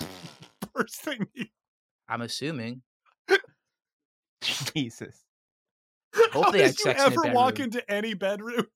First 0.76 0.96
thing. 1.00 1.26
you- 1.34 1.46
I'm 2.08 2.20
assuming. 2.20 2.82
Jesus. 4.74 5.24
Hope 6.32 6.44
How 6.44 6.50
they 6.52 6.58
did 6.58 6.78
you 6.78 6.84
sex 6.84 7.00
in 7.06 7.12
ever 7.12 7.22
walk 7.34 7.58
into 7.58 7.90
any 7.90 8.14
bedroom? 8.14 8.66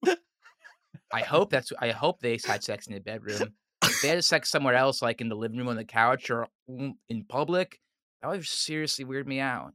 I 1.12 1.20
hope 1.20 1.50
that's. 1.50 1.72
I 1.78 1.90
hope 1.90 2.20
they 2.20 2.38
had 2.44 2.62
sex 2.62 2.86
in 2.86 2.94
the 2.94 3.00
bedroom. 3.00 3.54
If 3.82 4.02
they 4.02 4.09
had 4.09 4.24
sex 4.24 4.50
somewhere 4.50 4.74
else, 4.74 5.00
like 5.00 5.20
in 5.20 5.28
the 5.28 5.36
living 5.36 5.59
room 5.59 5.68
on 5.68 5.76
the 5.76 5.84
couch 5.84 6.30
or 6.30 6.48
in 6.68 7.24
public, 7.28 7.80
that 8.20 8.28
would 8.28 8.44
seriously 8.44 9.04
weird 9.04 9.26
me 9.26 9.40
out. 9.40 9.72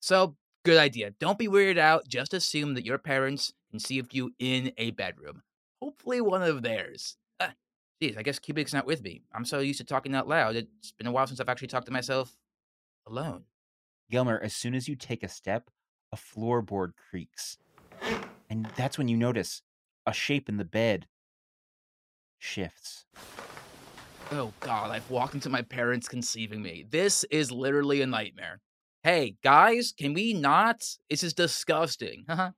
So, 0.00 0.36
good 0.64 0.78
idea. 0.78 1.12
Don't 1.18 1.38
be 1.38 1.48
weirded 1.48 1.78
out. 1.78 2.06
Just 2.06 2.34
assume 2.34 2.74
that 2.74 2.84
your 2.84 2.98
parents 2.98 3.52
conceived 3.70 4.14
you 4.14 4.32
in 4.38 4.72
a 4.76 4.90
bedroom. 4.92 5.42
Hopefully, 5.80 6.20
one 6.20 6.42
of 6.42 6.62
theirs. 6.62 7.16
Uh, 7.40 7.48
geez, 8.00 8.16
I 8.16 8.22
guess 8.22 8.38
Cubic's 8.38 8.74
not 8.74 8.86
with 8.86 9.02
me. 9.02 9.22
I'm 9.34 9.44
so 9.44 9.60
used 9.60 9.78
to 9.78 9.84
talking 9.84 10.14
out 10.14 10.28
loud. 10.28 10.56
It's 10.56 10.92
been 10.92 11.06
a 11.06 11.12
while 11.12 11.26
since 11.26 11.40
I've 11.40 11.48
actually 11.48 11.68
talked 11.68 11.86
to 11.86 11.92
myself 11.92 12.36
alone. 13.06 13.44
Gilmer, 14.10 14.40
as 14.42 14.54
soon 14.54 14.74
as 14.74 14.88
you 14.88 14.94
take 14.94 15.22
a 15.22 15.28
step, 15.28 15.70
a 16.12 16.16
floorboard 16.16 16.92
creaks. 17.10 17.58
And 18.48 18.68
that's 18.76 18.98
when 18.98 19.08
you 19.08 19.16
notice 19.16 19.62
a 20.06 20.12
shape 20.12 20.48
in 20.48 20.56
the 20.56 20.64
bed 20.64 21.06
shifts. 22.38 23.06
Oh 24.32 24.52
God, 24.60 24.90
I've 24.90 25.08
walked 25.10 25.34
into 25.34 25.48
my 25.48 25.62
parents 25.62 26.08
conceiving 26.08 26.62
me. 26.62 26.84
This 26.90 27.24
is 27.30 27.52
literally 27.52 28.02
a 28.02 28.06
nightmare. 28.06 28.60
Hey, 29.02 29.36
guys, 29.42 29.92
can 29.96 30.14
we 30.14 30.32
not? 30.32 30.82
This 31.10 31.22
is 31.22 31.34
disgusting. 31.34 32.24
Huh? 32.30 32.50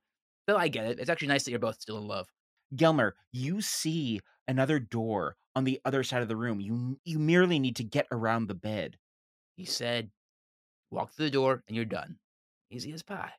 But 0.46 0.56
I 0.56 0.68
get 0.68 0.86
it. 0.86 0.98
It's 0.98 1.10
actually 1.10 1.28
nice 1.28 1.44
that 1.44 1.50
you're 1.50 1.60
both 1.60 1.78
still 1.78 1.98
in 1.98 2.08
love. 2.08 2.26
Gelmer, 2.74 3.12
you 3.32 3.60
see 3.60 4.20
another 4.46 4.78
door 4.78 5.36
on 5.54 5.64
the 5.64 5.78
other 5.84 6.02
side 6.02 6.22
of 6.22 6.28
the 6.28 6.36
room. 6.36 6.58
You 6.58 6.98
you 7.04 7.18
merely 7.18 7.58
need 7.58 7.76
to 7.76 7.84
get 7.84 8.06
around 8.10 8.46
the 8.46 8.54
bed. 8.54 8.96
He 9.56 9.66
said, 9.66 10.10
walk 10.90 11.12
through 11.12 11.26
the 11.26 11.32
door 11.32 11.62
and 11.68 11.76
you're 11.76 11.84
done. 11.84 12.16
Easy 12.70 12.92
as 12.92 13.02
pie. 13.02 13.32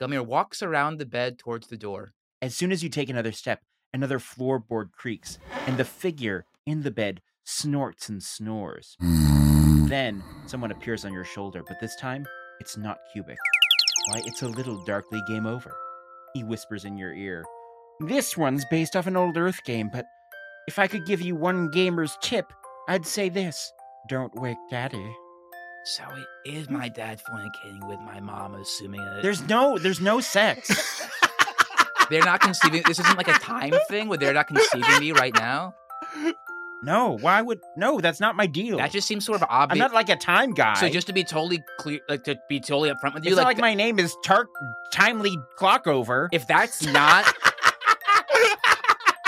Gumir 0.00 0.26
walks 0.26 0.62
around 0.62 0.98
the 0.98 1.06
bed 1.06 1.38
towards 1.38 1.68
the 1.68 1.78
door. 1.78 2.12
As 2.44 2.54
soon 2.54 2.72
as 2.72 2.82
you 2.82 2.90
take 2.90 3.08
another 3.08 3.32
step, 3.32 3.62
another 3.94 4.18
floorboard 4.18 4.92
creaks, 4.92 5.38
and 5.66 5.78
the 5.78 5.84
figure 5.84 6.44
in 6.66 6.82
the 6.82 6.90
bed 6.90 7.22
snorts 7.42 8.10
and 8.10 8.22
snores. 8.22 8.98
Mm. 9.02 9.88
Then 9.88 10.22
someone 10.44 10.70
appears 10.70 11.06
on 11.06 11.14
your 11.14 11.24
shoulder, 11.24 11.62
but 11.66 11.80
this 11.80 11.96
time 11.96 12.26
it's 12.60 12.76
not 12.76 12.98
Cubic. 13.10 13.38
Why, 14.08 14.20
it's 14.26 14.42
a 14.42 14.48
little 14.48 14.84
darkly 14.84 15.22
game 15.26 15.46
over. 15.46 15.74
He 16.34 16.44
whispers 16.44 16.84
in 16.84 16.98
your 16.98 17.14
ear. 17.14 17.46
This 18.00 18.36
one's 18.36 18.66
based 18.66 18.94
off 18.94 19.06
an 19.06 19.16
old 19.16 19.38
Earth 19.38 19.64
game, 19.64 19.88
but 19.90 20.04
if 20.68 20.78
I 20.78 20.86
could 20.86 21.06
give 21.06 21.22
you 21.22 21.34
one 21.34 21.70
gamer's 21.70 22.18
tip, 22.20 22.52
I'd 22.88 23.06
say 23.06 23.30
this 23.30 23.72
don't 24.10 24.34
wake 24.34 24.58
daddy. 24.70 25.16
So 25.86 26.04
it 26.44 26.50
is 26.50 26.68
my 26.68 26.90
dad 26.90 27.22
fornicating 27.26 27.88
with 27.88 28.00
my 28.00 28.20
mom, 28.20 28.54
assuming 28.54 29.02
that 29.02 29.22
There's 29.22 29.48
no 29.48 29.78
there's 29.78 30.00
no 30.02 30.20
sex. 30.20 31.08
they're 32.10 32.24
not 32.24 32.40
conceiving. 32.40 32.82
This 32.86 32.98
isn't 33.00 33.16
like 33.16 33.28
a 33.28 33.32
time 33.32 33.72
thing 33.88 34.08
where 34.08 34.18
they're 34.18 34.34
not 34.34 34.46
conceiving 34.48 35.00
me 35.00 35.12
right 35.12 35.34
now. 35.34 35.74
no, 36.82 37.16
why 37.20 37.40
would 37.42 37.60
no, 37.76 38.00
that's 38.00 38.20
not 38.20 38.36
my 38.36 38.46
deal. 38.46 38.78
That 38.78 38.92
just 38.92 39.06
seems 39.08 39.24
sort 39.24 39.40
of 39.42 39.48
obvious. 39.48 39.74
I'm 39.74 39.78
not 39.78 39.94
like 39.94 40.08
a 40.08 40.16
time 40.16 40.52
guy. 40.52 40.74
So 40.74 40.88
just 40.88 41.06
to 41.06 41.12
be 41.12 41.24
totally 41.24 41.62
clear, 41.78 42.00
like 42.08 42.24
to 42.24 42.36
be 42.48 42.60
totally 42.60 42.90
upfront 42.90 43.14
with 43.14 43.24
you, 43.24 43.30
it's 43.30 43.36
not 43.36 43.46
like 43.46 43.56
like 43.56 43.62
my 43.62 43.74
name 43.74 43.98
is 43.98 44.16
Tart 44.24 44.48
Timely 44.92 45.36
Clock 45.56 45.86
Over. 45.86 46.28
if 46.32 46.46
that's 46.46 46.84
not 46.86 47.24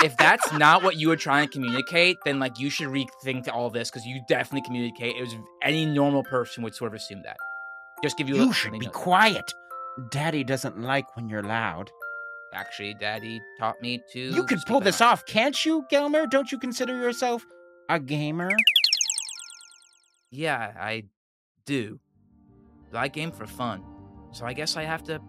if 0.03 0.15
that's 0.17 0.53
not 0.53 0.83
what 0.83 0.95
you 0.97 1.07
were 1.07 1.15
trying 1.15 1.47
to 1.47 1.51
communicate, 1.51 2.17
then 2.23 2.39
like 2.39 2.59
you 2.59 2.69
should 2.69 2.87
rethink 2.89 3.47
all 3.51 3.69
this 3.69 3.89
because 3.89 4.05
you 4.05 4.21
definitely 4.27 4.61
communicate. 4.65 5.15
It 5.15 5.21
was 5.21 5.35
any 5.63 5.85
normal 5.85 6.23
person 6.23 6.63
would 6.63 6.75
sort 6.75 6.93
of 6.93 6.95
assume 6.95 7.23
that. 7.23 7.37
Just 8.03 8.17
give 8.17 8.29
you. 8.29 8.35
a 8.35 8.45
You 8.45 8.53
should 8.53 8.77
be 8.79 8.85
quiet. 8.87 9.53
Daddy 10.11 10.43
doesn't 10.43 10.79
like 10.79 11.15
when 11.15 11.29
you're 11.29 11.41
loud. 11.41 11.89
Actually, 12.57 12.95
Daddy 12.95 13.39
taught 13.59 13.79
me 13.83 14.01
to. 14.13 14.19
You 14.19 14.43
could 14.43 14.57
pull 14.65 14.79
this 14.79 14.99
off, 14.99 15.23
can't 15.27 15.63
you, 15.63 15.85
Gelmer? 15.91 16.27
Don't 16.27 16.51
you 16.51 16.57
consider 16.57 16.99
yourself 16.99 17.45
a 17.87 17.99
gamer? 17.99 18.49
Yeah, 20.31 20.73
I 20.79 21.03
do. 21.67 21.99
But 22.91 22.97
I 22.97 23.09
game 23.09 23.31
for 23.31 23.45
fun, 23.45 23.83
so 24.31 24.43
I 24.43 24.53
guess 24.53 24.75
I 24.75 24.83
have 24.85 25.03
to 25.03 25.21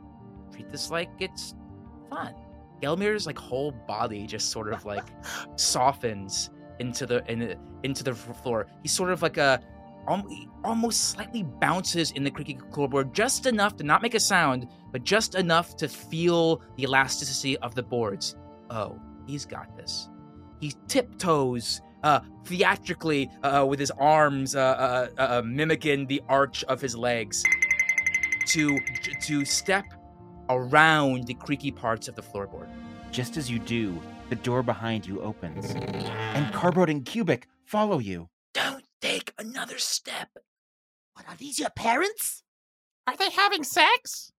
treat 0.51 0.71
this 0.71 0.91
like 0.91 1.11
it's 1.19 1.55
fun. 2.09 2.35
Gelmir's 2.83 3.27
like 3.27 3.37
whole 3.37 3.73
body 3.73 4.27
just 4.27 4.51
sort 4.51 4.73
of 4.73 4.87
like 4.87 5.05
softens 5.57 6.49
into 6.79 7.05
the 7.05 7.23
in, 7.31 7.57
into 7.83 8.03
the 8.05 8.15
floor. 8.15 8.69
He's 8.83 8.93
sort 8.93 9.11
of 9.11 9.21
like 9.21 9.37
a 9.37 9.61
almost 10.65 11.11
slightly 11.11 11.43
bounces 11.43 12.11
in 12.13 12.25
the 12.25 12.31
creaky 12.31 12.59
floorboard 12.73 13.13
just 13.13 13.47
enough 13.47 13.77
to 13.77 13.85
not 13.85 14.03
make 14.03 14.15
a 14.15 14.21
sound, 14.21 14.69
but 14.93 15.05
just 15.05 15.35
enough 15.35 15.77
to 15.77 15.89
feel 15.89 16.63
the 16.77 16.85
elasticity 16.85 17.57
of 17.59 17.75
the 17.75 17.83
boards. 17.83 18.37
Oh, 18.71 19.01
he's 19.27 19.45
got 19.45 19.77
this. 19.77 20.09
He 20.61 20.75
tiptoes 20.89 21.81
uh, 22.03 22.21
theatrically 22.45 23.31
uh, 23.43 23.67
with 23.69 23.79
his 23.79 23.91
arms 23.93 24.55
uh, 24.55 24.61
uh, 24.61 25.09
uh, 25.19 25.43
mimicking 25.45 26.07
the 26.07 26.23
arch 26.29 26.65
of 26.65 26.81
his 26.81 26.97
legs 26.97 27.43
to 28.47 28.79
to 29.23 29.45
step 29.45 29.85
around 30.49 31.27
the 31.27 31.35
creaky 31.35 31.71
parts 31.71 32.09
of 32.09 32.15
the 32.15 32.23
floorboard. 32.23 32.69
Just 33.11 33.37
as 33.37 33.51
you 33.51 33.59
do, 33.59 34.01
the 34.29 34.37
door 34.37 34.63
behind 34.63 35.07
you 35.07 35.21
opens, 35.21 35.71
and 35.71 36.53
Carboat 36.53 36.89
and 36.91 37.05
Cubic 37.05 37.49
follow 37.65 37.99
you. 37.99 38.29
Don't 39.39 39.47
take 39.47 39.55
another 39.55 39.79
step. 39.79 40.29
What 41.15 41.29
are 41.29 41.37
these 41.37 41.59
your 41.59 41.71
parents? 41.71 42.43
Are 43.07 43.17
they 43.17 43.31
having 43.31 43.65
sex? 43.65 44.33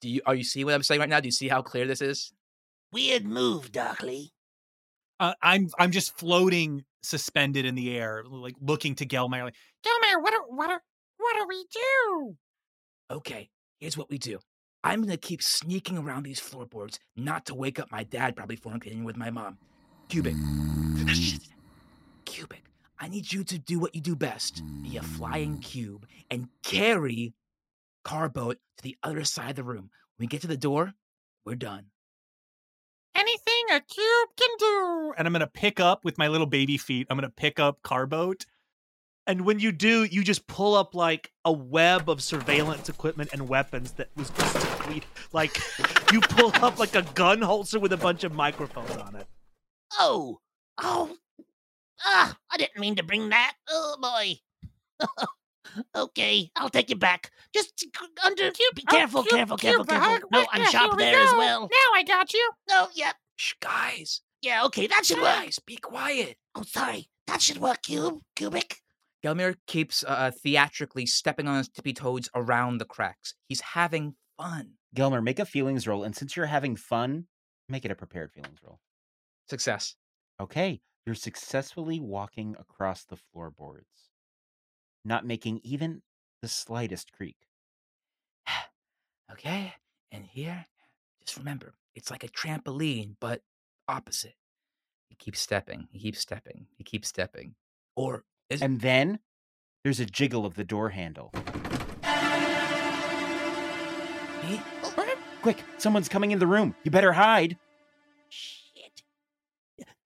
Do 0.00 0.08
you 0.08 0.20
are 0.26 0.34
you 0.34 0.44
seeing 0.44 0.66
what 0.66 0.74
I'm 0.74 0.82
saying 0.82 1.00
right 1.00 1.08
now? 1.08 1.20
Do 1.20 1.28
you 1.28 1.32
see 1.32 1.48
how 1.48 1.62
clear 1.62 1.86
this 1.86 2.00
is? 2.00 2.32
Weird 2.92 3.24
move, 3.24 3.72
Darkly. 3.72 4.32
Uh, 5.20 5.34
I'm 5.42 5.68
I'm 5.78 5.90
just 5.90 6.16
floating, 6.16 6.84
suspended 7.02 7.64
in 7.64 7.74
the 7.74 7.96
air, 7.96 8.24
like 8.28 8.54
looking 8.60 8.94
to 8.96 9.06
Gelmire. 9.06 9.44
Like, 9.44 9.56
Gilmer, 9.82 10.20
what 10.22 10.30
do, 10.30 10.42
what 10.48 10.68
do, 10.68 10.76
what 11.18 11.36
do 11.36 11.46
we 11.48 11.64
do? 11.72 12.36
Okay, 13.10 13.50
here's 13.80 13.96
what 13.96 14.10
we 14.10 14.18
do. 14.18 14.38
I'm 14.84 15.00
gonna 15.02 15.16
keep 15.16 15.42
sneaking 15.42 15.98
around 15.98 16.22
these 16.22 16.38
floorboards, 16.38 17.00
not 17.16 17.46
to 17.46 17.54
wake 17.54 17.80
up 17.80 17.90
my 17.90 18.04
dad, 18.04 18.36
probably 18.36 18.56
fornicating 18.56 19.02
with 19.04 19.16
my 19.16 19.30
mom. 19.30 19.58
Cubic. 20.08 20.34
Cubic, 22.24 22.62
I 23.00 23.08
need 23.08 23.32
you 23.32 23.44
to 23.44 23.58
do 23.58 23.78
what 23.78 23.94
you 23.94 24.00
do 24.00 24.16
best. 24.16 24.62
Be 24.82 24.96
a 24.96 25.02
flying 25.02 25.58
mm. 25.58 25.62
cube 25.62 26.06
and 26.30 26.48
carry 26.62 27.34
Carboat 28.04 28.58
to 28.78 28.82
the 28.82 28.96
other 29.02 29.24
side 29.24 29.50
of 29.50 29.56
the 29.56 29.62
room. 29.62 29.90
When 30.16 30.24
we 30.24 30.26
get 30.26 30.40
to 30.42 30.46
the 30.46 30.56
door, 30.56 30.94
we're 31.44 31.54
done. 31.54 31.86
Anything 33.14 33.64
a 33.70 33.80
cube 33.80 34.28
can 34.36 34.48
do. 34.58 35.14
And 35.16 35.26
I'm 35.26 35.32
gonna 35.32 35.46
pick 35.46 35.80
up 35.80 36.04
with 36.04 36.18
my 36.18 36.28
little 36.28 36.46
baby 36.46 36.76
feet. 36.76 37.06
I'm 37.10 37.16
gonna 37.16 37.30
pick 37.30 37.58
up 37.58 37.82
Carboat. 37.82 38.46
And 39.26 39.44
when 39.44 39.58
you 39.58 39.72
do, 39.72 40.04
you 40.04 40.24
just 40.24 40.46
pull 40.46 40.74
up 40.74 40.94
like 40.94 41.32
a 41.44 41.52
web 41.52 42.08
of 42.08 42.22
surveillance 42.22 42.88
equipment 42.88 43.30
and 43.32 43.48
weapons 43.48 43.92
that 43.92 44.08
was 44.16 44.30
just 44.30 44.54
complete. 44.54 45.04
Like 45.32 45.58
you 46.12 46.20
pull 46.20 46.52
up 46.64 46.78
like 46.78 46.94
a 46.94 47.02
gun 47.14 47.42
holster 47.42 47.78
with 47.78 47.92
a 47.92 47.96
bunch 47.96 48.24
of 48.24 48.32
microphones 48.32 48.96
on 48.96 49.16
it. 49.16 49.26
Oh, 49.98 50.38
oh, 50.78 51.16
ah! 52.04 52.36
I 52.50 52.56
didn't 52.56 52.78
mean 52.80 52.96
to 52.96 53.02
bring 53.02 53.28
that. 53.30 53.54
Oh 53.68 53.96
boy. 54.00 55.06
okay, 55.94 56.50
I'll 56.56 56.70
take 56.70 56.90
it 56.90 56.98
back. 56.98 57.30
Just 57.54 57.78
c- 57.78 57.90
under. 58.24 58.50
Be 58.74 58.82
careful, 58.82 59.20
Oh, 59.20 59.22
cube, 59.22 59.32
careful, 59.36 59.56
careful, 59.56 59.84
cube, 59.84 60.00
careful. 60.00 60.28
No, 60.32 60.46
I'm 60.52 60.60
here 60.62 60.70
sharp 60.70 60.96
we 60.96 61.04
there 61.04 61.20
as 61.20 61.32
well. 61.32 61.62
Now 61.62 61.94
I 61.98 62.02
got 62.02 62.32
you. 62.32 62.50
No, 62.68 62.88
yeah, 62.94 63.12
Shh, 63.36 63.54
guys, 63.60 64.20
yeah. 64.42 64.64
Okay, 64.66 64.86
that 64.86 65.04
should 65.06 65.18
work. 65.18 65.26
guys, 65.26 65.58
be 65.64 65.76
quiet. 65.76 66.36
Oh, 66.54 66.62
sorry. 66.62 67.08
That 67.26 67.42
should 67.42 67.58
work. 67.58 67.82
Cube, 67.82 68.20
cubic. 68.34 68.78
Gelmir 69.24 69.56
keeps 69.66 70.04
uh, 70.06 70.30
theatrically 70.42 71.04
stepping 71.04 71.46
on 71.48 71.58
his 71.58 71.68
tippy 71.68 71.92
toes 71.92 72.28
around 72.34 72.78
the 72.78 72.84
cracks. 72.84 73.34
He's 73.48 73.60
having 73.60 74.14
fun. 74.38 74.74
Gelmer, 74.96 75.22
make 75.22 75.38
a 75.38 75.44
feelings 75.44 75.86
roll, 75.86 76.04
and 76.04 76.14
since 76.16 76.36
you're 76.36 76.46
having 76.46 76.76
fun, 76.76 77.26
make 77.68 77.84
it 77.84 77.90
a 77.90 77.94
prepared 77.94 78.32
feelings 78.32 78.58
roll. 78.64 78.78
Success. 79.50 79.96
Okay, 80.40 80.80
you're 81.08 81.14
successfully 81.14 81.98
walking 81.98 82.54
across 82.60 83.02
the 83.06 83.16
floorboards, 83.16 84.10
not 85.06 85.24
making 85.24 85.58
even 85.64 86.02
the 86.42 86.48
slightest 86.48 87.12
creak. 87.12 87.36
Okay, 89.30 89.74
and 90.10 90.24
here, 90.24 90.64
just 91.22 91.36
remember, 91.36 91.74
it's 91.94 92.10
like 92.10 92.24
a 92.24 92.28
trampoline, 92.28 93.14
but 93.20 93.42
opposite. 93.86 94.36
He 95.10 95.14
keeps 95.16 95.38
stepping. 95.38 95.86
He 95.92 95.98
keeps 95.98 96.20
stepping. 96.20 96.66
He 96.78 96.82
keeps 96.82 97.08
stepping. 97.08 97.54
Or 97.94 98.24
is 98.48 98.62
And 98.62 98.80
then 98.80 99.18
there's 99.84 100.00
a 100.00 100.06
jiggle 100.06 100.46
of 100.46 100.54
the 100.54 100.64
door 100.64 100.88
handle. 100.88 101.30
he? 104.44 104.60
Oh, 104.82 105.16
quick, 105.42 105.62
someone's 105.76 106.08
coming 106.08 106.30
in 106.30 106.38
the 106.38 106.46
room. 106.46 106.74
You 106.84 106.90
better 106.90 107.12
hide. 107.12 107.58
Shit. 108.30 109.02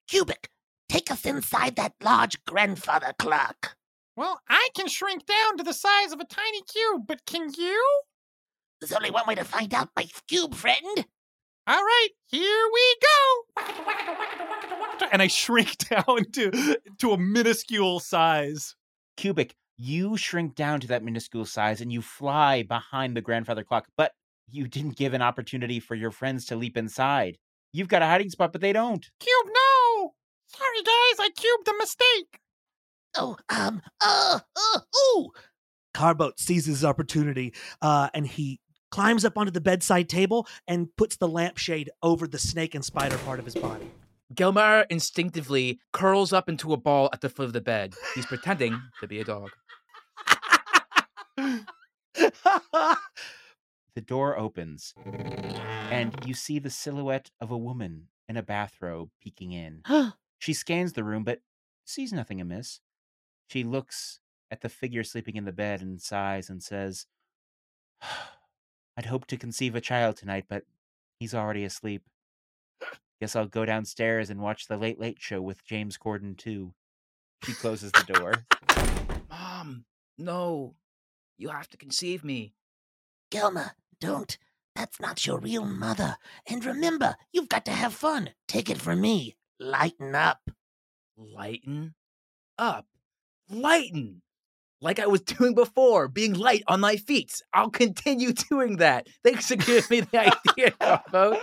Cubic, 0.09 0.51
take 0.93 1.11
us 1.11 1.25
inside 1.25 1.75
that 1.77 1.95
large 2.03 2.45
grandfather 2.45 3.15
clock. 3.19 3.77
Well, 4.15 4.41
I 4.47 4.69
can 4.77 4.89
shrink 4.89 5.25
down 5.25 5.57
to 5.57 5.63
the 5.63 5.73
size 5.73 6.13
of 6.13 6.21
a 6.21 6.27
tiny 6.27 6.61
cube, 6.71 7.07
but 7.09 7.25
can 7.25 7.51
you? 7.57 8.03
There's 8.79 8.93
only 8.93 9.11
one 9.11 9.27
way 9.27 9.35
to 9.37 9.45
find 9.45 9.73
out, 9.73 9.89
my 9.97 10.07
cube 10.29 10.55
friend. 10.55 11.07
All 11.67 11.83
right, 11.83 12.09
here 12.27 12.69
we 12.75 12.97
go. 13.01 13.63
And 15.11 15.23
I 15.23 15.29
shrink 15.29 15.79
down 15.89 16.31
to 16.33 16.77
to 16.99 17.13
a 17.13 17.19
minuscule 17.19 17.99
size. 17.99 18.75
Cubic, 19.17 19.55
you 19.79 20.19
shrink 20.19 20.55
down 20.55 20.81
to 20.81 20.89
that 20.89 21.03
minuscule 21.03 21.47
size 21.47 21.81
and 21.81 21.91
you 21.91 22.03
fly 22.03 22.65
behind 22.65 23.17
the 23.17 23.23
grandfather 23.23 23.65
clock, 23.65 23.87
but 23.97 24.13
you 24.51 24.69
didn't 24.69 24.99
give 24.99 25.15
an 25.15 25.23
opportunity 25.23 25.81
for 25.81 25.95
your 25.95 26.11
friends 26.11 26.45
to 26.47 26.57
leap 26.57 26.77
inside. 26.77 27.39
You've 27.73 27.89
got 27.89 28.03
a 28.03 28.07
hiding 28.07 28.29
spot, 28.29 28.53
but 28.53 28.61
they 28.61 28.75
don't. 28.75 29.09
Cube, 29.21 29.47
no. 29.47 29.62
Sorry, 30.57 30.83
guys, 30.83 31.19
I 31.19 31.31
cubed 31.35 31.69
a 31.69 31.79
mistake. 31.79 32.41
Oh, 33.17 33.37
um, 33.49 33.83
uh, 34.01 34.41
uh, 34.57 34.81
ooh. 35.17 35.31
Carboat 35.95 36.39
seizes 36.39 36.67
his 36.67 36.85
opportunity 36.85 37.53
uh, 37.81 38.09
and 38.15 38.27
he 38.27 38.61
climbs 38.91 39.25
up 39.25 39.39
onto 39.39 39.51
the 39.51 39.61
bedside 39.61 40.09
table 40.09 40.47
and 40.67 40.95
puts 40.97 41.17
the 41.17 41.29
lampshade 41.29 41.91
over 42.03 42.27
the 42.27 42.39
snake 42.39 42.75
and 42.75 42.85
spider 42.85 43.19
part 43.19 43.39
of 43.39 43.45
his 43.45 43.55
body. 43.55 43.91
Gelmar 44.35 44.87
instinctively 44.89 45.81
curls 45.93 46.33
up 46.33 46.49
into 46.49 46.73
a 46.73 46.79
ball 46.79 47.11
at 47.13 47.21
the 47.21 47.29
foot 47.29 47.45
of 47.45 47.53
the 47.53 47.61
bed. 47.61 47.95
He's 48.15 48.27
pretending 48.27 48.81
to 49.01 49.07
be 49.07 49.21
a 49.21 49.25
dog. 49.25 49.51
The 53.95 54.01
door 54.01 54.39
opens, 54.39 54.95
and 55.05 56.15
you 56.25 56.33
see 56.33 56.59
the 56.59 56.71
silhouette 56.71 57.31
of 57.43 57.51
a 57.51 57.59
woman 57.59 58.09
in 58.27 58.39
a 58.39 58.43
bathrobe 58.43 59.11
peeking 59.21 59.53
in. 59.53 59.83
She 60.43 60.55
scans 60.55 60.95
the 60.95 61.05
room, 61.05 61.23
but 61.23 61.39
sees 61.85 62.13
nothing 62.13 62.41
amiss. 62.41 62.81
She 63.47 63.63
looks 63.63 64.19
at 64.51 64.61
the 64.61 64.69
figure 64.69 65.05
sleeping 65.05 65.37
in 65.37 65.45
the 65.45 65.53
bed 65.53 65.81
and 65.81 66.03
sighs 66.03 66.51
and 66.51 66.61
says, 66.61 67.07
I'd 68.97 69.07
hoped 69.07 69.29
to 69.29 69.37
conceive 69.37 69.77
a 69.77 69.81
child 69.81 70.17
tonight, 70.17 70.47
but 70.49 70.65
he's 71.21 71.33
already 71.33 71.63
asleep. 71.63 72.03
Guess 73.21 73.37
I'll 73.37 73.47
go 73.47 73.65
downstairs 73.65 74.31
and 74.31 74.41
watch 74.41 74.67
the 74.67 74.77
Late 74.77 74.99
Late 74.99 75.19
Show 75.21 75.41
with 75.41 75.65
James 75.65 75.97
Corden, 75.97 76.37
too. 76.37 76.75
She 77.45 77.53
closes 77.53 77.93
the 77.93 78.13
door. 78.13 78.45
Mom, 79.31 79.85
no. 80.19 80.75
You 81.39 81.51
have 81.51 81.69
to 81.69 81.77
conceive 81.77 82.25
me. 82.25 82.53
Gelma, 83.31 83.75
don't. 84.01 84.37
That's 84.75 84.99
not 84.99 85.25
your 85.25 85.39
real 85.39 85.65
mother. 85.65 86.17
And 86.49 86.65
remember, 86.65 87.15
you've 87.33 87.49
got 87.49 87.65
to 87.67 87.71
have 87.71 87.95
fun. 87.95 88.31
Take 88.49 88.69
it 88.69 88.79
from 88.79 89.01
me. 89.01 89.37
Lighten 89.63 90.15
up. 90.17 90.41
Lighten 91.17 91.95
up. 92.59 92.87
Lighten. 93.49 94.23
Like 94.81 94.99
I 94.99 95.07
was 95.07 95.21
doing 95.23 95.55
before, 95.55 96.09
being 96.09 96.35
light 96.35 96.65
on 96.67 96.81
my 96.81 96.97
feet. 96.97 97.41
I'll 97.55 97.71
continue 97.71 98.33
doing 98.51 98.79
that. 98.79 99.07
Thanks 99.25 99.47
for 99.47 99.57
giving 99.57 99.85
me 99.89 100.01
the 100.01 100.35
idea. 100.35 101.01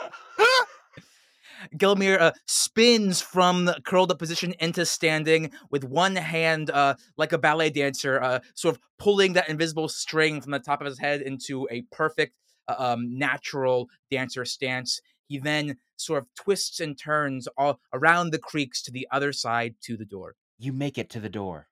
Gelmir 1.78 2.20
uh, 2.20 2.32
spins 2.45 3.22
from 3.22 3.65
the 3.65 3.82
curled 3.86 4.11
up 4.11 4.20
position 4.20 4.53
into 4.59 4.86
standing 4.86 5.51
with 5.72 5.84
one 5.84 6.15
hand, 6.15 6.70
uh, 6.70 6.95
like 7.17 7.34
a 7.34 7.38
ballet 7.38 7.70
dancer, 7.70 8.22
uh, 8.22 8.39
sort 8.53 8.76
of 8.76 8.82
pulling 8.97 9.34
that 9.34 9.49
invisible 9.49 9.88
string 9.89 10.41
from 10.41 10.51
the 10.51 10.59
top 10.59 10.82
of 10.82 10.88
his 10.88 10.99
head 10.99 11.22
into 11.22 11.67
a 11.70 11.84
perfect, 11.91 12.34
uh, 12.70 12.76
um, 12.78 13.17
natural 13.17 13.89
dancer 14.09 14.45
stance. 14.45 15.01
He 15.30 15.38
then 15.38 15.77
sort 15.95 16.23
of 16.23 16.27
twists 16.36 16.80
and 16.80 16.97
turns 16.97 17.47
all 17.55 17.80
around 17.93 18.32
the 18.32 18.39
creaks 18.39 18.82
to 18.82 18.91
the 18.91 19.07
other 19.11 19.32
side 19.32 19.75
to 19.84 19.95
the 19.95 20.03
door. 20.05 20.36
You 20.57 20.73
make 20.73 20.97
it 20.97 21.09
to 21.11 21.19
the 21.19 21.30
door. 21.30 21.67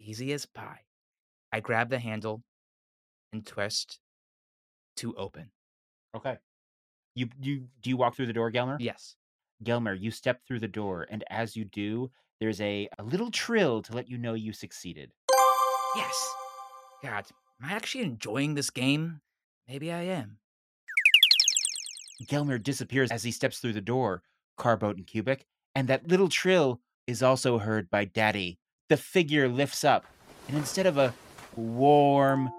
Easy 0.00 0.32
as 0.32 0.46
pie. 0.46 0.80
I 1.52 1.60
grab 1.60 1.90
the 1.90 1.98
handle 1.98 2.42
and 3.32 3.46
twist 3.46 4.00
to 4.96 5.14
open. 5.16 5.50
Okay. 6.16 6.38
You 7.14 7.28
you 7.40 7.66
do 7.82 7.90
you 7.90 7.96
walk 7.98 8.16
through 8.16 8.26
the 8.26 8.32
door, 8.32 8.50
Gelmer? 8.50 8.78
Yes. 8.80 9.16
Gelmer, 9.62 10.00
you 10.00 10.10
step 10.10 10.40
through 10.46 10.60
the 10.60 10.68
door, 10.68 11.06
and 11.10 11.24
as 11.30 11.56
you 11.56 11.64
do, 11.64 12.10
there's 12.40 12.60
a, 12.60 12.88
a 12.98 13.02
little 13.02 13.30
trill 13.30 13.82
to 13.82 13.92
let 13.92 14.08
you 14.08 14.16
know 14.16 14.34
you 14.34 14.52
succeeded. 14.52 15.10
Yes. 15.96 16.34
God, 17.02 17.26
am 17.60 17.68
I 17.68 17.72
actually 17.72 18.04
enjoying 18.04 18.54
this 18.54 18.70
game? 18.70 19.20
Maybe 19.66 19.92
I 19.92 20.02
am. 20.02 20.38
Gelmer 22.24 22.62
disappears 22.62 23.10
as 23.10 23.22
he 23.22 23.30
steps 23.30 23.58
through 23.58 23.74
the 23.74 23.80
door, 23.80 24.22
Carboat 24.56 24.96
and 24.96 25.06
Cubic, 25.06 25.46
and 25.74 25.88
that 25.88 26.08
little 26.08 26.28
trill 26.28 26.80
is 27.06 27.22
also 27.22 27.58
heard 27.58 27.90
by 27.90 28.04
Daddy. 28.04 28.58
The 28.88 28.96
figure 28.96 29.48
lifts 29.48 29.84
up, 29.84 30.04
and 30.48 30.56
instead 30.56 30.86
of 30.86 30.98
a 30.98 31.14
warm, 31.56 32.50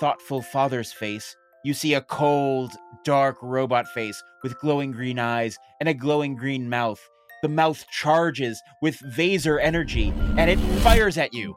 thoughtful 0.00 0.42
father's 0.42 0.92
face, 0.92 1.36
you 1.64 1.74
see 1.74 1.94
a 1.94 2.00
cold, 2.00 2.72
dark 3.04 3.36
robot 3.42 3.86
face 3.88 4.20
with 4.42 4.58
glowing 4.58 4.92
green 4.92 5.18
eyes 5.18 5.58
and 5.80 5.88
a 5.88 5.94
glowing 5.94 6.34
green 6.34 6.68
mouth. 6.68 7.00
The 7.42 7.48
mouth 7.48 7.84
charges 7.90 8.60
with 8.80 8.96
phaser 9.16 9.60
energy, 9.60 10.12
and 10.38 10.48
it 10.48 10.58
fires 10.82 11.18
at 11.18 11.34
you. 11.34 11.56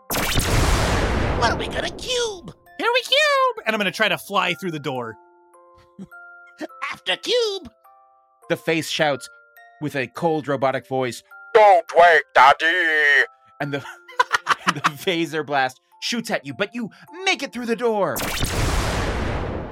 What 1.40 1.52
are 1.52 1.58
we 1.58 1.68
gonna 1.68 1.90
cube? 1.92 2.54
Here 2.78 2.90
we 2.94 3.02
cube! 3.02 3.64
And 3.66 3.76
I'm 3.76 3.80
gonna 3.80 3.92
try 3.92 4.10
to 4.10 4.18
fly 4.18 4.54
through 4.56 4.72
the 4.72 4.80
door. 4.80 5.16
After 6.96 7.18
cube. 7.18 7.70
The 8.48 8.56
face 8.56 8.90
shouts 8.90 9.28
with 9.82 9.98
a 9.98 10.08
cold 10.08 10.48
robotic 10.48 10.88
voice, 10.88 11.22
Don't 11.54 11.86
wake, 11.94 12.24
Daddy! 12.34 13.26
And 13.60 13.74
the, 13.74 13.84
and 14.66 14.76
the 14.78 14.82
phaser 14.92 15.46
blast 15.46 15.82
shoots 16.02 16.32
at 16.32 16.46
you, 16.46 16.54
but 16.54 16.74
you 16.74 16.90
make 17.26 17.44
it 17.44 17.52
through 17.52 17.66
the 17.66 17.76
door. 17.76 18.16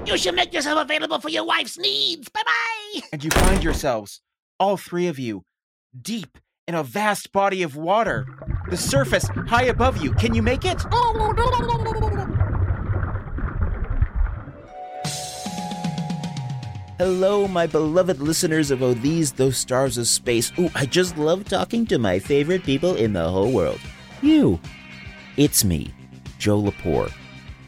You 0.04 0.18
should 0.18 0.34
make 0.34 0.52
yourself 0.52 0.82
available 0.82 1.18
for 1.18 1.30
your 1.30 1.46
wife's 1.46 1.78
needs. 1.78 2.28
Bye 2.28 2.42
bye. 2.44 3.00
And 3.10 3.24
you 3.24 3.30
find 3.30 3.64
yourselves, 3.64 4.20
all 4.60 4.76
three 4.76 5.06
of 5.06 5.18
you, 5.18 5.44
deep 5.98 6.36
in 6.68 6.74
a 6.74 6.82
vast 6.82 7.32
body 7.32 7.62
of 7.62 7.74
water. 7.74 8.26
The 8.68 8.76
surface 8.76 9.26
high 9.48 9.64
above 9.64 9.96
you. 9.96 10.12
Can 10.12 10.34
you 10.34 10.42
make 10.42 10.66
it? 10.66 10.78
Hello, 16.98 17.48
my 17.48 17.66
beloved 17.66 18.20
listeners 18.20 18.70
of 18.70 18.80
Oh 18.80 18.94
These 18.94 19.32
Those 19.32 19.56
Stars 19.56 19.98
of 19.98 20.06
Space. 20.06 20.52
Ooh, 20.60 20.70
I 20.76 20.86
just 20.86 21.18
love 21.18 21.44
talking 21.44 21.84
to 21.86 21.98
my 21.98 22.20
favorite 22.20 22.62
people 22.62 22.94
in 22.94 23.12
the 23.12 23.28
whole 23.28 23.50
world. 23.50 23.80
You. 24.22 24.60
It's 25.36 25.64
me, 25.64 25.92
Joe 26.38 26.62
Lepore, 26.62 27.12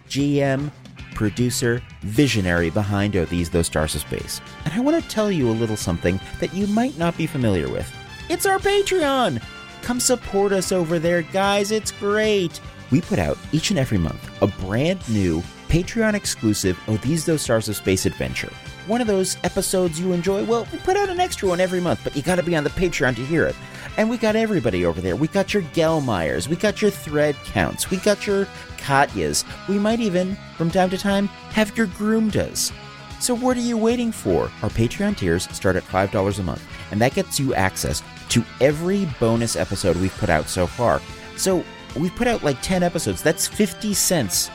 GM, 0.09 0.71
producer, 1.17 1.83
visionary 2.03 2.71
behind 2.71 3.17
Oh 3.17 3.25
These 3.25 3.51
Those 3.51 3.67
Stars 3.67 3.97
of 3.97 4.03
Space. 4.03 4.41
And 4.65 4.73
I 4.75 4.79
want 4.79 5.03
to 5.03 5.11
tell 5.11 5.33
you 5.33 5.51
a 5.51 5.59
little 5.59 5.77
something 5.77 6.21
that 6.39 6.55
you 6.55 6.69
might 6.69 6.97
not 6.97 7.19
be 7.19 7.27
familiar 7.27 7.69
with. 7.69 7.93
It's 8.31 8.47
our 8.47 8.61
Patreon! 8.61 9.43
Come 9.83 9.99
support 9.99 10.53
us 10.53 10.71
over 10.71 11.01
there, 11.01 11.23
guys. 11.23 11.73
It's 11.73 11.91
great. 11.91 12.61
We 12.93 13.01
put 13.01 13.19
out 13.19 13.39
each 13.51 13.71
and 13.71 13.79
every 13.81 13.99
month 13.99 14.41
a 14.41 14.47
brand 14.47 15.01
new 15.09 15.43
Patreon 15.67 16.15
exclusive 16.15 16.79
Oh 16.87 16.97
These 16.99 17.27
Those 17.27 17.43
Stars 17.43 17.69
of 17.69 17.75
Space 17.75 18.07
adventure. 18.07 18.53
One 18.87 19.01
of 19.01 19.09
those 19.09 19.37
episodes 19.43 19.99
you 19.99 20.13
enjoy, 20.13 20.45
well, 20.45 20.69
we 20.73 20.79
put 20.79 20.97
out 20.97 21.09
an 21.09 21.19
extra 21.19 21.49
one 21.49 21.59
every 21.59 21.81
month, 21.81 22.01
but 22.05 22.15
you 22.15 22.23
gotta 22.23 22.45
be 22.45 22.55
on 22.55 22.63
the 22.63 22.71
Patreon 22.71 23.17
to 23.17 23.25
hear 23.25 23.45
it. 23.45 23.57
And 23.97 24.09
we 24.09 24.17
got 24.17 24.37
everybody 24.37 24.85
over 24.85 25.01
there. 25.01 25.17
We 25.17 25.27
got 25.27 25.53
your 25.53 25.65
Gelmeyers, 25.65 26.47
we 26.47 26.55
got 26.55 26.81
your 26.81 26.93
thread 26.93 27.35
counts, 27.47 27.91
we 27.91 27.97
got 27.97 28.29
your 28.29 28.47
Katyas. 28.77 29.45
We 29.69 29.81
might 29.81 29.99
even, 29.99 30.37
from 30.57 30.71
time 30.71 30.91
to 30.91 30.99
time, 30.99 31.27
have 31.51 31.77
your 31.77 31.89
Groomdas. 31.89 32.73
So 33.19 33.35
what 33.35 33.57
are 33.57 33.61
you 33.61 33.77
waiting 33.77 34.13
for? 34.13 34.53
Our 34.63 34.71
Patreon 34.71 35.17
tiers 35.17 35.51
start 35.51 35.75
at 35.75 35.83
$5 35.83 36.39
a 36.39 36.43
month, 36.45 36.63
and 36.93 37.01
that 37.01 37.15
gets 37.15 37.41
you 37.41 37.55
access 37.55 38.05
to 38.29 38.45
every 38.61 39.09
bonus 39.19 39.57
episode 39.57 39.97
we've 39.97 40.17
put 40.19 40.31
out 40.31 40.49
so 40.49 40.69
far. 40.69 41.01
So 41.37 41.65
we've 41.97 42.15
put 42.15 42.29
out 42.29 42.45
like 42.45 42.63
10 42.63 42.85
episodes. 42.85 43.21
That's 43.21 43.49
50 43.49 43.95
cents. 43.95 44.49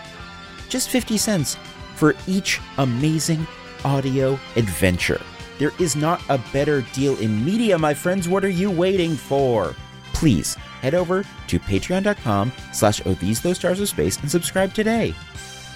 Just 0.70 0.88
50 0.88 1.18
cents 1.18 1.58
for 1.96 2.16
each 2.28 2.62
amazing 2.78 3.46
audio 3.86 4.40
adventure. 4.56 5.22
There 5.60 5.72
is 5.80 5.96
not 5.96 6.22
a 6.30 6.40
better 6.52 6.82
deal 6.94 7.18
in 7.20 7.46
media, 7.46 7.78
my 7.78 7.94
friends. 7.94 8.28
What 8.28 8.44
are 8.44 8.50
you 8.50 8.72
waiting 8.72 9.16
for? 9.16 9.76
Please 10.14 10.56
head 10.82 10.96
over 10.96 11.24
to 11.48 11.60
patreon.com 11.60 12.52
slash 12.74 13.02
oh 13.06 13.14
those 13.14 13.58
stars 13.58 13.80
of 13.80 13.88
space 13.88 14.20
and 14.20 14.32
subscribe 14.32 14.74
today. 14.74 15.14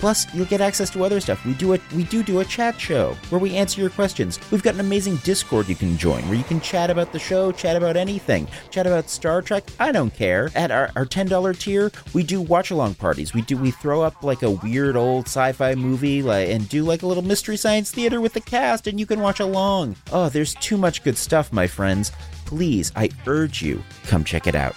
Plus, 0.05 0.31
you'll 0.35 0.45
get 0.45 0.61
access 0.61 0.91
to 0.91 1.03
other 1.03 1.19
stuff. 1.19 1.43
We 1.47 1.55
do 1.55 1.73
a 1.73 1.79
we 1.95 2.03
do 2.03 2.21
do 2.21 2.39
a 2.39 2.45
chat 2.45 2.79
show 2.79 3.17
where 3.29 3.41
we 3.41 3.55
answer 3.55 3.81
your 3.81 3.89
questions. 3.89 4.39
We've 4.51 4.61
got 4.61 4.75
an 4.75 4.79
amazing 4.79 5.15
Discord 5.23 5.67
you 5.67 5.73
can 5.73 5.97
join 5.97 6.21
where 6.27 6.37
you 6.37 6.43
can 6.43 6.61
chat 6.61 6.91
about 6.91 7.11
the 7.11 7.17
show, 7.17 7.51
chat 7.51 7.75
about 7.75 7.97
anything, 7.97 8.47
chat 8.69 8.85
about 8.85 9.09
Star 9.09 9.41
Trek. 9.41 9.63
I 9.79 9.91
don't 9.91 10.13
care. 10.13 10.51
At 10.53 10.69
our, 10.69 10.91
our 10.95 11.05
ten 11.07 11.25
dollar 11.25 11.55
tier, 11.55 11.91
we 12.13 12.21
do 12.21 12.39
watch 12.39 12.69
along 12.69 12.93
parties. 12.93 13.33
We 13.33 13.41
do 13.41 13.57
we 13.57 13.71
throw 13.71 14.03
up 14.03 14.21
like 14.21 14.43
a 14.43 14.51
weird 14.51 14.95
old 14.95 15.25
sci-fi 15.25 15.73
movie 15.73 16.21
like, 16.21 16.49
and 16.49 16.69
do 16.69 16.83
like 16.83 17.01
a 17.01 17.07
little 17.07 17.23
mystery 17.23 17.57
science 17.57 17.89
theater 17.89 18.21
with 18.21 18.33
the 18.33 18.41
cast, 18.41 18.85
and 18.85 18.99
you 18.99 19.07
can 19.07 19.21
watch 19.21 19.39
along. 19.39 19.95
Oh, 20.11 20.29
there's 20.29 20.53
too 20.53 20.77
much 20.77 21.01
good 21.01 21.17
stuff, 21.17 21.51
my 21.51 21.65
friends. 21.65 22.11
Please, 22.45 22.91
I 22.95 23.09
urge 23.25 23.63
you, 23.63 23.81
come 24.05 24.23
check 24.23 24.45
it 24.45 24.53
out. 24.53 24.75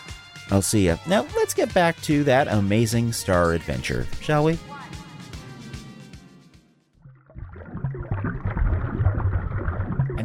I'll 0.50 0.62
see 0.62 0.86
ya. 0.86 0.96
Now 1.06 1.26
let's 1.36 1.52
get 1.52 1.74
back 1.74 2.00
to 2.04 2.24
that 2.24 2.48
amazing 2.48 3.12
star 3.12 3.52
adventure, 3.52 4.06
shall 4.22 4.44
we? 4.44 4.58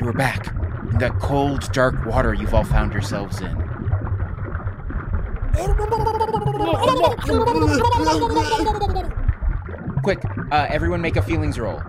And 0.04 0.12
we're 0.12 0.18
back 0.18 0.54
in 0.92 0.98
that 0.98 1.18
cold, 1.22 1.72
dark 1.72 2.06
water 2.06 2.34
you've 2.34 2.54
all 2.54 2.66
found 2.66 2.92
yourselves 2.92 3.40
in. 3.40 3.56
Quick, 10.04 10.22
uh, 10.52 10.68
everyone 10.70 11.00
make 11.00 11.16
a 11.16 11.22
feelings 11.22 11.58
roll. 11.58 11.82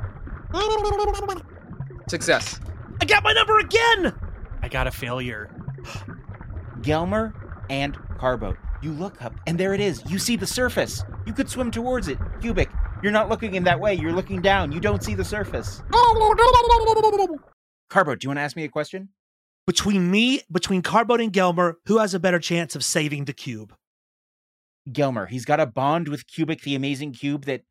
Success. 2.08 2.60
I 3.00 3.04
got 3.04 3.24
my 3.24 3.32
number 3.32 3.58
again. 3.58 4.14
I 4.62 4.68
got 4.68 4.86
a 4.86 4.92
failure. 4.92 5.50
Gelmer 6.82 7.32
and 7.68 7.98
Carbo, 8.18 8.56
You 8.80 8.92
look 8.92 9.20
up, 9.22 9.34
and 9.48 9.58
there 9.58 9.74
it 9.74 9.80
is. 9.80 10.04
You 10.08 10.20
see 10.20 10.36
the 10.36 10.46
surface. 10.46 11.02
You 11.26 11.32
could 11.32 11.50
swim 11.50 11.72
towards 11.72 12.06
it. 12.06 12.18
Cubic, 12.40 12.70
you're 13.02 13.10
not 13.10 13.28
looking 13.28 13.56
in 13.56 13.64
that 13.64 13.80
way. 13.80 13.94
You're 13.94 14.12
looking 14.12 14.40
down. 14.40 14.70
You 14.70 14.78
don't 14.78 15.02
see 15.02 15.14
the 15.16 15.24
surface. 15.24 15.82
Carboat, 17.94 18.18
do 18.18 18.24
you 18.24 18.30
want 18.30 18.38
to 18.38 18.42
ask 18.42 18.56
me 18.56 18.64
a 18.64 18.68
question? 18.68 19.10
Between 19.68 20.10
me, 20.10 20.40
between 20.50 20.82
Carboat 20.82 21.20
and 21.20 21.32
Gelmer, 21.32 21.74
who 21.86 21.98
has 21.98 22.12
a 22.12 22.18
better 22.18 22.40
chance 22.40 22.74
of 22.74 22.82
saving 22.82 23.26
the 23.26 23.32
cube? 23.32 23.72
Gelmer, 24.90 25.28
he's 25.28 25.44
got 25.44 25.60
a 25.60 25.66
bond 25.66 26.08
with 26.08 26.26
Cubic, 26.26 26.62
the 26.62 26.74
amazing 26.74 27.12
cube, 27.12 27.44
that 27.44 27.62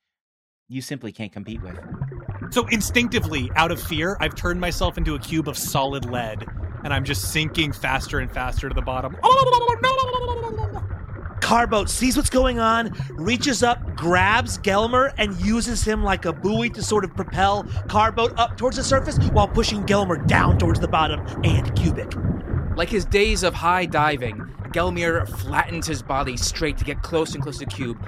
you 0.69 0.81
simply 0.81 1.11
can't 1.11 1.33
compete 1.33 1.61
with. 1.61 1.77
So 2.51 2.65
instinctively, 2.67 3.51
out 3.57 3.69
of 3.69 3.83
fear, 3.83 4.15
I've 4.21 4.33
turned 4.33 4.61
myself 4.61 4.97
into 4.97 5.13
a 5.13 5.19
cube 5.19 5.49
of 5.49 5.57
solid 5.57 6.05
lead, 6.05 6.45
and 6.85 6.93
I'm 6.93 7.03
just 7.03 7.33
sinking 7.33 7.73
faster 7.73 8.19
and 8.19 8.31
faster 8.31 8.69
to 8.69 8.73
the 8.73 8.81
bottom. 8.81 9.17
Carboat 11.43 11.89
sees 11.89 12.15
what's 12.15 12.29
going 12.29 12.59
on, 12.59 12.95
reaches 13.09 13.63
up, 13.63 13.97
grabs 13.97 14.57
Gelmer, 14.59 15.13
and 15.17 15.37
uses 15.41 15.83
him 15.83 16.01
like 16.01 16.23
a 16.23 16.31
buoy 16.31 16.69
to 16.69 16.81
sort 16.81 17.03
of 17.03 17.13
propel 17.17 17.63
Carboat 17.89 18.39
up 18.39 18.57
towards 18.57 18.77
the 18.77 18.83
surface 18.83 19.17
while 19.33 19.49
pushing 19.49 19.83
Gelmer 19.83 20.25
down 20.25 20.57
towards 20.57 20.79
the 20.79 20.87
bottom 20.87 21.19
and 21.43 21.75
Cubic. 21.75 22.13
Like 22.77 22.87
his 22.87 23.03
days 23.03 23.43
of 23.43 23.53
high 23.53 23.85
diving, 23.85 24.37
Gelmir 24.69 25.27
flattens 25.41 25.85
his 25.85 26.01
body 26.01 26.37
straight 26.37 26.77
to 26.77 26.85
get 26.85 27.01
close 27.01 27.33
and 27.33 27.43
close 27.43 27.59
to 27.59 27.65
the 27.65 27.71
cube. 27.71 27.99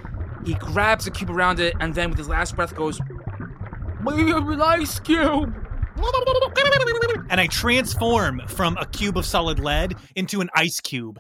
He 0.46 0.54
grabs 0.54 1.04
the 1.04 1.12
cube 1.12 1.30
around 1.30 1.60
it 1.60 1.74
and 1.82 1.94
then 1.94 2.10
with 2.10 2.18
his 2.18 2.30
last 2.30 2.56
breath 2.56 2.74
goes, 2.74 3.02
My 4.00 4.14
ice 4.64 4.98
cube! 5.02 5.54
and 7.30 7.42
I 7.42 7.48
transform 7.48 8.42
from 8.48 8.78
a 8.78 8.86
cube 8.86 9.18
of 9.18 9.26
solid 9.26 9.60
lead 9.60 9.96
into 10.16 10.40
an 10.40 10.50
ice 10.56 10.80
cube. 10.80 11.20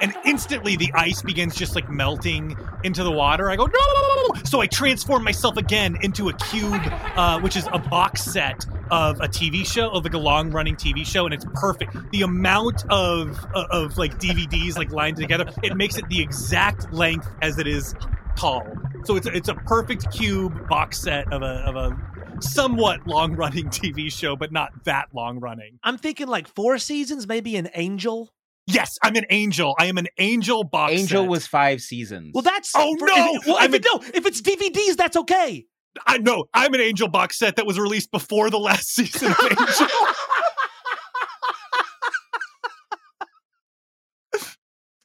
And 0.00 0.14
instantly 0.24 0.76
the 0.76 0.92
ice 0.94 1.22
begins 1.22 1.54
just 1.54 1.74
like 1.74 1.90
melting 1.90 2.56
into 2.84 3.02
the 3.02 3.10
water. 3.10 3.50
I 3.50 3.56
go, 3.56 3.66
no! 3.66 4.40
So 4.44 4.60
I 4.60 4.66
transform 4.66 5.24
myself 5.24 5.56
again 5.56 5.96
into 6.02 6.28
a 6.28 6.32
cube, 6.32 6.82
uh, 7.16 7.40
which 7.40 7.56
is 7.56 7.68
a 7.72 7.78
box 7.78 8.22
set 8.22 8.66
of 8.90 9.20
a 9.20 9.28
TV 9.28 9.66
show, 9.66 9.90
of 9.90 10.04
like 10.04 10.14
a 10.14 10.18
long 10.18 10.50
running 10.50 10.76
TV 10.76 11.04
show, 11.06 11.24
and 11.24 11.34
it's 11.34 11.46
perfect. 11.54 11.94
The 12.12 12.22
amount 12.22 12.84
of, 12.90 13.38
of, 13.54 13.66
of 13.70 13.98
like 13.98 14.18
DVDs 14.18 14.76
like 14.76 14.90
lined 14.90 15.16
together, 15.16 15.50
it 15.62 15.76
makes 15.76 15.96
it 15.96 16.08
the 16.08 16.20
exact 16.20 16.92
length 16.92 17.28
as 17.42 17.58
it 17.58 17.66
is 17.66 17.94
tall. 18.36 18.66
So 19.04 19.16
it's, 19.16 19.26
it's 19.26 19.48
a 19.48 19.54
perfect 19.54 20.12
cube 20.12 20.68
box 20.68 20.98
set 20.98 21.32
of 21.32 21.42
a, 21.42 21.46
of 21.46 21.76
a 21.76 22.42
somewhat 22.42 23.06
long 23.06 23.34
running 23.34 23.66
TV 23.70 24.12
show, 24.12 24.36
but 24.36 24.52
not 24.52 24.84
that 24.84 25.08
long 25.12 25.40
running. 25.40 25.78
I'm 25.82 25.98
thinking 25.98 26.28
like 26.28 26.48
four 26.48 26.78
seasons, 26.78 27.26
maybe 27.26 27.56
an 27.56 27.70
angel. 27.74 28.32
Yes, 28.66 28.98
I'm 29.02 29.14
an 29.16 29.26
angel. 29.30 29.74
I 29.78 29.86
am 29.86 29.96
an 29.96 30.08
angel 30.18 30.64
box. 30.64 30.92
Angel 30.92 31.22
set. 31.22 31.30
was 31.30 31.46
five 31.46 31.80
seasons. 31.80 32.32
Well, 32.34 32.42
that's 32.42 32.72
Oh, 32.74 32.96
for- 32.98 33.06
no! 33.06 33.34
If, 33.34 33.46
well, 33.46 33.56
I'm 33.60 33.72
if 33.72 33.80
it, 33.80 33.86
no, 33.92 34.00
if 34.12 34.26
it's 34.26 34.40
DVDs, 34.42 34.96
that's 34.96 35.16
okay. 35.16 35.66
I 36.06 36.18
know. 36.18 36.46
I'm 36.52 36.74
an 36.74 36.80
angel 36.80 37.08
box 37.08 37.38
set 37.38 37.56
that 37.56 37.66
was 37.66 37.78
released 37.78 38.10
before 38.10 38.50
the 38.50 38.58
last 38.58 38.88
season 38.94 39.30
of 39.32 39.38
Angel. 39.40 39.86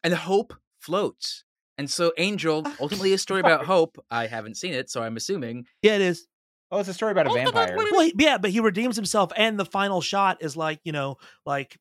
And 0.04 0.14
hope 0.14 0.54
floats. 0.80 1.44
And 1.78 1.90
so 1.90 2.12
Angel, 2.18 2.66
ultimately 2.80 3.14
a 3.14 3.18
story 3.18 3.40
about 3.40 3.66
hope. 3.66 4.04
I 4.10 4.28
haven't 4.28 4.58
seen 4.58 4.74
it, 4.74 4.90
so 4.90 5.04
I'm 5.04 5.16
assuming. 5.18 5.66
Yeah, 5.82 5.96
it 5.96 6.02
is. 6.02 6.28
oh, 6.72 6.80
it's 6.80 6.90
a 6.90 6.94
story 6.94 7.12
about 7.12 7.28
a 7.28 7.34
vampire. 7.34 7.76
Well, 7.78 8.02
he- 8.02 8.14
yeah, 8.18 8.38
but 8.38 8.50
he 8.52 8.60
redeems 8.60 8.96
himself, 8.96 9.32
and 9.36 9.60
the 9.60 9.66
final 9.66 10.02
shot 10.02 10.38
is 10.42 10.58
like 10.58 10.80
you 10.84 10.92
know, 10.92 11.18
like 11.46 11.78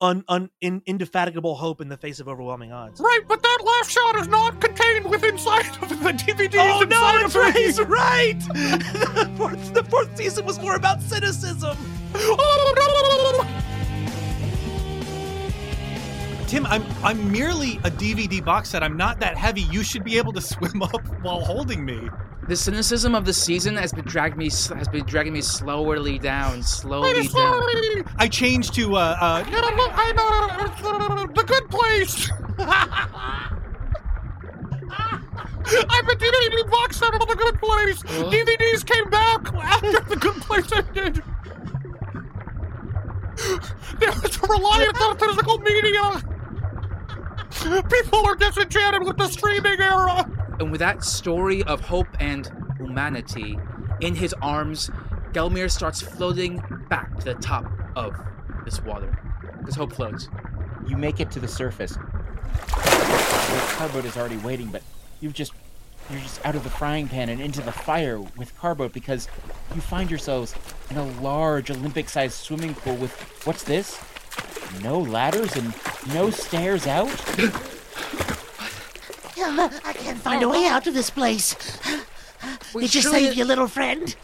un, 0.00 0.24
un 0.28 0.50
in, 0.60 0.82
indefatigable 0.86 1.54
hope 1.54 1.80
in 1.80 1.88
the 1.88 1.96
face 1.96 2.20
of 2.20 2.28
overwhelming 2.28 2.72
odds. 2.72 3.00
Right, 3.00 3.20
but 3.26 3.42
that 3.42 3.58
last 3.64 3.90
shot 3.90 4.16
is 4.16 4.28
not 4.28 4.60
contained 4.60 5.06
within 5.10 5.38
sight 5.38 5.82
of 5.82 5.88
the 5.88 5.96
DVD. 5.96 6.56
Oh 6.58 6.82
no, 6.82 7.24
it's 7.24 7.34
right, 7.34 7.54
he's 7.54 7.80
right. 7.82 8.38
the, 8.40 9.32
fourth, 9.36 9.74
the 9.74 9.84
fourth 9.84 10.16
season 10.16 10.44
was 10.46 10.58
more 10.60 10.76
about 10.76 11.02
cynicism. 11.02 11.76
Tim, 16.46 16.64
I'm 16.66 16.84
I'm 17.02 17.32
merely 17.32 17.72
a 17.78 17.90
DVD 17.90 18.44
box 18.44 18.70
set. 18.70 18.84
I'm 18.84 18.96
not 18.96 19.18
that 19.18 19.36
heavy. 19.36 19.62
You 19.62 19.82
should 19.82 20.04
be 20.04 20.16
able 20.16 20.32
to 20.32 20.40
swim 20.40 20.80
up 20.94 21.04
while 21.22 21.40
holding 21.40 21.84
me. 21.84 22.08
The 22.48 22.54
cynicism 22.54 23.16
of 23.16 23.24
the 23.24 23.32
season 23.32 23.74
has 23.76 23.92
been 23.92 24.04
dragging 24.04 24.38
me 24.38 24.50
has 24.50 24.88
been 24.88 25.04
dragging 25.04 25.32
me 25.32 25.40
slowly 25.40 26.18
down, 26.18 26.62
slowly 26.62 27.26
down. 27.26 28.04
I 28.18 28.28
changed 28.28 28.74
to 28.74 28.94
uh, 28.94 29.16
uh 29.20 29.44
No, 29.50 29.60
no, 29.60 29.70
no, 29.70 29.88
I 29.90 30.12
know, 30.12 31.26
the 31.26 31.42
good 31.44 31.68
place. 31.68 32.30
I'm 35.68 36.08
a 36.08 36.14
DVD 36.14 36.70
box 36.70 36.98
set 36.98 37.14
of 37.14 37.26
the 37.26 37.34
good 37.34 37.60
place. 37.60 38.00
DVDs 38.04 38.86
came 38.86 39.10
back 39.10 39.52
after 39.52 40.00
the 40.08 40.16
good 40.16 40.36
place 40.36 40.70
ended. 40.72 41.22
There 43.98 44.12
was 44.22 44.36
a 44.36 44.46
reliance 44.46 45.00
on 45.00 45.18
physical 45.18 45.58
media. 45.58 46.22
People 47.90 48.26
are 48.26 48.36
disenchanted 48.36 49.02
with 49.02 49.16
the 49.16 49.26
streaming 49.28 49.80
era. 49.80 50.45
And 50.58 50.70
with 50.70 50.80
that 50.80 51.04
story 51.04 51.62
of 51.64 51.80
hope 51.80 52.08
and 52.18 52.50
humanity 52.78 53.58
in 54.00 54.14
his 54.14 54.34
arms, 54.40 54.90
Gelmir 55.32 55.70
starts 55.70 56.00
floating 56.00 56.62
back 56.88 57.18
to 57.18 57.24
the 57.24 57.34
top 57.34 57.70
of 57.94 58.16
this 58.64 58.82
water. 58.82 59.18
Because 59.58 59.74
hope 59.74 59.92
floats. 59.92 60.28
You 60.86 60.96
make 60.96 61.20
it 61.20 61.30
to 61.32 61.40
the 61.40 61.48
surface. 61.48 61.92
The 61.92 63.74
carboat 63.76 64.04
is 64.04 64.16
already 64.16 64.38
waiting, 64.38 64.68
but 64.68 64.82
you've 65.20 65.34
just 65.34 65.52
you're 66.10 66.20
just 66.20 66.44
out 66.46 66.54
of 66.54 66.62
the 66.62 66.70
frying 66.70 67.08
pan 67.08 67.28
and 67.28 67.40
into 67.40 67.60
the 67.60 67.72
fire 67.72 68.20
with 68.20 68.56
Carboat 68.58 68.92
because 68.92 69.26
you 69.74 69.80
find 69.80 70.08
yourselves 70.08 70.54
in 70.88 70.96
a 70.96 71.04
large 71.20 71.68
Olympic-sized 71.68 72.34
swimming 72.34 72.74
pool 72.74 72.94
with 72.94 73.12
what's 73.44 73.64
this? 73.64 74.00
No 74.84 75.00
ladders 75.00 75.56
and 75.56 75.74
no 76.14 76.30
stairs 76.30 76.86
out? 76.86 77.10
Gilma, 79.36 79.70
I 79.84 79.92
can't 79.92 80.18
find 80.18 80.42
a 80.42 80.48
way 80.48 80.66
out 80.66 80.86
of 80.86 80.94
this 80.94 81.10
place. 81.10 81.54
Wait, 82.74 82.82
Did 82.82 82.94
you 82.96 83.02
save 83.02 83.30
it- 83.32 83.36
your 83.36 83.46
little 83.46 83.68
friend? 83.68 84.16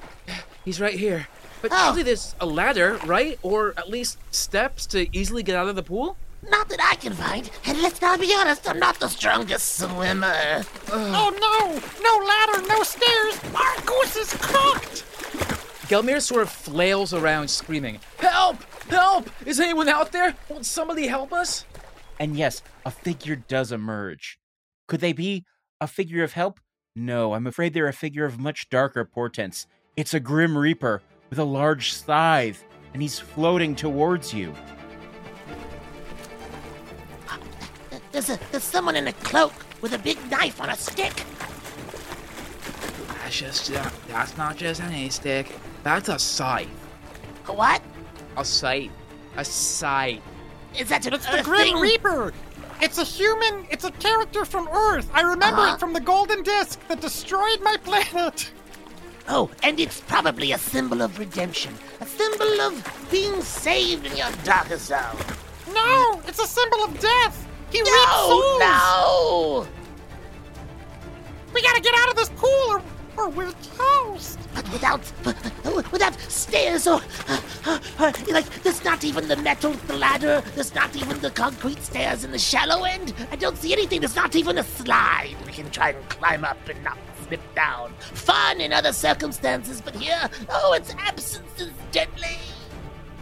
He's 0.65 0.81
right 0.81 0.99
here. 0.99 1.29
But 1.61 1.71
Oh. 1.73 1.87
surely 1.87 2.03
there's 2.03 2.35
a 2.41 2.47
ladder, 2.47 2.99
right? 3.05 3.39
Or 3.43 3.75
at 3.77 3.89
least 3.89 4.19
steps 4.31 4.87
to 4.87 5.07
easily 5.17 5.43
get 5.43 5.55
out 5.55 5.69
of 5.69 5.77
the 5.77 5.83
pool? 5.83 6.17
Not 6.49 6.69
that 6.71 6.81
I 6.83 6.97
can 6.97 7.13
find. 7.15 7.49
And 7.65 7.81
let's 7.83 8.01
not 8.03 8.19
be 8.21 8.35
honest, 8.35 8.69
I'm 8.69 8.79
not 8.81 8.99
the 8.99 9.09
strongest 9.09 9.77
swimmer. 9.79 10.65
Oh 10.91 11.31
no! 11.47 11.81
No 12.03 12.27
ladder, 12.27 12.67
no 12.67 12.83
stairs! 12.83 13.39
Our 13.55 13.81
goose 13.85 14.17
is 14.17 14.33
cooked! 14.41 15.05
Gelmir 15.89 16.21
sort 16.21 16.43
of 16.43 16.51
flails 16.51 17.13
around 17.15 17.49
screaming, 17.49 18.01
Help! 18.19 18.63
Help! 18.89 19.31
Is 19.47 19.61
anyone 19.61 19.89
out 19.89 20.11
there? 20.11 20.35
Won't 20.49 20.67
somebody 20.67 21.07
help 21.07 21.33
us? 21.33 21.65
And 22.19 22.37
yes, 22.37 22.63
a 22.85 22.91
figure 22.91 23.37
does 23.37 23.71
emerge. 23.73 24.39
Could 24.89 25.01
they 25.01 25.13
be 25.13 25.45
a 25.81 25.87
figure 25.87 26.23
of 26.23 26.33
help? 26.33 26.61
No, 26.95 27.35
I'm 27.35 27.47
afraid 27.47 27.73
they're 27.73 27.89
a 27.89 27.93
figure 27.93 28.25
of 28.25 28.39
much 28.39 28.69
darker 28.69 29.05
portents. 29.05 29.67
It's 29.97 30.15
a 30.15 30.21
Grim 30.21 30.57
Reaper 30.57 31.03
with 31.31 31.39
a 31.39 31.45
large 31.45 31.93
scythe, 31.93 32.65
and 32.93 33.01
he's 33.01 33.19
floating 33.19 33.75
towards 33.75 34.35
you. 34.35 34.55
There's, 38.11 38.29
a, 38.29 38.39
there's 38.51 38.63
someone 38.63 38.97
in 38.97 39.09
a 39.09 39.13
cloak 39.15 39.55
with 39.81 39.95
a 39.95 39.99
big 39.99 40.19
knife 40.31 40.61
on 40.61 40.69
a 40.69 40.77
stick. 40.77 41.25
That's 43.09 43.39
just, 43.39 43.73
uh, 43.73 43.89
that's 44.09 44.37
not 44.37 44.57
just 44.57 44.83
any 44.83 45.09
stick. 45.09 45.51
That's 45.83 46.11
a 46.11 46.19
scythe. 46.19 46.69
A 47.47 47.53
what? 47.55 47.83
A 48.37 48.45
scythe. 48.45 48.91
A 49.37 49.45
scythe. 49.45 50.21
Is 50.79 50.91
that 50.91 51.07
an 51.07 51.15
It's 51.15 51.27
the 51.27 51.39
Earth 51.39 51.45
Grim? 51.45 51.81
Reaper! 51.81 52.35
It's 52.83 52.99
a 52.99 53.05
human, 53.05 53.65
it's 53.71 53.85
a 53.85 53.93
character 53.93 54.45
from 54.45 54.69
Earth. 54.69 55.09
I 55.15 55.21
remember 55.23 55.61
Uh-huh. 55.63 55.75
it 55.75 55.81
from 55.81 55.93
the 55.93 56.01
Golden 56.01 56.43
Disc 56.43 56.81
that 56.89 57.01
destroyed 57.01 57.61
my 57.63 57.77
planet. 57.77 58.51
Oh, 59.29 59.49
and 59.63 59.79
it's 59.79 60.01
probably 60.01 60.51
a 60.51 60.59
symbol 60.59 61.01
of 61.01 61.17
redemption. 61.19 61.73
A 62.01 62.07
symbol 62.07 62.61
of 62.61 63.07
being 63.09 63.41
saved 63.41 64.05
in 64.07 64.17
your 64.17 64.33
darkest 64.43 64.87
zone. 64.87 65.17
No, 65.73 66.21
it's 66.27 66.41
a 66.41 66.47
symbol 66.47 66.83
of 66.83 66.99
death. 66.99 67.47
He 67.71 67.79
reaps 67.81 67.91
No, 67.93 68.29
souls. 68.29 68.59
no! 68.61 69.67
We 71.55 71.63
gotta 71.63 71.81
get 71.81 71.95
out 71.95 72.09
of 72.11 72.17
this 72.17 72.31
pool 72.31 72.65
or, 72.69 72.83
or 73.17 73.29
we're 73.29 73.53
toast. 73.77 74.39
But 74.55 74.71
without, 74.73 75.13
without 75.93 76.19
stairs 76.21 76.87
or, 76.87 77.01
like, 77.99 78.63
there's 78.63 78.85
not 78.85 79.05
even 79.05 79.29
the 79.29 79.37
metal 79.37 79.75
ladder. 79.89 80.43
There's 80.55 80.75
not 80.75 80.95
even 80.97 81.19
the 81.21 81.31
concrete 81.31 81.83
stairs 81.83 82.25
in 82.25 82.31
the 82.31 82.39
shallow 82.39 82.85
end. 82.85 83.15
I 83.31 83.37
don't 83.37 83.57
see 83.57 83.73
anything. 83.73 84.01
There's 84.01 84.17
not 84.17 84.37
even 84.37 84.59
a 84.59 84.65
slide. 84.65 85.37
We 85.47 85.53
can 85.53 85.71
try 85.71 85.91
and 85.91 86.09
climb 86.09 86.45
up 86.45 86.69
and 86.69 86.83
not 86.85 86.99
slip 87.27 87.55
down. 87.55 87.95
Fun 87.99 88.61
in 88.61 88.73
other 88.73 88.93
circumstances, 88.93 89.81
but 89.81 89.95
here, 89.95 90.29
oh, 90.51 90.75
its 90.75 90.95
absence 90.99 91.61
is 91.61 91.71
deadly. 91.91 92.39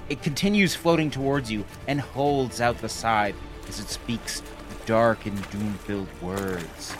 It 0.08 0.22
continues 0.22 0.74
floating 0.74 1.10
towards 1.10 1.50
you 1.50 1.64
and 1.86 2.00
holds 2.00 2.60
out 2.60 2.78
the 2.78 2.88
scythe 2.88 3.36
as 3.68 3.78
it 3.78 3.88
speaks 3.88 4.42
dark 4.84 5.26
and 5.26 5.50
doom 5.50 5.74
filled 5.74 6.08
words. 6.20 6.94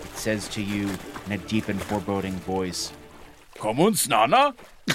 It 0.00 0.16
says 0.16 0.48
to 0.48 0.62
you 0.62 0.90
in 1.26 1.32
a 1.32 1.38
deep 1.38 1.68
and 1.68 1.80
foreboding 1.80 2.34
voice 2.34 2.92
Come 3.58 3.80
on, 3.80 3.94
Snana. 3.94 4.54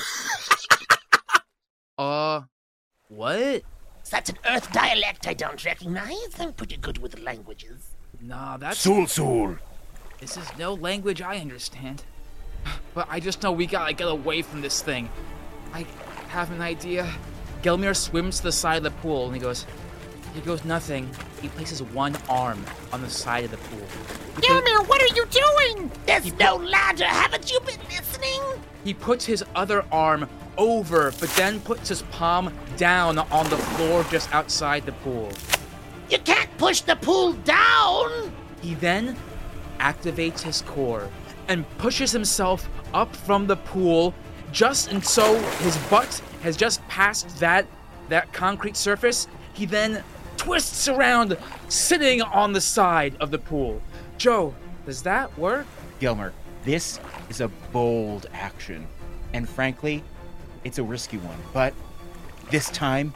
Uh, 1.98 2.42
what? 3.10 3.62
That's 4.10 4.32
an 4.32 4.38
Earth 4.50 4.72
dialect 4.74 5.28
I 5.28 5.36
don't 5.36 5.64
recognize. 5.64 6.40
I'm 6.40 6.52
pretty 6.54 6.78
good 6.78 6.98
with 6.98 7.20
languages. 7.20 7.92
Nah, 8.20 8.58
that's. 8.58 8.80
Soul, 8.80 9.06
soul. 9.06 9.58
This 10.20 10.36
is 10.36 10.48
no 10.58 10.74
language 10.74 11.22
I 11.22 11.38
understand. 11.38 12.04
But 12.96 13.08
I 13.08 13.20
just 13.20 13.44
know 13.44 13.52
we 13.52 13.68
gotta 13.68 13.94
get 13.94 14.08
away 14.08 14.42
from 14.42 14.62
this 14.62 14.82
thing. 14.82 15.10
I 15.74 15.86
have 16.30 16.50
an 16.52 16.62
idea. 16.62 17.08
Gelmir 17.62 17.96
swims 17.96 18.38
to 18.38 18.44
the 18.44 18.52
side 18.52 18.78
of 18.78 18.84
the 18.84 18.92
pool 19.02 19.28
and 19.28 19.36
he 19.36 19.40
goes, 19.40 19.68
he 20.34 20.42
goes 20.42 20.64
nothing. 20.66 21.10
He 21.42 21.50
places 21.50 21.82
one 21.82 22.16
arm 22.30 22.64
on 22.94 23.02
the 23.02 23.10
side 23.10 23.44
of 23.44 23.52
the 23.52 23.58
pool. 23.58 23.88
Put- 24.36 24.88
what 24.88 25.02
are 25.02 25.16
you 25.16 25.26
doing? 25.26 25.92
There's 26.06 26.34
no 26.34 26.56
ladder. 26.56 27.06
Haven't 27.06 27.52
you 27.52 27.60
been 27.62 27.80
listening? 27.90 28.42
he 28.84 28.94
puts 28.94 29.26
his 29.26 29.44
other 29.56 29.86
arm 29.92 30.28
over, 30.58 31.12
but 31.20 31.30
then 31.32 31.60
puts 31.62 31.90
his 31.90 32.02
palm 32.04 32.54
down 32.78 33.18
on 33.18 33.50
the 33.50 33.58
floor 33.58 34.04
just 34.10 34.34
outside 34.34 34.86
the 34.86 34.92
pool. 34.92 35.32
You 36.10 36.20
can't 36.20 36.50
push 36.58 36.82
the 36.82 36.96
pool 36.96 37.34
down. 37.34 38.34
He 38.62 38.74
then 38.76 39.16
activates 39.80 40.42
his 40.42 40.62
core 40.64 41.10
and 41.48 41.66
pushes 41.78 42.12
himself 42.12 42.68
up 42.94 43.16
from 43.16 43.48
the 43.48 43.56
pool 43.56 44.14
just 44.52 44.92
and 44.92 45.04
so 45.04 45.40
his 45.60 45.78
butt 45.90 46.22
has 46.44 46.58
just 46.58 46.86
passed 46.88 47.40
that 47.40 47.66
that 48.10 48.32
concrete 48.34 48.76
surface. 48.76 49.28
He 49.54 49.66
then 49.66 50.04
twists 50.42 50.88
around 50.88 51.38
sitting 51.70 52.20
on 52.20 52.52
the 52.52 52.60
side 52.60 53.16
of 53.20 53.30
the 53.30 53.38
pool. 53.38 53.80
Joe, 54.18 54.56
does 54.88 55.04
that 55.04 55.38
work? 55.38 55.68
Gilmer, 56.00 56.34
this 56.66 57.00
is 57.30 57.42
a 57.42 57.48
bold 57.72 58.26
action. 58.34 58.88
And 59.34 59.48
frankly, 59.48 60.04
it's 60.64 60.80
a 60.80 60.84
risky 60.84 61.18
one. 61.18 61.38
But 61.54 61.76
this 62.50 62.72
time, 62.72 63.14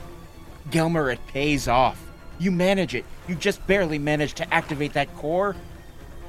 Gilmer, 0.70 1.10
it 1.10 1.20
pays 1.26 1.68
off. 1.68 2.00
You 2.38 2.52
manage 2.52 2.94
it. 2.94 3.06
You 3.28 3.34
just 3.34 3.66
barely 3.66 3.98
manage 3.98 4.36
to 4.36 4.54
activate 4.54 4.94
that 4.94 5.12
core. 5.16 5.56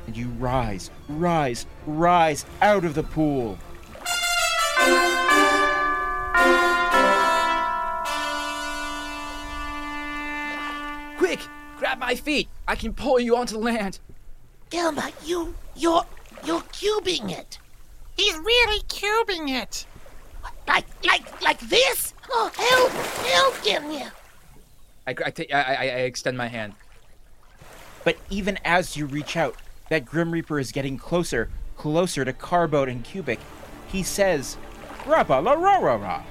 And 0.07 0.17
you 0.17 0.29
rise, 0.39 0.91
rise, 1.11 1.67
rise 1.87 2.47
out 2.63 2.87
of 2.87 2.95
the 2.95 3.03
pool. 3.03 3.59
Grab 11.97 12.09
my 12.09 12.15
feet. 12.15 12.49
I 12.69 12.77
can 12.77 12.93
pull 12.93 13.21
you 13.21 13.37
onto 13.37 13.59
land. 13.59 13.99
Gilma, 14.71 15.11
you, 15.25 15.55
you're, 15.75 16.05
you're 16.45 16.61
cubing 16.73 17.31
it. 17.31 17.59
He's 18.17 18.35
really 18.37 18.81
cubing 18.85 19.63
it. 19.63 19.87
Like, 20.67 20.87
like, 21.05 21.43
like 21.43 21.61
this? 21.61 22.15
Oh, 22.31 22.51
help, 22.55 22.91
help, 23.27 23.65
Gilma. 23.65 24.13
I, 25.07 25.11
I, 25.11 25.33
I, 25.53 25.75
I, 25.75 25.85
I 25.85 26.01
extend 26.05 26.37
my 26.37 26.49
hand. 26.49 26.75
But 28.05 28.17
even 28.31 28.59
as 28.65 28.97
you 28.97 29.07
reach 29.07 29.37
out, 29.37 29.57
that 29.89 30.05
Grim 30.05 30.33
Reaper 30.33 30.59
is 30.59 30.73
getting 30.73 30.99
closer, 30.99 31.49
closer 31.77 32.25
to 32.25 32.33
Carboat 32.33 32.89
and 32.89 33.05
Cubic. 33.05 33.39
He 33.89 34.03
says, 34.03 34.57
Rabba 35.07 35.41
la 35.41 35.53
ra 35.53 35.79
ra 35.79 35.95
ra. 35.95 36.23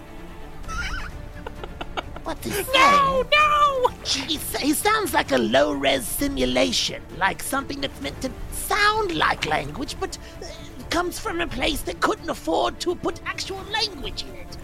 What's 2.26 2.43
he 2.43 2.51
saying? 2.51 2.65
No, 2.73 3.23
no! 3.32 3.88
He, 4.03 4.39
he 4.57 4.73
sounds 4.73 5.13
like 5.13 5.32
a 5.32 5.38
low-res 5.38 6.07
simulation, 6.07 7.03
like 7.17 7.43
something 7.43 7.80
that's 7.80 8.01
meant 8.01 8.19
to 8.23 8.32
sound 8.51 9.15
like 9.15 9.45
language, 9.45 9.95
but 9.99 10.17
uh, 10.41 10.47
comes 10.89 11.19
from 11.19 11.39
a 11.39 11.45
place 11.45 11.82
that 11.82 12.01
couldn't 12.01 12.28
afford 12.28 12.80
to 12.80 12.95
put 12.95 13.21
actual 13.28 13.61
language 13.71 14.23
in 14.23 14.34
it. 14.34 14.57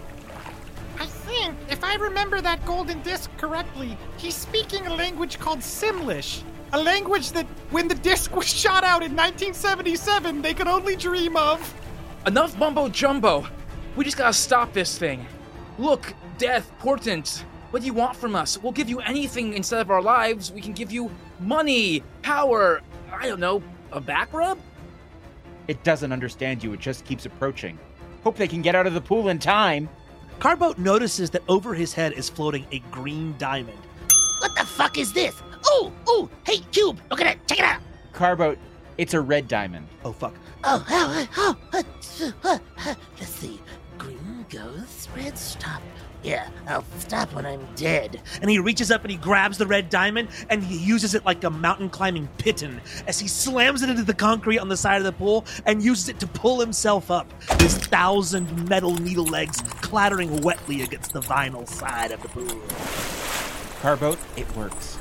I 0.99 1.05
think, 1.05 1.55
if 1.69 1.83
I 1.83 1.95
remember 1.97 2.41
that 2.41 2.65
golden 2.65 2.99
disc 3.03 3.29
correctly, 3.37 3.95
he's 4.17 4.35
speaking 4.35 4.87
a 4.87 4.95
language 4.95 5.37
called 5.37 5.59
Simlish. 5.59 6.41
A 6.73 6.81
language 6.81 7.31
that, 7.33 7.45
when 7.69 7.87
the 7.87 7.95
disc 7.95 8.35
was 8.35 8.47
shot 8.47 8.83
out 8.83 9.03
in 9.03 9.15
1977, 9.15 10.41
they 10.41 10.55
could 10.55 10.67
only 10.67 10.95
dream 10.95 11.37
of. 11.37 11.75
Enough 12.25 12.57
mumbo 12.57 12.89
jumbo. 12.89 13.45
We 13.95 14.03
just 14.03 14.17
gotta 14.17 14.33
stop 14.33 14.73
this 14.73 14.97
thing. 14.97 15.27
Look, 15.77 16.15
death, 16.39 16.71
portent. 16.79 17.43
What 17.71 17.81
do 17.81 17.85
you 17.85 17.93
want 17.93 18.17
from 18.17 18.35
us? 18.35 18.61
We'll 18.61 18.73
give 18.73 18.89
you 18.89 18.99
anything 18.99 19.53
instead 19.53 19.79
of 19.79 19.89
our 19.89 20.01
lives. 20.01 20.51
We 20.51 20.59
can 20.59 20.73
give 20.73 20.91
you 20.91 21.09
money, 21.39 22.03
power, 22.21 22.81
I 23.11 23.27
don't 23.27 23.39
know, 23.39 23.63
a 23.93 24.01
back 24.01 24.33
rub? 24.33 24.57
It 25.67 25.81
doesn't 25.83 26.11
understand 26.11 26.63
you, 26.63 26.73
it 26.73 26.81
just 26.81 27.05
keeps 27.05 27.25
approaching. 27.25 27.79
Hope 28.23 28.35
they 28.35 28.47
can 28.47 28.61
get 28.61 28.75
out 28.75 28.87
of 28.87 28.93
the 28.93 29.01
pool 29.01 29.29
in 29.29 29.39
time. 29.39 29.89
Carboat 30.39 30.77
notices 30.77 31.29
that 31.29 31.43
over 31.47 31.73
his 31.73 31.93
head 31.93 32.13
is 32.13 32.29
floating 32.29 32.65
a 32.71 32.79
green 32.91 33.35
diamond. 33.37 33.79
What 34.39 34.53
the 34.55 34.65
fuck 34.65 34.97
is 34.97 35.13
this? 35.13 35.41
Ooh, 35.73 35.91
ooh, 36.09 36.29
hey, 36.45 36.57
Cube, 36.71 36.99
look 37.09 37.21
at 37.21 37.27
it, 37.27 37.47
check 37.47 37.59
it 37.59 37.65
out. 37.65 37.79
Carboat, 38.11 38.57
it's 38.97 39.13
a 39.13 39.21
red 39.21 39.47
diamond. 39.47 39.87
Oh 40.03 40.11
fuck. 40.11 40.35
Oh, 40.63 40.85
oh, 40.89 41.27
oh, 41.37 41.57
uh, 41.73 41.83
uh, 42.43 42.57
uh, 42.85 42.95
let's 43.17 43.31
see. 43.31 43.59
Green 43.97 44.45
go. 44.49 44.71
This 44.73 45.07
red 45.15 45.37
stop. 45.37 45.81
Yeah, 46.23 46.47
I'll 46.67 46.85
stop 46.99 47.33
when 47.33 47.45
I'm 47.47 47.65
dead. 47.75 48.21
And 48.41 48.49
he 48.49 48.59
reaches 48.59 48.91
up 48.91 49.01
and 49.01 49.11
he 49.11 49.17
grabs 49.17 49.57
the 49.57 49.65
red 49.65 49.89
diamond 49.89 50.29
and 50.49 50.63
he 50.63 50.77
uses 50.77 51.15
it 51.15 51.25
like 51.25 51.43
a 51.43 51.49
mountain 51.49 51.89
climbing 51.89 52.29
piton 52.37 52.79
as 53.07 53.19
he 53.19 53.27
slams 53.27 53.81
it 53.81 53.89
into 53.89 54.03
the 54.03 54.13
concrete 54.13 54.59
on 54.59 54.69
the 54.69 54.77
side 54.77 54.97
of 54.97 55.03
the 55.03 55.11
pool 55.11 55.45
and 55.65 55.81
uses 55.81 56.09
it 56.09 56.19
to 56.19 56.27
pull 56.27 56.59
himself 56.59 57.09
up. 57.09 57.27
His 57.59 57.75
thousand 57.75 58.69
metal 58.69 58.93
needle 58.95 59.25
legs 59.25 59.61
clattering 59.81 60.41
wetly 60.41 60.83
against 60.83 61.13
the 61.13 61.21
vinyl 61.21 61.67
side 61.67 62.11
of 62.11 62.21
the 62.21 62.29
pool. 62.29 62.61
Carboat, 63.81 64.19
it 64.37 64.55
works. 64.55 64.99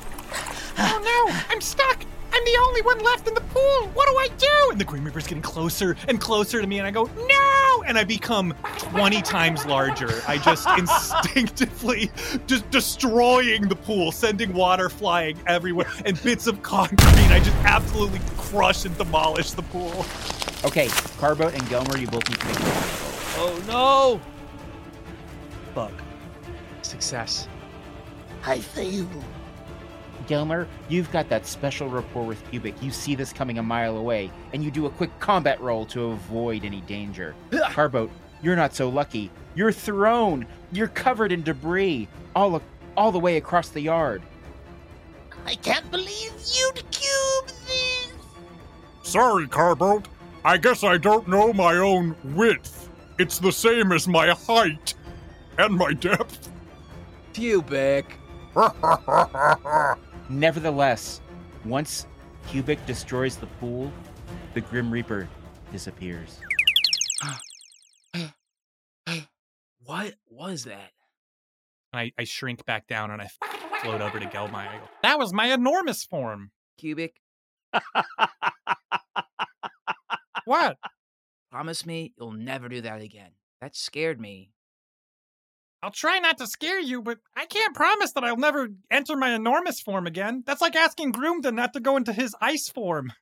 Oh 0.79 1.27
no, 1.29 1.35
I'm 1.51 1.61
stuck. 1.61 2.03
I'm 2.41 2.47
the 2.47 2.59
only 2.63 2.81
one 2.81 2.99
left 3.01 3.29
in 3.29 3.35
the 3.35 3.43
pool. 3.43 3.89
What 3.93 4.09
do 4.09 4.17
I 4.17 4.29
do? 4.39 4.71
And 4.71 4.81
the 4.81 4.85
Grim 4.85 5.05
Reaper's 5.05 5.27
getting 5.27 5.43
closer 5.43 5.95
and 6.09 6.19
closer 6.19 6.59
to 6.59 6.67
me, 6.67 6.79
and 6.79 6.87
I 6.87 6.91
go, 6.91 7.05
no! 7.29 7.83
And 7.87 7.99
I 7.99 8.05
become 8.05 8.55
20 8.79 9.21
times 9.21 9.67
larger. 9.67 10.23
I 10.27 10.39
just 10.39 10.67
instinctively 10.79 12.11
just 12.47 12.71
destroying 12.71 13.69
the 13.69 13.77
pool, 13.77 14.11
sending 14.11 14.55
water 14.55 14.89
flying 14.89 15.39
everywhere, 15.47 15.87
and 16.07 16.21
bits 16.23 16.47
of 16.47 16.63
concrete. 16.63 17.31
I 17.31 17.41
just 17.41 17.57
absolutely 17.59 18.21
crush 18.39 18.87
and 18.87 18.97
demolish 18.97 19.51
the 19.51 19.63
pool. 19.65 20.07
Okay, 20.65 20.89
Carboat 21.19 21.53
and 21.53 21.63
Gelmer, 21.65 22.01
you 22.01 22.07
both 22.07 22.27
need 22.27 22.41
to 22.41 22.47
make 22.47 22.59
a. 22.59 22.63
Oh 23.37 23.63
no! 23.67 24.21
Fuck. 25.75 25.93
Success. 26.81 27.49
I 28.47 28.61
fail. 28.61 29.07
Gelmer, 30.31 30.69
you've 30.89 31.11
got 31.11 31.29
that 31.29 31.45
special 31.45 31.89
rapport 31.89 32.25
with 32.25 32.49
Cubic. 32.51 32.81
You 32.81 32.93
see 32.93 33.17
this 33.17 33.33
coming 33.33 33.59
a 33.59 33.63
mile 33.65 33.97
away, 33.97 34.31
and 34.53 34.63
you 34.63 34.71
do 34.71 34.87
a 34.87 34.91
quick 34.91 35.11
combat 35.19 35.61
roll 35.61 35.85
to 35.87 36.13
avoid 36.13 36.65
any 36.65 36.83
danger. 36.83 37.35
Carboat, 37.71 38.13
you're 38.41 38.55
not 38.55 38.73
so 38.73 38.89
lucky. 38.89 39.29
You're 39.57 39.73
thrown. 39.73 40.47
You're 40.71 40.87
covered 40.87 41.33
in 41.33 41.43
debris, 41.43 42.07
all 42.37 42.55
a- 42.55 42.63
all 42.97 43.11
the 43.11 43.19
way 43.19 43.39
across 43.39 43.71
the 43.71 43.81
yard. 43.81 44.23
I 45.47 45.57
can't 45.57 45.91
believe 45.91 46.33
you'd 46.55 46.85
cube 46.93 47.47
this. 47.67 48.13
Sorry, 49.03 49.49
Carboat. 49.49 50.07
I 50.45 50.59
guess 50.59 50.85
I 50.85 50.97
don't 50.97 51.27
know 51.27 51.53
my 51.53 51.75
own 51.75 52.15
width. 52.23 52.89
It's 53.19 53.41
the 53.41 53.51
same 53.53 53.91
as 53.91 54.07
my 54.07 54.29
height 54.31 54.95
and 55.59 55.75
my 55.75 55.93
depth. 55.93 56.51
Cubic. 57.33 58.17
Nevertheless, 60.31 61.21
once 61.65 62.07
Cubic 62.49 62.85
destroys 62.87 63.37
the 63.37 63.47
pool, 63.47 63.93
the 64.55 64.61
Grim 64.61 64.91
Reaper 64.91 65.29
disappears. 65.73 66.41
What 69.85 70.15
was 70.29 70.65
that? 70.65 70.93
I, 71.93 72.13
I 72.17 72.23
shrink 72.23 72.65
back 72.65 72.87
down 72.87 73.11
and 73.11 73.21
I 73.21 73.29
float 73.83 74.01
over 74.01 74.21
to 74.21 74.27
Gelmire. 74.27 74.81
That 75.03 75.19
was 75.19 75.33
my 75.33 75.53
enormous 75.53 76.05
form. 76.05 76.53
Cubic, 76.79 77.17
What? 80.45 80.79
promise 81.51 81.85
me 81.85 82.13
you'll 82.17 82.33
never 82.33 82.69
do 82.69 82.81
that 82.83 83.01
again. 83.03 83.33
That 83.61 83.75
scared 83.75 84.21
me. 84.21 84.51
I'll 85.83 85.91
try 85.91 86.19
not 86.19 86.37
to 86.39 86.47
scare 86.47 86.79
you, 86.79 87.01
but 87.01 87.19
I 87.37 87.47
can't 87.47 87.75
promise 87.75 88.13
that 88.13 88.25
I'll 88.25 88.37
never 88.37 88.69
enter 88.91 89.17
my 89.17 89.35
enormous 89.35 89.81
form 89.81 90.07
again. 90.07 90.43
That's 90.47 90.61
like 90.61 90.77
asking 90.77 91.13
Groomden 91.13 91.55
not 91.55 91.73
to 91.73 91.81
go 91.81 91.97
into 91.97 92.13
his 92.13 92.35
ice 92.41 92.69
form. 92.69 93.13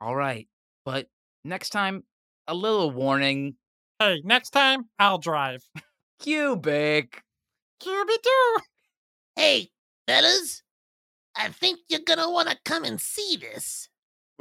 All 0.00 0.14
right, 0.14 0.48
but 0.84 1.08
next 1.44 1.70
time, 1.70 2.04
a 2.46 2.54
little 2.54 2.90
warning. 2.90 3.54
Hey, 3.98 4.20
next 4.24 4.50
time, 4.50 4.84
I'll 4.98 5.18
drive. 5.18 5.62
Cubic. 6.20 7.22
Kirby 7.82 8.14
too. 8.22 8.56
Hey, 9.36 9.70
fellas. 10.06 10.62
I 11.34 11.48
think 11.48 11.80
you're 11.88 12.00
gonna 12.06 12.30
wanna 12.30 12.56
come 12.64 12.84
and 12.84 13.00
see 13.00 13.36
this. 13.40 13.88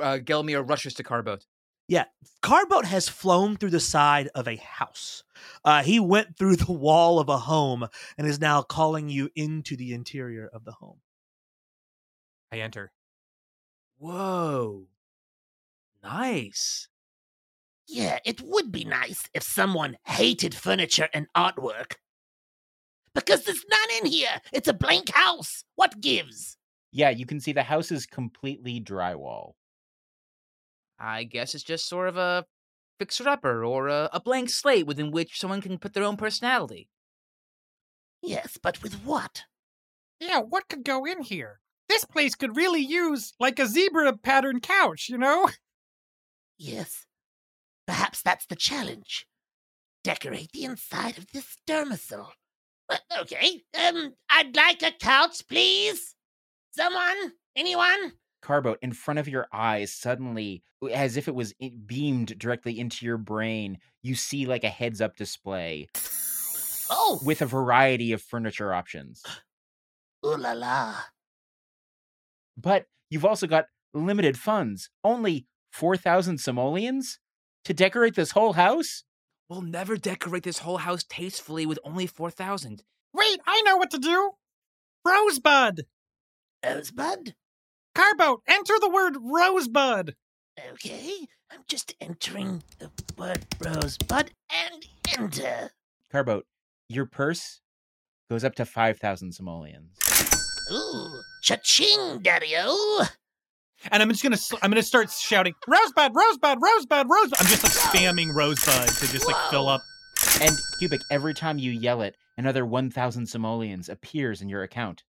Uh, 0.01 0.17
Gelmir 0.17 0.67
rushes 0.67 0.93
to 0.95 1.03
Carboat. 1.03 1.45
Yeah, 1.92 2.06
Carboat 2.42 2.86
has 2.86 3.10
flown 3.10 3.58
through 3.58 3.72
the 3.72 3.82
side 3.82 4.30
of 4.34 4.48
a 4.48 4.56
house. 4.56 5.26
Uh, 5.66 5.84
he 5.84 6.00
went 6.00 6.38
through 6.38 6.56
the 6.66 6.72
wall 6.72 7.20
of 7.20 7.28
a 7.28 7.38
home 7.38 7.86
and 8.18 8.26
is 8.26 8.39
now 8.39 8.62
calling 8.62 9.10
you 9.10 9.30
into 9.36 9.76
the 9.76 9.92
interior 9.92 10.50
of 10.54 10.64
the 10.64 10.72
home. 10.72 11.02
I 12.50 12.60
enter. 12.60 12.94
Whoa. 13.98 14.86
Nice. 16.02 16.88
Yeah, 17.89 18.20
it 18.26 18.39
would 18.39 18.72
be 18.72 18.86
nice 18.86 19.28
if 19.34 19.44
someone 19.44 19.98
hated 20.06 20.56
furniture 20.56 21.10
and 21.14 21.28
artwork. 21.36 21.96
Because 23.14 23.44
there's 23.44 23.66
none 23.70 23.98
in 24.02 24.10
here. 24.10 24.39
It's 24.54 24.70
a 24.70 24.74
blank 24.74 25.10
house. 25.10 25.66
What 25.76 26.00
gives? 26.00 26.56
Yeah, 26.94 27.10
you 27.10 27.26
can 27.26 27.42
see 27.42 27.52
the 27.52 27.64
house 27.64 27.92
is 27.92 28.06
completely 28.06 28.80
drywall. 28.80 29.56
I 31.02 31.24
guess 31.24 31.56
it's 31.56 31.64
just 31.64 31.88
sort 31.88 32.08
of 32.08 32.18
a 32.18 32.45
fixer 32.99 33.28
upper 33.28 33.66
or 33.66 33.88
a, 33.88 34.10
a 34.14 34.20
blank 34.20 34.52
slate 34.52 34.86
within 34.86 35.10
which 35.10 35.39
someone 35.39 35.62
can 35.62 35.80
put 35.80 35.93
their 35.93 36.04
own 36.04 36.18
personality. 36.18 36.88
Yes, 38.22 38.60
but 38.62 38.84
with 38.84 39.04
what? 39.04 39.43
Yeah, 40.20 40.41
what 40.41 40.70
could 40.70 40.84
go 40.84 41.06
in 41.06 41.24
here? 41.24 41.60
This 41.89 42.06
place 42.06 42.36
could 42.36 42.56
really 42.56 42.82
use 42.82 43.34
like 43.39 43.58
a 43.58 43.66
zebra 43.66 44.16
pattern 44.18 44.60
couch, 44.60 45.10
you 45.10 45.18
know? 45.18 45.49
Yes. 46.64 47.08
Perhaps 47.88 48.22
that's 48.22 48.45
the 48.45 48.56
challenge. 48.56 49.26
Decorate 50.04 50.52
the 50.52 50.66
inside 50.66 51.18
of 51.18 51.26
this 51.34 51.58
dermisal. 51.68 52.28
Uh, 52.88 52.97
okay. 53.22 53.64
Um, 53.74 54.14
I'd 54.30 54.56
like 54.56 54.84
a 54.84 54.91
couch, 54.91 55.41
please. 55.47 56.16
Someone? 56.70 57.32
Anyone? 57.56 58.14
Carboat, 58.42 58.80
in 58.82 58.92
front 58.92 59.20
of 59.20 59.28
your 59.28 59.48
eyes, 59.54 59.94
suddenly, 59.94 60.64
as 60.92 61.16
if 61.18 61.28
it 61.28 61.36
was 61.36 61.54
beamed 61.86 62.38
directly 62.39 62.80
into 62.80 63.06
your 63.06 63.18
brain, 63.18 63.78
you 64.02 64.16
see 64.16 64.46
like 64.46 64.64
a 64.64 64.70
heads 64.70 65.00
up 65.02 65.16
display 65.16 65.88
Oh, 66.89 67.20
with 67.24 67.42
a 67.42 67.46
variety 67.46 68.12
of 68.12 68.22
furniture 68.22 68.74
options. 68.74 69.24
ooh 70.26 70.36
la 70.36 70.52
la. 70.54 70.96
But 72.58 72.86
you've 73.10 73.26
also 73.26 73.48
got 73.48 73.66
limited 73.94 74.38
funds, 74.38 74.89
only 75.04 75.48
4,000 75.72 76.38
simoleons 76.39 77.20
to 77.66 77.74
decorate 77.74 78.16
this 78.16 78.32
whole 78.32 78.54
house? 78.54 79.04
We'll 79.50 79.62
never 79.62 79.98
decorate 79.98 80.44
this 80.44 80.60
whole 80.60 80.78
house 80.78 81.04
tastefully 81.08 81.66
with 81.66 81.80
only 81.84 82.08
4,000. 82.08 82.84
Wait, 83.14 83.39
I 83.46 83.62
know 83.62 83.78
what 83.78 83.92
to 83.92 83.98
do. 84.00 84.32
Rosebud. 85.06 85.82
Rosebud? 86.66 87.36
Carboat, 87.94 88.42
enter 88.48 88.74
the 88.80 88.89
word 88.89 89.18
rosebud. 89.20 90.16
Okay, 90.72 91.28
I'm 91.52 91.62
just 91.68 91.94
entering 92.00 92.64
the 92.80 92.89
word 93.18 93.46
rosebud 93.60 94.32
and 94.50 94.86
enter. 95.18 95.72
Carboat, 96.12 96.46
your 96.88 97.06
purse 97.06 97.62
goes 98.30 98.44
up 98.44 98.56
to 98.56 98.66
5,000 98.66 99.34
simoleons. 99.34 99.98
Ooh, 100.72 101.22
cha-ching, 101.44 102.20
daddy-o. 102.20 103.06
And 103.92 104.04
I'm 104.04 104.10
just 104.10 104.22
gonna 104.22 104.38
sl- 104.38 104.58
I'm 104.62 104.70
gonna 104.70 104.84
start 104.84 105.10
shouting 105.10 105.56
rosebud, 105.68 106.14
rosebud, 106.16 106.60
rosebud, 106.62 107.08
rosebud. 107.10 107.39
I'm 107.42 107.48
just 107.48 107.64
like 107.64 107.74
spamming 107.74 108.34
rosebud 108.34 108.88
to 108.88 109.12
just 109.12 109.28
like 109.28 109.50
fill 109.50 109.68
up. 109.68 109.82
And 110.39 110.52
Cubic, 110.78 111.02
every 111.10 111.34
time 111.34 111.58
you 111.58 111.72
yell 111.72 112.04
it, 112.04 112.16
another 112.38 112.64
1,000 112.64 113.26
simoleons 113.26 113.89
appears 113.89 114.42
in 114.42 114.50
your 114.50 114.62
account. 114.62 115.04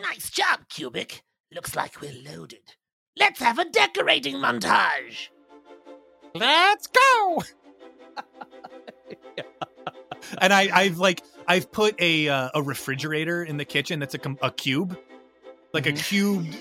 Nice 0.00 0.30
job, 0.30 0.60
Cubic. 0.68 1.22
Looks 1.54 1.74
like 1.74 2.00
we're 2.00 2.12
loaded. 2.30 2.74
Let's 3.16 3.40
have 3.40 3.58
a 3.58 3.64
decorating 3.64 4.36
montage. 4.36 5.28
Let's 6.34 6.86
go. 6.86 7.42
and 10.38 10.52
I 10.52 10.68
I've 10.72 10.98
like 10.98 11.22
I've 11.46 11.72
put 11.72 12.00
a 12.00 12.28
uh, 12.28 12.50
a 12.54 12.62
refrigerator 12.62 13.42
in 13.44 13.56
the 13.56 13.64
kitchen 13.64 13.98
that's 13.98 14.14
a 14.14 14.18
com- 14.18 14.38
a 14.42 14.50
cube, 14.50 14.96
like 15.72 15.86
a 15.86 15.92
cubed 15.92 16.54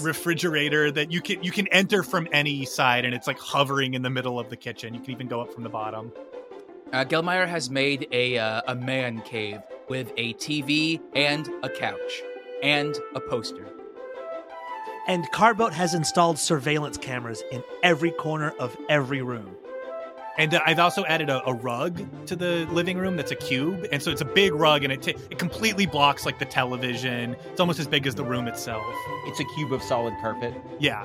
refrigerator 0.00 0.90
that 0.90 1.12
you 1.12 1.20
can 1.20 1.42
you 1.44 1.52
can 1.52 1.66
enter 1.68 2.02
from 2.02 2.26
any 2.32 2.64
side, 2.64 3.04
and 3.04 3.14
it's 3.14 3.26
like 3.26 3.38
hovering 3.38 3.94
in 3.94 4.02
the 4.02 4.10
middle 4.10 4.40
of 4.40 4.48
the 4.48 4.56
kitchen. 4.56 4.94
You 4.94 5.00
can 5.00 5.10
even 5.10 5.28
go 5.28 5.40
up 5.40 5.52
from 5.52 5.64
the 5.64 5.68
bottom. 5.70 6.12
Uh, 6.92 7.04
Gelmeyer 7.04 7.46
has 7.46 7.70
made 7.70 8.08
a, 8.10 8.36
uh, 8.36 8.62
a 8.66 8.74
man 8.74 9.20
cave 9.22 9.60
with 9.88 10.12
a 10.16 10.34
TV 10.34 11.00
and 11.14 11.48
a 11.62 11.68
couch 11.68 12.22
and 12.64 12.98
a 13.14 13.20
poster. 13.20 13.79
And 15.06 15.30
Carboat 15.32 15.72
has 15.72 15.94
installed 15.94 16.38
surveillance 16.38 16.96
cameras 16.96 17.42
in 17.50 17.62
every 17.82 18.10
corner 18.10 18.50
of 18.58 18.76
every 18.88 19.22
room. 19.22 19.56
And 20.38 20.54
uh, 20.54 20.60
I've 20.64 20.78
also 20.78 21.04
added 21.04 21.28
a, 21.28 21.46
a 21.46 21.52
rug 21.52 22.02
to 22.26 22.36
the 22.36 22.66
living 22.70 22.96
room 22.96 23.16
that's 23.16 23.30
a 23.30 23.36
cube, 23.36 23.86
and 23.92 24.02
so 24.02 24.10
it's 24.10 24.20
a 24.20 24.24
big 24.24 24.54
rug, 24.54 24.84
and 24.84 24.92
it 24.92 25.02
ta 25.02 25.10
it 25.30 25.38
completely 25.38 25.84
blocks 25.84 26.24
like 26.24 26.38
the 26.38 26.44
television. 26.44 27.36
It's 27.50 27.60
almost 27.60 27.78
as 27.78 27.86
big 27.86 28.06
as 28.06 28.14
the 28.14 28.24
room 28.24 28.46
itself. 28.46 28.82
It's 29.26 29.40
a 29.40 29.44
cube 29.56 29.72
of 29.72 29.82
solid 29.82 30.14
carpet. 30.20 30.54
Yeah, 30.78 31.04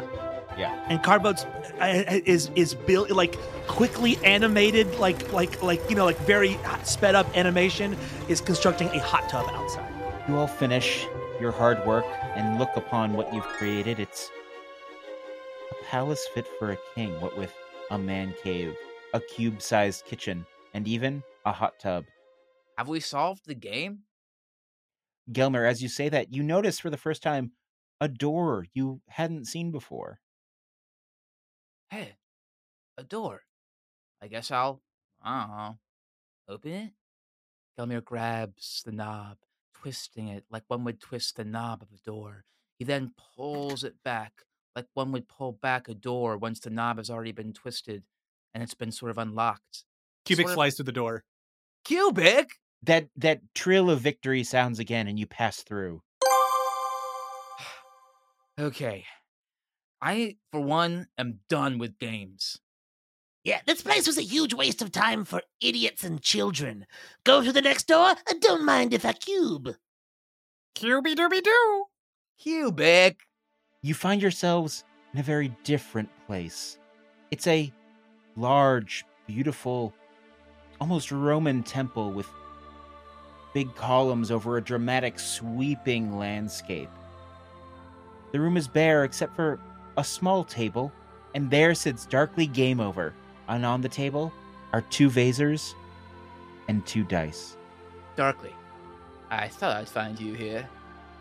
Yeah. 0.57 0.79
And 0.87 1.03
Carboat's 1.03 1.43
uh, 1.81 2.21
is 2.25 2.49
is 2.55 2.75
built 2.75 3.09
like 3.11 3.35
quickly 3.67 4.17
animated, 4.23 4.95
like 4.99 5.33
like 5.33 5.61
like 5.61 5.81
you 5.89 5.95
know, 5.95 6.05
like 6.05 6.19
very 6.19 6.57
sped 6.83 7.15
up 7.15 7.27
animation 7.35 7.97
is 8.29 8.39
constructing 8.39 8.87
a 8.89 8.99
hot 8.99 9.27
tub 9.27 9.45
outside. 9.49 9.91
You 10.29 10.37
all 10.37 10.47
finish 10.47 11.07
your 11.39 11.51
hard 11.51 11.85
work 11.85 12.05
and 12.35 12.57
look 12.57 12.75
upon 12.75 13.13
what 13.13 13.33
you've 13.33 13.43
created. 13.43 13.99
It's 13.99 14.29
a 15.71 15.85
palace 15.85 16.25
fit 16.33 16.47
for 16.59 16.71
a 16.71 16.77
king, 16.93 17.19
what 17.21 17.37
with 17.37 17.53
a 17.91 17.97
man 17.97 18.33
cave, 18.41 18.75
a 19.13 19.19
cube 19.19 19.61
sized 19.61 20.05
kitchen, 20.05 20.45
and 20.73 20.87
even 20.87 21.23
a 21.45 21.51
hot 21.51 21.79
tub. 21.79 22.05
Have 22.77 22.87
we 22.87 22.99
solved 22.99 23.45
the 23.45 23.55
game? 23.55 23.99
Gelmer, 25.31 25.67
as 25.67 25.81
you 25.81 25.89
say 25.89 26.09
that, 26.09 26.33
you 26.33 26.43
notice 26.43 26.79
for 26.79 26.89
the 26.89 26.97
first 26.97 27.23
time 27.23 27.51
a 27.99 28.07
door 28.07 28.65
you 28.73 29.01
hadn't 29.07 29.45
seen 29.45 29.71
before. 29.71 30.19
Hey, 31.89 32.15
a 32.97 33.03
door. 33.03 33.41
I 34.21 34.27
guess 34.27 34.51
I'll, 34.51 34.81
I 35.23 35.41
don't 35.41 35.57
know, 35.57 35.77
open 36.49 36.71
it? 36.71 36.91
Gelmir 37.79 38.03
grabs 38.03 38.83
the 38.85 38.91
knob, 38.91 39.37
twisting 39.85 40.29
it 40.29 40.43
like 40.49 40.63
one 40.67 40.83
would 40.83 40.99
twist 40.99 41.35
the 41.35 41.45
knob 41.45 41.83
of 41.83 41.89
a 41.93 42.01
door. 42.09 42.43
He 42.79 42.85
then 42.85 43.13
pulls 43.37 43.83
it 43.83 43.93
back 44.03 44.33
like 44.75 44.87
one 44.95 45.11
would 45.11 45.27
pull 45.27 45.53
back 45.61 45.87
a 45.87 45.93
door 45.93 46.37
once 46.37 46.59
the 46.59 46.71
knob 46.71 46.97
has 46.97 47.09
already 47.11 47.31
been 47.31 47.53
twisted 47.53 48.03
and 48.53 48.63
it's 48.63 48.73
been 48.73 48.91
sort 48.91 49.11
of 49.11 49.19
unlocked. 49.19 49.83
Cubic 50.25 50.45
Sort 50.47 50.51
of- 50.51 50.55
flies 50.55 50.75
through 50.75 50.85
the 50.85 50.91
door. 50.91 51.23
Cubic? 51.85 52.49
That 52.81 53.09
that 53.15 53.41
trill 53.53 53.89
of 53.91 54.01
victory 54.01 54.43
sounds 54.43 54.79
again 54.79 55.07
and 55.07 55.19
you 55.19 55.27
pass 55.27 55.61
through. 55.63 56.01
Okay. 58.57 59.03
I, 60.01 60.37
for 60.51 60.61
one, 60.61 61.07
am 61.17 61.39
done 61.49 61.77
with 61.77 61.99
games. 61.99 62.57
Yeah, 63.45 63.59
this 63.67 63.83
place 63.83 64.07
was 64.07 64.17
a 64.17 64.23
huge 64.23 64.55
waste 64.55 64.81
of 64.81 64.91
time 64.91 65.23
for 65.23 65.39
idiots 65.61 66.03
and 66.03 66.19
children. 66.19 66.87
Go 67.23 67.43
to 67.43 67.51
the 67.51 67.61
next 67.61 67.87
door, 67.87 68.15
and 68.27 68.41
don't 68.41 68.65
mind 68.65 68.91
if 68.91 69.05
I 69.05 69.13
cube. 69.13 69.75
Cubey 70.73 71.13
dooby 71.13 71.43
doo. 71.43 71.85
Cubic! 72.39 73.19
You 73.83 73.93
find 73.93 74.19
yourselves 74.19 74.83
in 75.13 75.19
a 75.19 75.23
very 75.23 75.55
different 75.63 76.09
place. 76.25 76.79
It's 77.29 77.45
a 77.45 77.71
large, 78.35 79.05
beautiful, 79.27 79.93
almost 80.81 81.11
Roman 81.11 81.61
temple 81.61 82.13
with 82.13 82.27
big 83.53 83.75
columns 83.75 84.31
over 84.31 84.57
a 84.57 84.63
dramatic, 84.63 85.19
sweeping 85.19 86.17
landscape. 86.17 86.89
The 88.31 88.39
room 88.39 88.57
is 88.57 88.67
bare 88.67 89.03
except 89.03 89.35
for 89.35 89.59
a 89.97 90.03
small 90.03 90.43
table, 90.43 90.91
and 91.35 91.51
there 91.51 91.75
sits 91.75 92.07
Darkly 92.07 92.47
Game 92.47 92.79
Over. 92.79 93.13
And 93.47 93.65
on 93.65 93.81
the 93.81 93.89
table 93.89 94.31
are 94.73 94.81
two 94.81 95.09
phasers 95.09 95.73
and 96.67 96.85
two 96.85 97.03
dice. 97.03 97.57
Darkly. 98.15 98.53
I 99.29 99.47
thought 99.47 99.75
I'd 99.75 99.89
find 99.89 100.19
you 100.19 100.33
here. 100.33 100.67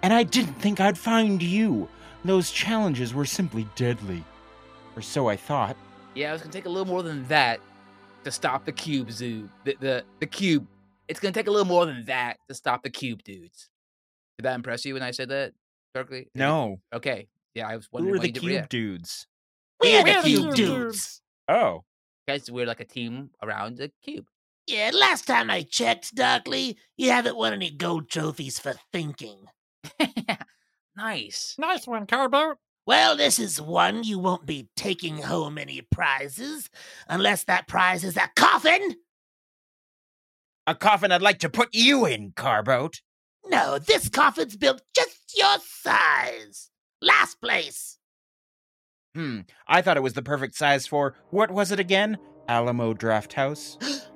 And 0.02 0.12
I 0.12 0.22
didn't 0.22 0.54
think 0.54 0.80
I'd 0.80 0.98
find 0.98 1.42
you. 1.42 1.88
Those 2.24 2.50
challenges 2.50 3.14
were 3.14 3.24
simply 3.24 3.66
deadly. 3.74 4.24
Or 4.96 5.02
so 5.02 5.28
I 5.28 5.36
thought. 5.36 5.76
Yeah, 6.14 6.32
it's 6.32 6.42
gonna 6.42 6.52
take 6.52 6.66
a 6.66 6.70
little 6.70 6.86
more 6.86 7.02
than 7.02 7.26
that 7.28 7.60
to 8.24 8.30
stop 8.30 8.64
the 8.64 8.72
cube 8.72 9.10
zoo. 9.10 9.48
The 9.64 9.76
the, 9.80 10.04
the 10.20 10.26
cube. 10.26 10.66
It's 11.08 11.20
gonna 11.20 11.32
take 11.32 11.48
a 11.48 11.50
little 11.50 11.66
more 11.66 11.86
than 11.86 12.04
that 12.06 12.38
to 12.48 12.54
stop 12.54 12.82
the 12.82 12.90
cube 12.90 13.22
dudes. 13.24 13.68
Did 14.38 14.44
that 14.44 14.54
impress 14.54 14.84
you 14.84 14.94
when 14.94 15.02
I 15.02 15.10
said 15.10 15.28
that, 15.30 15.52
Darkly? 15.94 16.28
No. 16.34 16.80
Okay. 16.92 17.28
Yeah, 17.54 17.68
I 17.68 17.76
was 17.76 17.86
Who 17.86 17.96
wondering 17.98 18.14
are 18.14 18.18
why 18.18 18.26
the 18.26 18.32
cube 18.32 18.68
dudes? 18.68 19.26
We're 19.80 20.02
the 20.02 20.10
We're 20.10 20.22
the 20.22 20.28
cube 20.28 20.42
cube 20.42 20.54
dudes. 20.54 21.20
Oh. 21.48 21.84
Guys, 22.26 22.50
we're 22.50 22.66
like 22.66 22.80
a 22.80 22.84
team 22.84 23.30
around 23.42 23.80
a 23.80 23.90
cube. 24.02 24.26
Yeah, 24.66 24.92
last 24.94 25.26
time 25.26 25.50
I 25.50 25.62
checked, 25.62 26.14
Darkly, 26.14 26.78
you 26.96 27.10
haven't 27.10 27.36
won 27.36 27.52
any 27.52 27.70
gold 27.70 28.08
trophies 28.08 28.58
for 28.58 28.74
thinking. 28.92 29.44
nice. 30.96 31.54
Nice 31.58 31.86
one, 31.86 32.06
Carboat. 32.06 32.56
Well, 32.86 33.16
this 33.16 33.38
is 33.38 33.60
one 33.60 34.04
you 34.04 34.18
won't 34.18 34.46
be 34.46 34.68
taking 34.74 35.18
home 35.18 35.58
any 35.58 35.82
prizes, 35.82 36.70
unless 37.08 37.44
that 37.44 37.68
prize 37.68 38.04
is 38.04 38.16
a 38.16 38.30
coffin. 38.36 38.96
A 40.66 40.74
coffin 40.74 41.12
I'd 41.12 41.20
like 41.20 41.40
to 41.40 41.50
put 41.50 41.68
you 41.74 42.06
in, 42.06 42.32
Carboat. 42.34 43.02
No, 43.46 43.78
this 43.78 44.08
coffin's 44.08 44.56
built 44.56 44.80
just 44.96 45.34
your 45.36 45.58
size. 45.60 46.70
Last 47.02 47.40
place. 47.42 47.98
Hmm. 49.14 49.40
I 49.68 49.80
thought 49.80 49.96
it 49.96 50.02
was 50.02 50.14
the 50.14 50.22
perfect 50.22 50.56
size 50.56 50.86
for 50.86 51.14
what 51.30 51.50
was 51.50 51.70
it 51.70 51.78
again? 51.80 52.18
Alamo 52.48 52.92
Draft 52.94 53.32
House. 53.34 53.78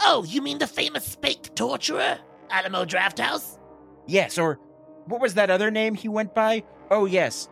Oh, 0.00 0.22
you 0.24 0.40
mean 0.42 0.58
the 0.58 0.66
famous 0.68 1.04
spake 1.04 1.54
torturer? 1.56 2.18
Alamo 2.50 2.84
Draft 2.84 3.18
House? 3.18 3.58
yes, 4.06 4.38
or 4.38 4.58
what 5.06 5.20
was 5.20 5.34
that 5.34 5.50
other 5.50 5.70
name 5.72 5.94
he 5.94 6.08
went 6.08 6.34
by? 6.36 6.62
Oh 6.90 7.04
yes, 7.04 7.48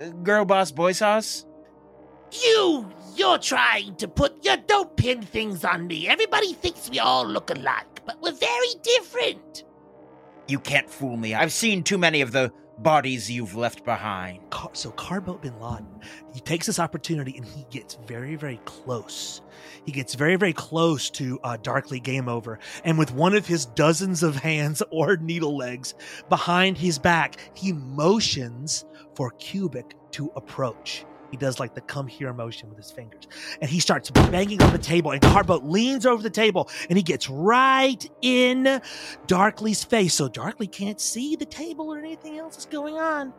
Uh, 0.00 0.08
Girl 0.08 0.44
Boss 0.46 0.72
Boy 0.72 0.92
Sauce. 0.92 1.44
You, 2.32 2.90
you're 3.14 3.36
trying 3.38 3.94
to 3.96 4.08
put, 4.08 4.42
you 4.42 4.56
don't 4.66 4.96
pin 4.96 5.20
things 5.20 5.64
on 5.66 5.86
me. 5.86 6.08
Everybody 6.08 6.54
thinks 6.54 6.88
we 6.88 6.98
all 6.98 7.26
look 7.26 7.50
alike, 7.50 8.00
but 8.06 8.20
we're 8.22 8.32
very 8.32 8.74
different. 8.82 9.64
You 10.48 10.58
can't 10.60 10.88
fool 10.88 11.18
me. 11.18 11.34
I've 11.34 11.52
seen 11.52 11.82
too 11.82 11.98
many 11.98 12.22
of 12.22 12.32
the 12.32 12.50
bodies 12.78 13.30
you've 13.30 13.54
left 13.54 13.84
behind. 13.84 14.40
So 14.72 14.90
Carboat 14.92 15.42
Bin 15.42 15.58
Laden, 15.60 16.00
he 16.32 16.40
takes 16.40 16.66
this 16.66 16.78
opportunity 16.78 17.36
and 17.36 17.44
he 17.44 17.66
gets 17.70 17.98
very, 18.06 18.36
very 18.36 18.60
close. 18.64 19.42
He 19.84 19.92
gets 19.92 20.14
very, 20.14 20.36
very 20.36 20.52
close 20.52 21.10
to 21.10 21.38
uh, 21.42 21.56
Darkly 21.62 22.00
Game 22.00 22.28
Over, 22.28 22.58
and 22.84 22.98
with 22.98 23.12
one 23.12 23.34
of 23.34 23.46
his 23.46 23.66
dozens 23.66 24.22
of 24.22 24.36
hands 24.36 24.82
or 24.90 25.16
needle 25.16 25.56
legs 25.56 25.94
behind 26.28 26.78
his 26.78 26.98
back, 26.98 27.36
he 27.54 27.72
motions 27.72 28.84
for 29.14 29.30
Cubic 29.32 29.96
to 30.12 30.30
approach. 30.36 31.04
He 31.32 31.38
does 31.38 31.58
like 31.58 31.74
the 31.74 31.80
come 31.80 32.06
here 32.06 32.32
motion 32.32 32.68
with 32.68 32.76
his 32.76 32.90
fingers. 32.90 33.26
And 33.60 33.68
he 33.68 33.80
starts 33.80 34.10
banging 34.10 34.62
on 34.62 34.70
the 34.70 34.78
table, 34.78 35.10
and 35.10 35.20
Carboat 35.20 35.64
leans 35.64 36.06
over 36.06 36.22
the 36.22 36.30
table 36.30 36.68
and 36.88 36.96
he 36.96 37.02
gets 37.02 37.28
right 37.28 38.08
in 38.20 38.80
Darkly's 39.26 39.82
face. 39.82 40.14
So 40.14 40.28
Darkly 40.28 40.66
can't 40.66 41.00
see 41.00 41.34
the 41.34 41.46
table 41.46 41.92
or 41.92 41.98
anything 41.98 42.38
else 42.38 42.56
that's 42.56 42.66
going 42.66 42.98
on. 42.98 43.32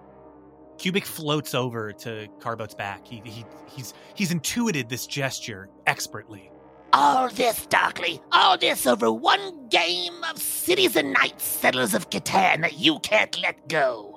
Cubic 0.79 1.05
floats 1.05 1.53
over 1.53 1.93
to 1.93 2.27
Carboat's 2.39 2.73
back. 2.73 3.07
He, 3.07 3.21
he 3.23 3.45
he's 3.67 3.93
he's 4.15 4.31
intuited 4.31 4.89
this 4.89 5.05
gesture 5.05 5.69
expertly. 5.85 6.49
All 6.93 7.29
this, 7.29 7.65
Darkly, 7.67 8.21
all 8.31 8.57
this 8.57 8.85
over 8.85 9.11
one 9.11 9.67
game 9.69 10.23
of 10.29 10.39
Cities 10.39 10.95
and 10.95 11.13
Knights 11.13 11.43
Settlers 11.43 11.93
of 11.93 12.09
Catan 12.09 12.61
that 12.61 12.79
you 12.79 12.99
can't 12.99 13.39
let 13.41 13.67
go. 13.67 14.12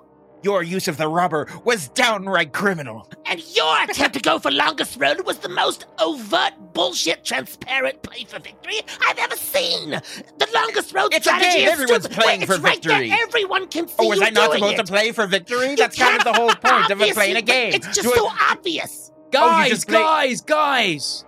Your 0.47 0.63
use 0.63 0.87
of 0.87 0.97
the 0.97 1.09
robber 1.09 1.49
was 1.65 1.89
downright 1.89 2.53
criminal. 2.53 3.11
And 3.25 3.43
your 3.57 3.83
attempt 3.83 4.15
to 4.15 4.21
go 4.21 4.39
for 4.39 4.53
longest 4.53 4.97
road 4.97 5.27
was 5.27 5.39
the 5.39 5.49
most 5.49 5.87
overt, 5.99 6.53
bullshit, 6.73 7.25
transparent 7.25 8.01
play 8.05 8.23
for 8.29 8.39
victory 8.39 8.77
I've 9.09 9.19
ever 9.19 9.35
seen. 9.35 9.91
The 9.91 10.49
longest 10.55 10.95
road 10.95 11.13
It's 11.13 11.27
a 11.27 11.31
strategy 11.31 11.57
game. 11.59 11.67
is 11.67 11.73
Everyone's 11.73 12.05
stupid. 12.05 12.23
playing 12.23 12.41
Wait, 12.43 12.47
for 12.47 12.55
it's 12.55 12.63
right 12.63 12.81
there. 12.81 12.99
victory. 13.01 13.19
Everyone 13.27 13.67
can 13.67 13.87
oh, 13.87 13.89
see 13.89 13.95
Oh, 13.99 14.09
was 14.09 14.21
you 14.21 14.27
I 14.27 14.31
not 14.31 14.53
supposed 14.53 14.75
it. 14.75 14.87
to 14.87 14.93
play 14.93 15.11
for 15.11 15.27
victory? 15.27 15.71
You 15.71 15.77
That's 15.77 15.99
kind 15.99 16.17
of 16.17 16.23
the 16.23 16.33
whole 16.33 16.51
point 16.55 16.93
of 16.93 17.01
it 17.03 17.13
playing 17.15 17.35
a 17.39 17.43
game. 17.43 17.73
It's 17.73 17.89
just 17.89 18.03
Do 18.03 18.13
it- 18.13 18.17
so 18.17 18.29
obvious. 18.49 19.11
Oh, 19.13 19.29
Guys, 19.33 19.69
just 19.71 19.89
play- 19.89 19.99
guys, 19.99 20.41
guys! 20.43 21.25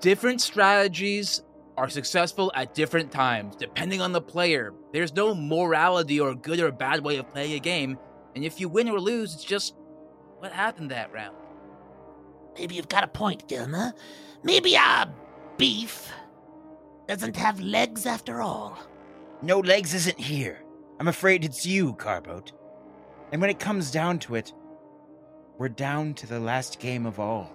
Different 0.00 0.40
strategies 0.40 1.42
are 1.76 1.88
successful 1.88 2.52
at 2.54 2.72
different 2.72 3.10
times, 3.10 3.56
depending 3.56 4.00
on 4.00 4.12
the 4.12 4.20
player. 4.20 4.72
There's 4.92 5.12
no 5.12 5.34
morality 5.34 6.20
or 6.20 6.36
good 6.36 6.60
or 6.60 6.70
bad 6.70 7.02
way 7.04 7.16
of 7.16 7.28
playing 7.32 7.54
a 7.54 7.58
game, 7.58 7.98
and 8.34 8.44
if 8.44 8.60
you 8.60 8.68
win 8.68 8.88
or 8.88 9.00
lose, 9.00 9.34
it's 9.34 9.44
just 9.44 9.74
what 10.38 10.52
happened 10.52 10.90
that 10.90 11.12
round. 11.12 11.36
Maybe 12.58 12.74
you've 12.74 12.88
got 12.88 13.04
a 13.04 13.08
point, 13.08 13.48
Gilmer. 13.48 13.92
Maybe 14.42 14.76
our 14.76 15.12
beef 15.56 16.10
doesn't 17.08 17.36
have 17.36 17.60
legs 17.60 18.06
after 18.06 18.42
all. 18.42 18.78
No 19.42 19.60
legs 19.60 19.94
isn't 19.94 20.18
here. 20.18 20.62
I'm 21.00 21.08
afraid 21.08 21.44
it's 21.44 21.66
you, 21.66 21.94
Carboat. 21.94 22.52
And 23.32 23.40
when 23.40 23.50
it 23.50 23.58
comes 23.58 23.90
down 23.90 24.18
to 24.20 24.36
it, 24.36 24.52
we're 25.58 25.68
down 25.68 26.14
to 26.14 26.26
the 26.26 26.40
last 26.40 26.78
game 26.78 27.06
of 27.06 27.18
all. 27.18 27.52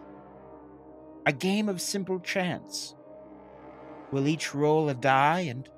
A 1.26 1.34
game 1.34 1.70
of 1.70 1.82
simple 1.82 2.20
chance. 2.20 2.96
We'll 4.12 4.28
each 4.28 4.56
roll 4.56 4.90
a 4.90 4.94
die, 4.94 5.42
and 5.42 5.70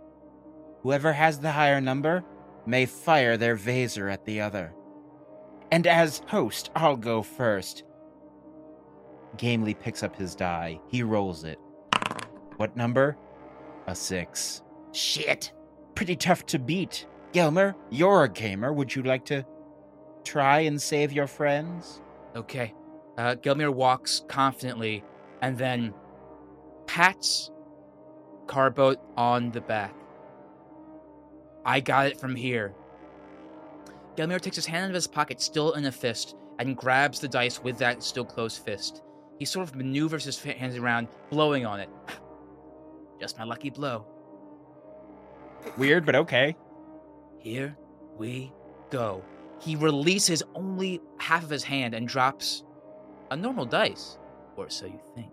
whoever 0.81 1.13
has 1.13 1.39
the 1.39 1.51
higher 1.51 1.81
number 1.81 2.23
may 2.65 2.85
fire 2.85 3.37
their 3.37 3.57
phaser 3.57 4.11
at 4.11 4.25
the 4.25 4.41
other. 4.41 4.73
And 5.71 5.87
as 5.87 6.21
host, 6.27 6.69
I'll 6.75 6.97
go 6.97 7.21
first. 7.21 7.83
Gamely 9.37 9.73
picks 9.73 10.03
up 10.03 10.15
his 10.15 10.35
die. 10.35 10.79
He 10.87 11.03
rolls 11.03 11.43
it. 11.45 11.59
What 12.57 12.75
number? 12.75 13.17
A 13.87 13.95
six 13.95 14.61
Shit. 14.91 15.53
pretty 15.95 16.15
tough 16.15 16.45
to 16.47 16.59
beat. 16.59 17.07
Gelmer, 17.33 17.75
you're 17.89 18.25
a 18.25 18.29
gamer. 18.29 18.73
Would 18.73 18.93
you 18.93 19.03
like 19.03 19.25
to 19.25 19.45
try 20.25 20.59
and 20.61 20.81
save 20.81 21.13
your 21.13 21.27
friends? 21.27 22.01
Okay. 22.35 22.73
Uh, 23.17 23.35
walks 23.45 24.23
confidently 24.27 25.03
and 25.41 25.57
then 25.57 25.93
pats 26.87 27.51
Carboat 28.47 28.99
on 29.15 29.51
the 29.51 29.61
back. 29.61 29.95
I 31.63 31.79
got 31.79 32.07
it 32.07 32.19
from 32.19 32.35
here. 32.35 32.73
Gelmir 34.15 34.41
takes 34.41 34.55
his 34.55 34.65
hand 34.65 34.85
out 34.85 34.89
of 34.89 34.95
his 34.95 35.07
pocket, 35.07 35.41
still 35.41 35.73
in 35.73 35.85
a 35.85 35.91
fist, 35.91 36.35
and 36.59 36.75
grabs 36.75 37.19
the 37.19 37.27
dice 37.27 37.61
with 37.63 37.77
that 37.77 38.03
still 38.03 38.25
closed 38.25 38.63
fist. 38.63 39.03
He 39.39 39.45
sort 39.45 39.67
of 39.67 39.75
maneuvers 39.75 40.25
his 40.25 40.39
hands 40.41 40.75
around, 40.75 41.07
blowing 41.29 41.65
on 41.65 41.79
it. 41.79 41.89
Just 43.19 43.37
my 43.37 43.43
lucky 43.43 43.69
blow. 43.69 44.05
Weird, 45.77 46.05
but 46.05 46.15
okay. 46.15 46.55
Here 47.39 47.75
we 48.17 48.51
go. 48.89 49.23
He 49.59 49.75
releases 49.75 50.43
only 50.55 51.01
half 51.19 51.43
of 51.43 51.49
his 51.49 51.63
hand 51.63 51.93
and 51.93 52.07
drops 52.07 52.63
a 53.29 53.37
normal 53.37 53.65
dice, 53.65 54.17
or 54.57 54.69
so 54.69 54.85
you 54.85 54.99
think. 55.15 55.31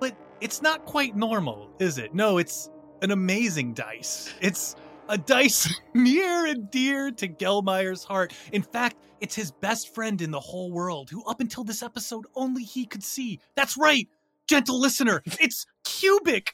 But 0.00 0.16
it's 0.40 0.62
not 0.62 0.84
quite 0.84 1.16
normal, 1.16 1.70
is 1.78 1.98
it? 1.98 2.14
No, 2.14 2.38
it's 2.38 2.70
an 3.02 3.10
amazing 3.10 3.74
dice. 3.74 4.32
It's 4.40 4.76
a 5.08 5.16
dice 5.16 5.80
near 5.94 6.46
and 6.46 6.70
dear 6.70 7.10
to 7.10 7.28
Gelmeyer's 7.28 8.04
heart. 8.04 8.32
In 8.52 8.62
fact, 8.62 8.96
it's 9.20 9.34
his 9.34 9.50
best 9.50 9.94
friend 9.94 10.20
in 10.20 10.30
the 10.30 10.40
whole 10.40 10.70
world, 10.70 11.10
who 11.10 11.24
up 11.24 11.40
until 11.40 11.64
this 11.64 11.82
episode 11.82 12.26
only 12.34 12.62
he 12.62 12.84
could 12.84 13.02
see. 13.02 13.40
That's 13.56 13.76
right, 13.76 14.06
gentle 14.46 14.78
listener, 14.78 15.22
it's 15.40 15.66
Cubic. 15.84 16.50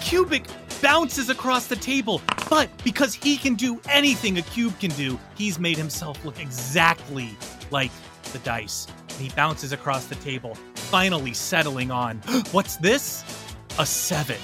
Cubic 0.00 0.46
bounces 0.80 1.28
across 1.28 1.66
the 1.66 1.76
table, 1.76 2.22
but 2.48 2.70
because 2.84 3.14
he 3.14 3.36
can 3.36 3.54
do 3.54 3.80
anything 3.88 4.38
a 4.38 4.42
cube 4.42 4.78
can 4.80 4.90
do, 4.92 5.18
he's 5.36 5.58
made 5.58 5.76
himself 5.76 6.24
look 6.24 6.40
exactly 6.40 7.36
like 7.70 7.90
the 8.32 8.38
dice. 8.38 8.86
And 9.10 9.18
he 9.18 9.28
bounces 9.30 9.72
across 9.72 10.06
the 10.06 10.14
table, 10.16 10.54
finally 10.74 11.34
settling 11.34 11.90
on 11.90 12.18
what's 12.52 12.76
this? 12.76 13.24
A 13.78 13.86
seven. 13.86 14.38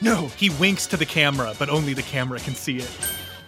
No, 0.00 0.26
he 0.36 0.50
winks 0.50 0.86
to 0.88 0.96
the 0.96 1.06
camera, 1.06 1.54
but 1.58 1.68
only 1.68 1.94
the 1.94 2.02
camera 2.02 2.38
can 2.40 2.54
see 2.54 2.78
it. 2.78 2.90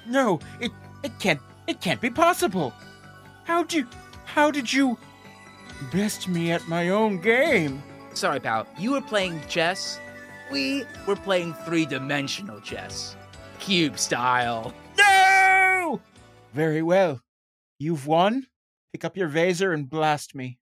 No, 0.06 0.40
it 0.60 0.70
it 1.02 1.18
can't 1.18 1.40
it 1.66 1.80
can't 1.80 2.00
be 2.00 2.10
possible. 2.10 2.72
How'd 3.44 3.72
you 3.72 3.86
how 4.24 4.50
did 4.50 4.72
you 4.72 4.98
best 5.92 6.28
me 6.28 6.52
at 6.52 6.66
my 6.68 6.90
own 6.90 7.20
game? 7.20 7.82
Sorry, 8.14 8.40
pal. 8.40 8.66
You 8.78 8.92
were 8.92 9.00
playing 9.00 9.42
chess. 9.48 10.00
We 10.50 10.84
were 11.06 11.16
playing 11.16 11.54
three 11.64 11.86
dimensional 11.86 12.60
chess. 12.60 13.16
Cube 13.58 13.98
style. 13.98 14.72
No! 14.96 16.00
Very 16.54 16.82
well. 16.82 17.20
You've 17.78 18.06
won. 18.06 18.46
Pick 18.92 19.04
up 19.04 19.16
your 19.16 19.28
phaser 19.28 19.74
and 19.74 19.90
blast 19.90 20.34
me. 20.34 20.58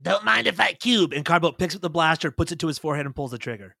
Don't 0.00 0.24
mind 0.24 0.46
if 0.46 0.60
I 0.60 0.74
cube. 0.74 1.12
And 1.12 1.24
Carboat 1.24 1.58
picks 1.58 1.74
up 1.74 1.80
the 1.80 1.90
blaster, 1.90 2.30
puts 2.30 2.52
it 2.52 2.58
to 2.60 2.66
his 2.66 2.78
forehead, 2.78 3.06
and 3.06 3.14
pulls 3.14 3.30
the 3.30 3.38
trigger. 3.38 3.76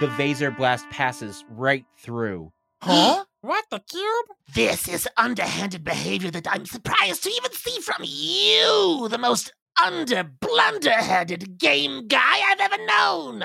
The 0.00 0.06
phaser 0.06 0.56
blast 0.56 0.88
passes 0.90 1.44
right 1.50 1.84
through. 1.96 2.52
Huh? 2.82 3.24
What, 3.40 3.66
the 3.70 3.78
cube? 3.78 4.26
This 4.52 4.88
is 4.88 5.08
underhanded 5.16 5.84
behavior 5.84 6.30
that 6.32 6.48
I'm 6.50 6.66
surprised 6.66 7.22
to 7.22 7.30
even 7.30 7.52
see 7.52 7.80
from 7.80 8.02
you, 8.04 9.06
the 9.08 9.16
most 9.16 9.52
under 9.80 10.24
blunderheaded 10.24 11.56
game 11.56 12.08
guy 12.08 12.40
I've 12.50 12.60
ever 12.60 12.84
known. 12.84 13.44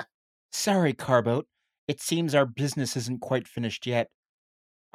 Sorry, 0.51 0.93
Carboat. 0.93 1.45
It 1.87 2.01
seems 2.01 2.33
our 2.33 2.47
business 2.47 2.97
isn't 2.97 3.21
quite 3.21 3.47
finished 3.47 3.85
yet. 3.85 4.09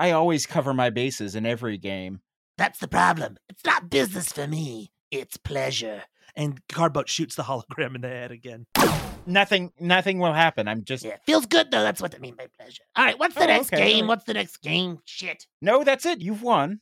I 0.00 0.10
always 0.10 0.46
cover 0.46 0.74
my 0.74 0.90
bases 0.90 1.36
in 1.36 1.46
every 1.46 1.78
game. 1.78 2.20
That's 2.56 2.80
the 2.80 2.88
problem. 2.88 3.38
It's 3.48 3.64
not 3.64 3.88
business 3.88 4.32
for 4.32 4.48
me. 4.48 4.90
It's 5.12 5.36
pleasure. 5.36 6.02
And 6.34 6.60
Carboat 6.68 7.08
shoots 7.08 7.36
the 7.36 7.44
hologram 7.44 7.94
in 7.94 8.00
the 8.00 8.08
head 8.08 8.32
again. 8.32 8.66
Nothing 9.28 9.72
nothing 9.78 10.18
will 10.18 10.32
happen. 10.32 10.66
I'm 10.68 10.84
just 10.84 11.04
Yeah, 11.04 11.16
feels 11.26 11.46
good 11.46 11.70
though. 11.70 11.82
That's 11.82 12.00
what 12.00 12.14
I 12.14 12.18
mean 12.18 12.34
by 12.34 12.46
pleasure. 12.58 12.82
All 12.96 13.04
right, 13.04 13.18
what's 13.18 13.34
the 13.34 13.44
Oh, 13.44 13.46
next 13.46 13.72
okay, 13.72 13.92
game? 13.92 14.06
What's 14.06 14.24
the 14.24 14.34
next 14.34 14.56
game? 14.62 14.98
Shit. 15.04 15.46
No, 15.60 15.84
that's 15.84 16.06
it. 16.06 16.20
You've 16.20 16.42
won. 16.42 16.80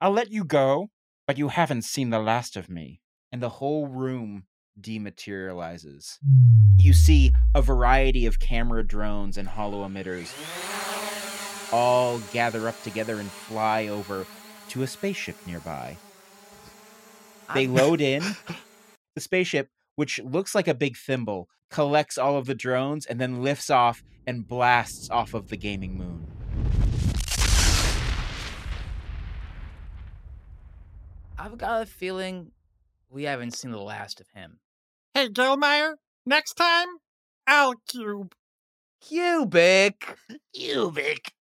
I'll 0.00 0.12
let 0.12 0.30
you 0.30 0.44
go, 0.44 0.90
but 1.26 1.38
you 1.38 1.48
haven't 1.48 1.82
seen 1.82 2.10
the 2.10 2.18
last 2.18 2.56
of 2.56 2.68
me. 2.68 3.00
And 3.32 3.42
the 3.42 3.48
whole 3.48 3.86
room 3.86 4.44
dematerializes. 4.80 6.18
You 6.78 6.92
see 6.92 7.32
a 7.54 7.62
variety 7.62 8.26
of 8.26 8.38
camera 8.38 8.86
drones 8.86 9.38
and 9.38 9.48
holo 9.48 9.86
emitters 9.88 10.30
all 11.72 12.18
gather 12.32 12.68
up 12.68 12.80
together 12.82 13.18
and 13.18 13.30
fly 13.30 13.88
over 13.88 14.26
to 14.68 14.82
a 14.82 14.86
spaceship 14.86 15.36
nearby. 15.46 15.96
They 17.54 17.66
load 17.68 18.00
in. 18.00 18.22
The 19.14 19.20
spaceship, 19.20 19.70
which 19.96 20.20
looks 20.22 20.54
like 20.54 20.68
a 20.68 20.74
big 20.74 20.96
thimble, 20.96 21.48
collects 21.70 22.16
all 22.16 22.36
of 22.36 22.46
the 22.46 22.54
drones 22.54 23.04
and 23.06 23.20
then 23.20 23.42
lifts 23.42 23.68
off 23.70 24.04
and 24.26 24.46
blasts 24.46 25.10
off 25.10 25.34
of 25.34 25.48
the 25.48 25.56
gaming 25.56 25.98
moon. 25.98 26.26
I've 31.38 31.58
got 31.58 31.82
a 31.82 31.86
feeling 31.86 32.52
we 33.10 33.24
haven't 33.24 33.52
seen 33.52 33.70
the 33.70 33.80
last 33.80 34.20
of 34.20 34.28
him. 34.30 34.58
Hey, 35.14 35.28
Gelmeyer, 35.28 35.94
next 36.24 36.54
time, 36.54 36.88
I'll 37.46 37.74
cube. 37.88 38.34
Cubic! 39.00 40.16
Cubic. 40.54 41.32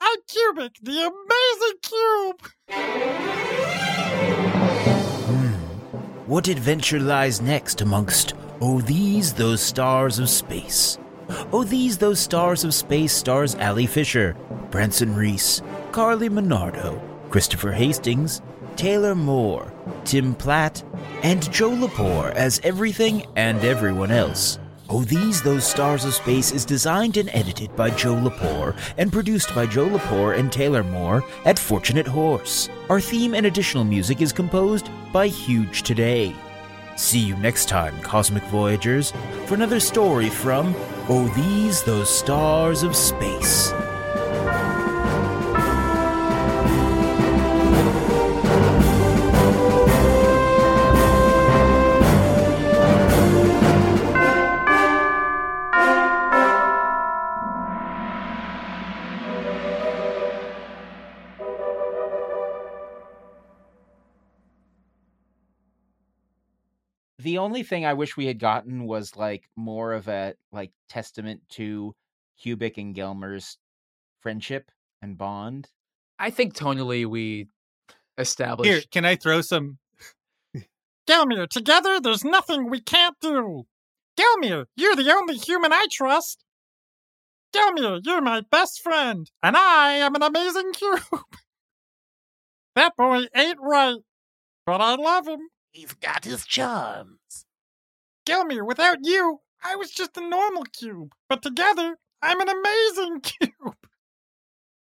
I'm 0.00 0.18
Cubic, 0.28 0.76
the 0.82 1.12
amazing 1.12 1.78
cube! 1.82 2.40
What 6.30 6.46
adventure 6.46 7.00
lies 7.00 7.40
next 7.40 7.80
amongst 7.80 8.34
Oh 8.60 8.80
These 8.80 9.32
Those 9.32 9.60
Stars 9.60 10.20
of 10.20 10.30
Space? 10.30 10.96
Oh 11.52 11.64
These 11.64 11.98
Those 11.98 12.20
Stars 12.20 12.62
of 12.62 12.72
Space 12.72 13.12
stars 13.12 13.56
Ali 13.56 13.86
Fisher, 13.86 14.36
Branson 14.70 15.16
Reese, 15.16 15.60
Carly 15.90 16.28
Monardo, 16.28 17.02
Christopher 17.30 17.72
Hastings, 17.72 18.42
Taylor 18.76 19.16
Moore, 19.16 19.72
Tim 20.04 20.36
Platt, 20.36 20.84
and 21.24 21.50
Joe 21.52 21.70
Lepore 21.70 22.30
as 22.34 22.60
everything 22.62 23.26
and 23.34 23.64
everyone 23.64 24.12
else. 24.12 24.60
Oh 24.92 25.04
These 25.04 25.40
Those 25.40 25.64
Stars 25.64 26.04
of 26.04 26.14
Space 26.14 26.50
is 26.50 26.64
designed 26.64 27.16
and 27.16 27.30
edited 27.32 27.76
by 27.76 27.90
Joe 27.90 28.16
Lepore 28.16 28.76
and 28.98 29.12
produced 29.12 29.54
by 29.54 29.64
Joe 29.64 29.86
Lepore 29.86 30.36
and 30.36 30.50
Taylor 30.50 30.82
Moore 30.82 31.22
at 31.44 31.60
Fortunate 31.60 32.08
Horse. 32.08 32.68
Our 32.88 33.00
theme 33.00 33.32
and 33.32 33.46
additional 33.46 33.84
music 33.84 34.20
is 34.20 34.32
composed 34.32 34.90
by 35.12 35.28
Huge 35.28 35.84
Today. 35.84 36.34
See 36.96 37.20
you 37.20 37.36
next 37.36 37.68
time, 37.68 38.00
Cosmic 38.02 38.42
Voyagers, 38.44 39.12
for 39.46 39.54
another 39.54 39.78
story 39.78 40.28
from 40.28 40.74
Oh 41.08 41.28
These 41.36 41.84
Those 41.84 42.12
Stars 42.12 42.82
of 42.82 42.96
Space. 42.96 43.72
The 67.30 67.38
only 67.38 67.62
thing 67.62 67.86
I 67.86 67.94
wish 67.94 68.16
we 68.16 68.26
had 68.26 68.40
gotten 68.40 68.86
was 68.86 69.14
like 69.14 69.48
more 69.54 69.92
of 69.92 70.08
a 70.08 70.34
like 70.50 70.72
testament 70.88 71.42
to 71.50 71.94
Cubic 72.42 72.76
and 72.76 72.92
Gelmer's 72.92 73.56
friendship 74.18 74.68
and 75.00 75.16
bond. 75.16 75.70
I 76.18 76.30
think 76.30 76.54
tonally 76.54 77.06
we 77.06 77.46
established. 78.18 78.68
Here, 78.68 78.82
can 78.90 79.04
I 79.04 79.14
throw 79.14 79.42
some? 79.42 79.78
Gelmir, 81.08 81.48
together 81.48 82.00
there's 82.00 82.24
nothing 82.24 82.68
we 82.68 82.80
can't 82.80 83.14
do. 83.20 83.66
Gelmir, 84.18 84.66
you're 84.74 84.96
the 84.96 85.14
only 85.14 85.36
human 85.36 85.72
I 85.72 85.86
trust. 85.88 86.44
Gelmir, 87.54 88.00
you're 88.02 88.20
my 88.20 88.42
best 88.50 88.82
friend, 88.82 89.30
and 89.40 89.56
I 89.56 89.92
am 89.92 90.16
an 90.16 90.24
amazing 90.24 90.72
cube. 90.74 91.22
that 92.74 92.96
boy 92.96 93.26
ain't 93.36 93.58
right, 93.60 93.98
but 94.66 94.80
I 94.80 94.96
love 94.96 95.28
him. 95.28 95.42
He's 95.72 95.92
got 95.94 96.24
his 96.24 96.44
charms. 96.46 97.46
Gelmir, 98.26 98.66
without 98.66 98.98
you, 99.02 99.40
I 99.62 99.76
was 99.76 99.90
just 99.90 100.16
a 100.16 100.28
normal 100.28 100.64
cube, 100.64 101.14
but 101.28 101.42
together, 101.42 101.98
I'm 102.22 102.40
an 102.40 102.48
amazing 102.48 103.20
cube. 103.22 103.76